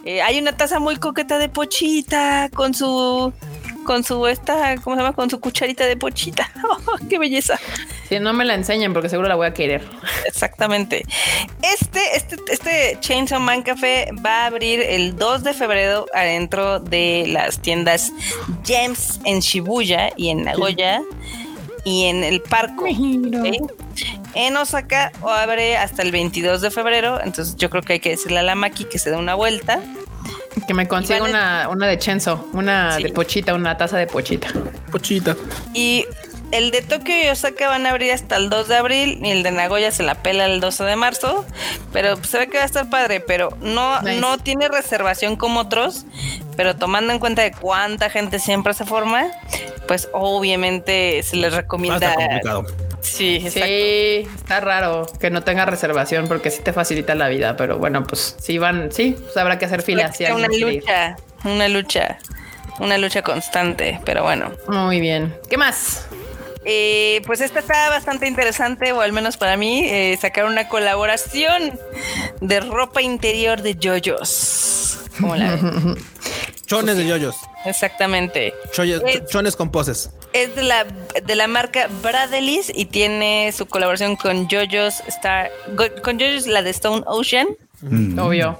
[0.06, 3.32] Eh, hay una taza muy coqueta de pochita con su
[3.84, 5.14] con su esta, ¿cómo se llama?
[5.14, 6.50] Con su cucharita de pochita.
[6.86, 7.60] Oh, ¡Qué belleza!
[8.10, 9.84] Si no me la enseñen porque seguro la voy a querer.
[10.26, 11.06] Exactamente.
[11.62, 17.26] Este, este, este Chainsaw Man Café va a abrir el 2 de febrero adentro de
[17.28, 18.12] las tiendas
[18.66, 21.02] Gems en Shibuya y en Nagoya
[21.84, 22.96] y en el parque.
[24.36, 28.40] En Osaka abre hasta el 22 de febrero, entonces yo creo que hay que decirle
[28.40, 29.80] a la Maki que se dé una vuelta.
[30.68, 34.48] Que me consiga una, una de Chenzo, una de pochita, una taza de pochita.
[34.92, 35.36] Pochita.
[35.74, 36.06] Y
[36.54, 39.42] el de Tokio y Osaka van a abrir hasta el 2 de abril y el
[39.42, 41.46] de Nagoya se la pela el 12 de marzo.
[41.92, 46.06] Pero se ve que va a estar padre, pero no, no tiene reservación como otros.
[46.56, 49.26] Pero tomando en cuenta de cuánta gente siempre se forma,
[49.88, 52.16] pues obviamente se les recomienda.
[53.04, 57.78] Sí, sí, está raro que no tenga reservación porque sí te facilita la vida, pero
[57.78, 60.12] bueno, pues si van, sí, pues habrá que hacer fila.
[60.12, 62.18] Sí, una lucha, una lucha,
[62.80, 64.52] una lucha constante, pero bueno.
[64.68, 65.36] Muy bien.
[65.50, 66.08] ¿Qué más?
[66.66, 71.78] Eh, pues esta está bastante interesante, o al menos para mí, eh, sacar una colaboración
[72.40, 75.00] de ropa interior de JoJo's.
[75.20, 75.60] ¿Cómo la
[76.66, 77.36] Chones de yoyos.
[77.66, 78.54] Exactamente.
[79.30, 80.10] chones con poses.
[80.34, 85.52] Es de la, de la marca Bradleys y tiene su colaboración con Yoyos Star,
[86.04, 87.48] con Yoyos la de Stone Ocean.
[87.82, 88.18] Mm.
[88.18, 88.60] Obvio.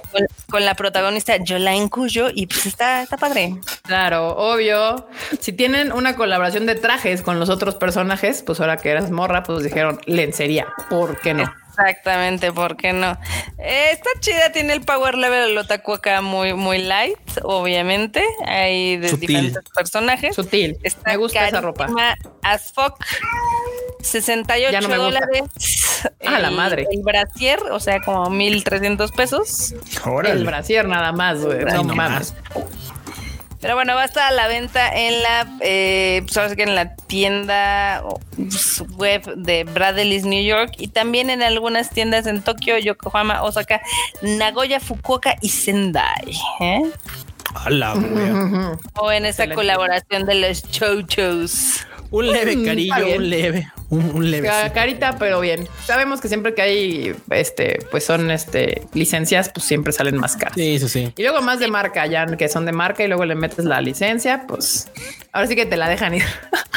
[0.50, 3.56] Con, la protagonista Jolaine Cuyo y pues está, está padre.
[3.82, 5.08] Claro, obvio.
[5.40, 9.42] Si tienen una colaboración de trajes con los otros personajes, pues ahora que eras morra,
[9.42, 10.66] pues dijeron lencería.
[10.90, 11.52] ¿Por qué no?
[11.76, 13.18] Exactamente, ¿por qué no?
[13.58, 18.24] Eh, está chida, tiene el power level del otaku acá muy, muy light, obviamente.
[18.46, 20.36] Hay de diferentes personajes.
[20.36, 20.78] Sutil.
[21.04, 21.88] me gusta esa ropa.
[22.42, 22.96] As fuck.
[24.00, 25.42] 68 dólares.
[26.26, 26.86] A la madre.
[26.90, 29.74] El brasier, o sea, como 1300 pesos.
[30.26, 31.64] El brasier nada más, güey.
[31.64, 32.34] No, mames.
[33.64, 36.94] Pero bueno, va a estar a la venta en la, eh, pues que en la
[36.96, 38.04] tienda
[38.36, 43.80] pues, web de Bradley's New York y también en algunas tiendas en Tokio, Yokohama, Osaka,
[44.20, 46.36] Nagoya, Fukuoka y Sendai.
[46.60, 46.82] ¿eh?
[47.54, 47.94] A la
[48.96, 51.86] O en esa colaboración de los chochos.
[52.14, 54.48] Un leve cariño, un leve, un, leve.
[54.72, 55.68] Carita, pero bien.
[55.84, 60.54] Sabemos que siempre que hay, este, pues son, este, licencias, pues siempre salen más caras.
[60.54, 61.12] Sí, sí, sí.
[61.16, 63.80] Y luego más de marca, ya que son de marca y luego le metes la
[63.80, 64.88] licencia, pues
[65.32, 66.24] ahora sí que te la dejan ir.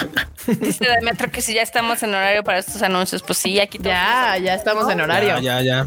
[0.48, 4.40] Dice Demetro que si ya estamos en horario para estos anuncios, pues sí, aquí Ya,
[4.42, 5.40] ya estamos en horario.
[5.40, 5.86] Ya, ya, ya.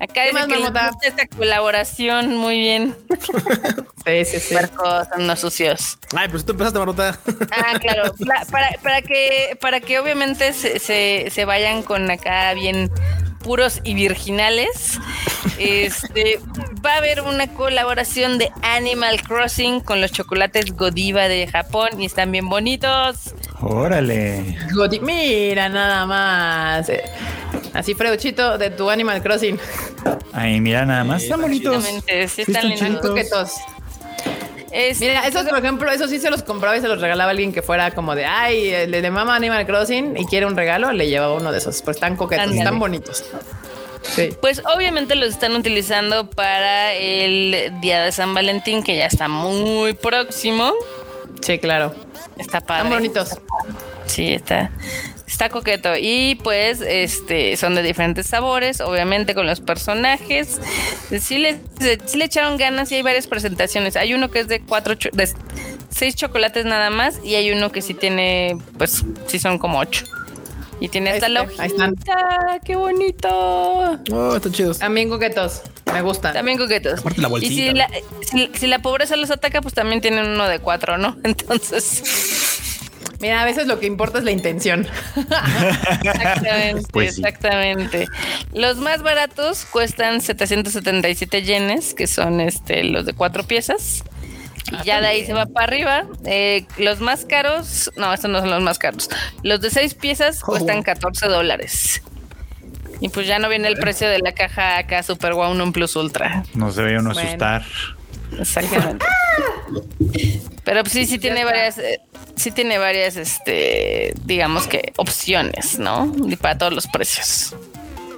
[0.00, 2.96] Acá dice que gusta esta colaboración muy bien.
[4.04, 4.54] sí, sí, sí.
[4.54, 5.98] son unos sucios.
[6.16, 7.18] Ay, pues tú empezaste, Marmota.
[7.52, 8.14] ah, claro.
[8.50, 12.90] para, para, que, para que obviamente se, se, se vayan con acá bien
[13.44, 14.98] puros y virginales.
[15.58, 16.40] Este
[16.84, 22.06] va a haber una colaboración de Animal Crossing con los chocolates Godiva de Japón y
[22.06, 23.34] están bien bonitos.
[23.60, 24.56] Órale.
[25.02, 26.90] mira nada más.
[27.74, 29.58] Así Freuchito de tu Animal Crossing.
[30.32, 31.22] Ay, mira nada más.
[31.22, 31.84] Están bonitos.
[31.84, 33.52] Sí, están lindos.
[34.98, 37.52] Mira, esos, por ejemplo, eso sí se los compraba y se los regalaba a alguien
[37.52, 41.08] que fuera como de, ay, le de mama Animal Crossing y quiere un regalo, le
[41.08, 41.80] llevaba uno de esos.
[41.82, 43.24] Pues están coquetos, están bonitos.
[44.02, 44.30] Sí.
[44.40, 49.94] Pues obviamente los están utilizando para el día de San Valentín, que ya está muy
[49.94, 50.72] próximo.
[51.40, 51.94] Sí, claro.
[52.36, 52.84] Está padre.
[52.84, 53.38] Están bonitos.
[54.06, 54.70] Sí, está.
[55.26, 55.90] Está coqueto.
[55.98, 60.60] Y pues, este, son de diferentes sabores, obviamente con los personajes.
[61.18, 63.96] Sí le, le echaron ganas y hay varias presentaciones.
[63.96, 65.28] Hay uno que es de cuatro, de
[65.88, 70.04] seis chocolates nada más, y hay uno que sí tiene, pues, sí son como ocho.
[70.80, 71.94] Y tiene esta la Ahí están.
[72.64, 73.28] ¡Qué bonito!
[74.12, 74.78] Oh, están chidos.
[74.78, 75.62] También coquetos.
[75.92, 76.32] Me gusta.
[76.32, 77.00] También coquetos.
[77.40, 77.88] y si la,
[78.52, 81.16] si la pobreza los ataca, pues también tienen uno de cuatro, ¿no?
[81.24, 82.02] Entonces.
[83.20, 84.86] Mira, a veces lo que importa es la intención.
[86.02, 88.06] exactamente, pues exactamente.
[88.52, 94.04] Los más baratos cuestan 777 yenes, que son este los de cuatro piezas.
[94.72, 96.06] Y ah, ya de ahí se va para arriba.
[96.24, 99.10] Eh, los más caros, no, estos no son los más caros.
[99.42, 102.02] Los de seis piezas cuestan 14 dólares.
[103.00, 105.96] Y pues ya no viene el precio de la caja acá Super Wow un Plus
[105.96, 106.44] Ultra.
[106.54, 107.64] No se ve uno asustar.
[108.38, 109.04] Exactamente.
[110.64, 112.00] Pero pues sí, sí tiene varias, eh,
[112.36, 116.12] sí tiene varias, este, digamos que opciones, ¿no?
[116.26, 117.54] Y para todos los precios.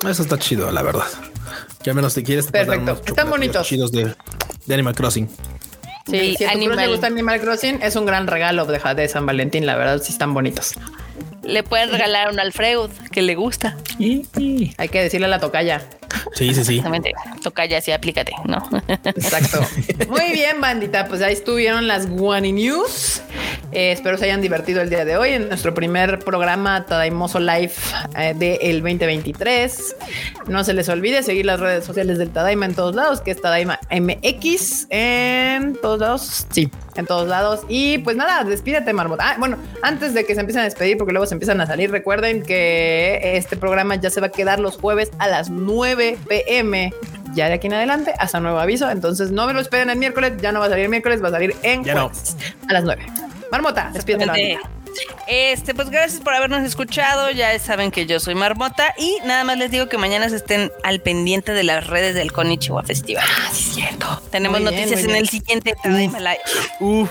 [0.09, 1.07] Eso está chido, la verdad.
[1.83, 2.47] Que al menos te quieres.
[2.47, 3.01] Perfecto.
[3.07, 3.67] Están bonitos.
[3.67, 4.15] Chidos de,
[4.73, 5.29] Animal Crossing.
[6.07, 6.77] Sí, si a Animal...
[6.77, 10.13] le gusta Animal Crossing, es un gran regalo de, de San Valentín, la verdad, sí
[10.13, 10.75] están bonitos.
[11.43, 13.77] Le puedes regalar un Alfredo que le gusta.
[13.99, 15.87] Hay que decirle a la tocaya.
[16.35, 16.77] Sí, sí, sí.
[16.77, 17.13] Exactamente.
[17.43, 18.69] Tocaya, sí, aplícate, ¿no?
[19.05, 19.61] Exacto.
[20.09, 21.09] Muy bien, bandita.
[21.09, 23.23] Pues ahí estuvieron las Guani News.
[23.73, 27.73] Eh, espero se hayan divertido el día de hoy en nuestro primer programa Tadaimoso Live
[28.17, 29.97] eh, del 2023.
[30.47, 33.41] No se les olvide seguir las redes sociales del Tadaima en todos lados, que es
[33.41, 36.47] Tadaima MX en todos lados.
[36.51, 37.63] Sí, en todos lados.
[37.69, 39.31] Y pues nada, despídete, Marmota.
[39.31, 41.91] Ah, bueno, antes de que se empiecen a despedir, porque luego se empiezan a salir,
[41.91, 46.93] recuerden que este programa ya se va a quedar los jueves a las 9 pm.
[47.35, 48.91] Ya de aquí en adelante, hasta nuevo aviso.
[48.91, 51.29] Entonces no me lo esperen el miércoles, ya no va a salir el miércoles, va
[51.29, 52.37] a salir en jueves,
[52.69, 53.07] a las 9.
[53.51, 54.59] Marmota, despídete.
[55.27, 57.31] Este, pues gracias por habernos escuchado.
[57.31, 60.73] Ya saben que yo soy Marmota y nada más les digo que mañana se estén
[60.83, 63.25] al pendiente de las redes del Konichiwa Festival.
[63.27, 64.23] Ah, sí, es cierto.
[64.31, 65.75] Tenemos noticias en el siguiente
[66.81, 67.11] Uf.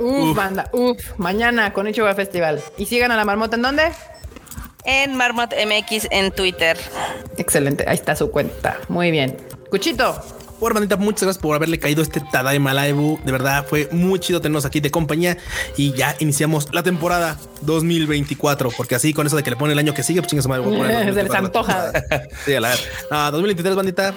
[0.00, 0.98] Uf, banda, uf.
[1.16, 2.62] Mañana Konichiwa Festival.
[2.76, 3.92] ¿Y sigan a la Marmota en dónde?
[4.90, 6.78] En Marmot MX en Twitter.
[7.36, 8.78] Excelente, ahí está su cuenta.
[8.88, 9.36] Muy bien.
[9.68, 10.18] Cuchito.
[10.58, 13.18] Por bandita, muchas gracias por haberle caído este Tadaima Live.
[13.22, 15.36] De verdad, fue muy chido tenernos aquí de compañía
[15.76, 19.78] y ya iniciamos la temporada 2024, porque así con eso de que le pone el
[19.78, 20.64] año que sigue, pues chingas madre.
[21.12, 21.92] Se les antoja.
[22.46, 22.74] sí, a la
[23.10, 24.14] ah, 2023, bandita.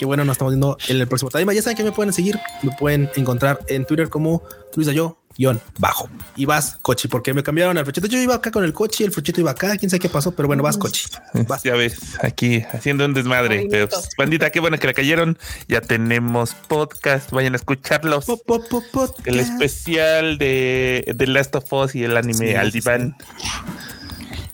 [0.00, 1.54] Qué bueno, nos estamos viendo en el próximo Tadaima.
[1.54, 4.42] Ya saben que me pueden seguir, me pueden encontrar en Twitter como
[4.74, 6.10] Luis Yo guion bajo.
[6.36, 8.08] Y vas, Cochi, porque me cambiaron al fruchito.
[8.08, 10.48] Yo iba acá con el coche, el fruchito iba acá, quién sabe qué pasó, pero
[10.48, 11.06] bueno, vas, Cochi.
[11.46, 11.62] Vas.
[11.62, 13.68] Ya ves, aquí haciendo un desmadre.
[13.70, 15.38] Pero, pues, bandita, qué bueno que le cayeron.
[15.68, 18.26] Ya tenemos podcast, vayan a escucharlos.
[19.24, 23.16] el especial de The Last of Us y el anime al diván.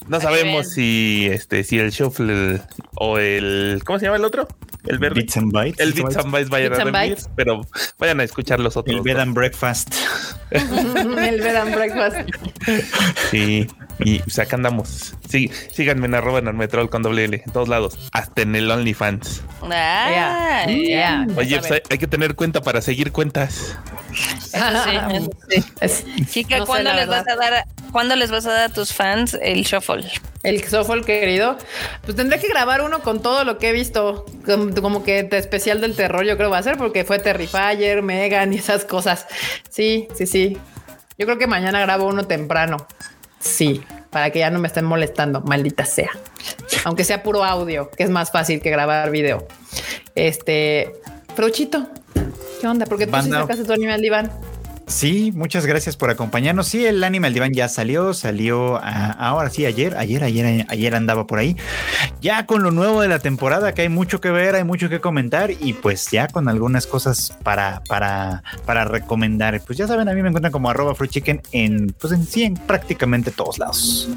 [0.07, 2.61] No sabemos si este si el shuffle
[2.97, 4.49] o el ¿cómo se llama el otro?
[4.87, 5.21] El verde.
[5.21, 5.81] Bits and Bytes.
[5.81, 7.63] El Bits and Bytes vayan a dormir, pero
[7.99, 8.97] vayan a escuchar los otros.
[8.97, 9.95] El Bed and Breakfast.
[10.51, 12.29] el Bed and Breakfast.
[13.31, 13.67] Sí,
[13.99, 15.15] y o sea, acá andamos.
[15.29, 19.43] Sí, síganme en arroba en con doble L, en todos lados, hasta en el OnlyFans.
[19.63, 23.77] Ah, Oye, pues hay, que tener cuenta para seguir cuentas.
[26.31, 29.63] Chica, ¿cuándo, les vas a dar, ¿cuándo les vas a dar a tus fans el
[29.63, 30.05] shuffle?
[30.43, 31.57] El shuffle, querido.
[32.03, 35.97] Pues tendré que grabar uno con todo lo que he visto, como, que especial del
[35.97, 39.27] terror, yo creo va a ser, porque fue Terrifier, Megan y esas cosas.
[39.69, 40.59] Sí, sí, sí.
[41.19, 42.87] Yo creo que mañana grabo uno temprano.
[43.39, 46.11] Sí, para que ya no me estén molestando, maldita sea.
[46.85, 49.47] Aunque sea puro audio, que es más fácil que grabar video.
[50.15, 50.93] Este,
[51.35, 51.89] Fruchito,
[52.61, 52.87] ¿qué onda?
[52.87, 54.31] Porque tú sí sacaste tu animal diván.
[54.87, 56.69] Sí, muchas gracias por acompañarnos.
[56.69, 61.39] Sí, el Animal Divan ya salió, salió ahora sí, ayer, ayer, ayer, ayer andaba por
[61.39, 61.57] ahí.
[62.21, 65.01] Ya con lo nuevo de la temporada, que hay mucho que ver, hay mucho que
[65.01, 69.61] comentar y pues ya con algunas cosas para, para, para recomendar.
[69.63, 72.43] Pues ya saben, a mí me encuentran como arroba free chicken en, pues en sí,
[72.45, 74.11] en prácticamente todos lados.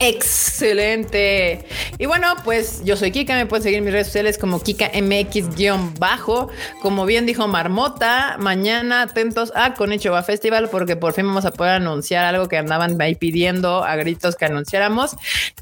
[0.00, 1.64] Excelente.
[1.98, 4.90] Y bueno, pues yo soy Kika, me pueden seguir en mis redes sociales como Kika
[4.92, 6.48] MX-bajo.
[6.82, 11.44] Como bien dijo Marmota, mañana atentos a Con Hecho a Festival porque por fin vamos
[11.44, 15.16] a poder anunciar algo que andaban ahí pidiendo a gritos que anunciáramos.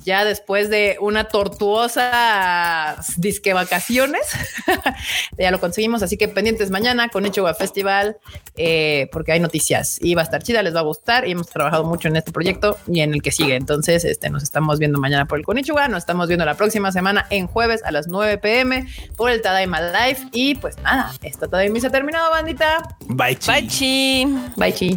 [0.04, 4.22] Ya después de una tortuosa disque vacaciones,
[5.38, 6.04] ya lo conseguimos.
[6.04, 8.18] Así que pendientes mañana con Hecho Festival
[8.56, 11.48] eh, porque hay noticias y va a estar chida, les va a gustar y hemos
[11.48, 13.56] trabajado mucho en este proyecto y en el que sigue.
[13.56, 17.26] Entonces, este, nos estamos viendo mañana por el Konichiwa, nos estamos viendo la próxima semana
[17.30, 18.86] en jueves a las 9 pm
[19.16, 22.96] por el Tadaima Live y pues nada, esta Tadaima se ha terminado, bandita.
[23.08, 23.36] Bye,
[23.68, 24.35] chi.
[24.56, 24.96] Bye, Chi.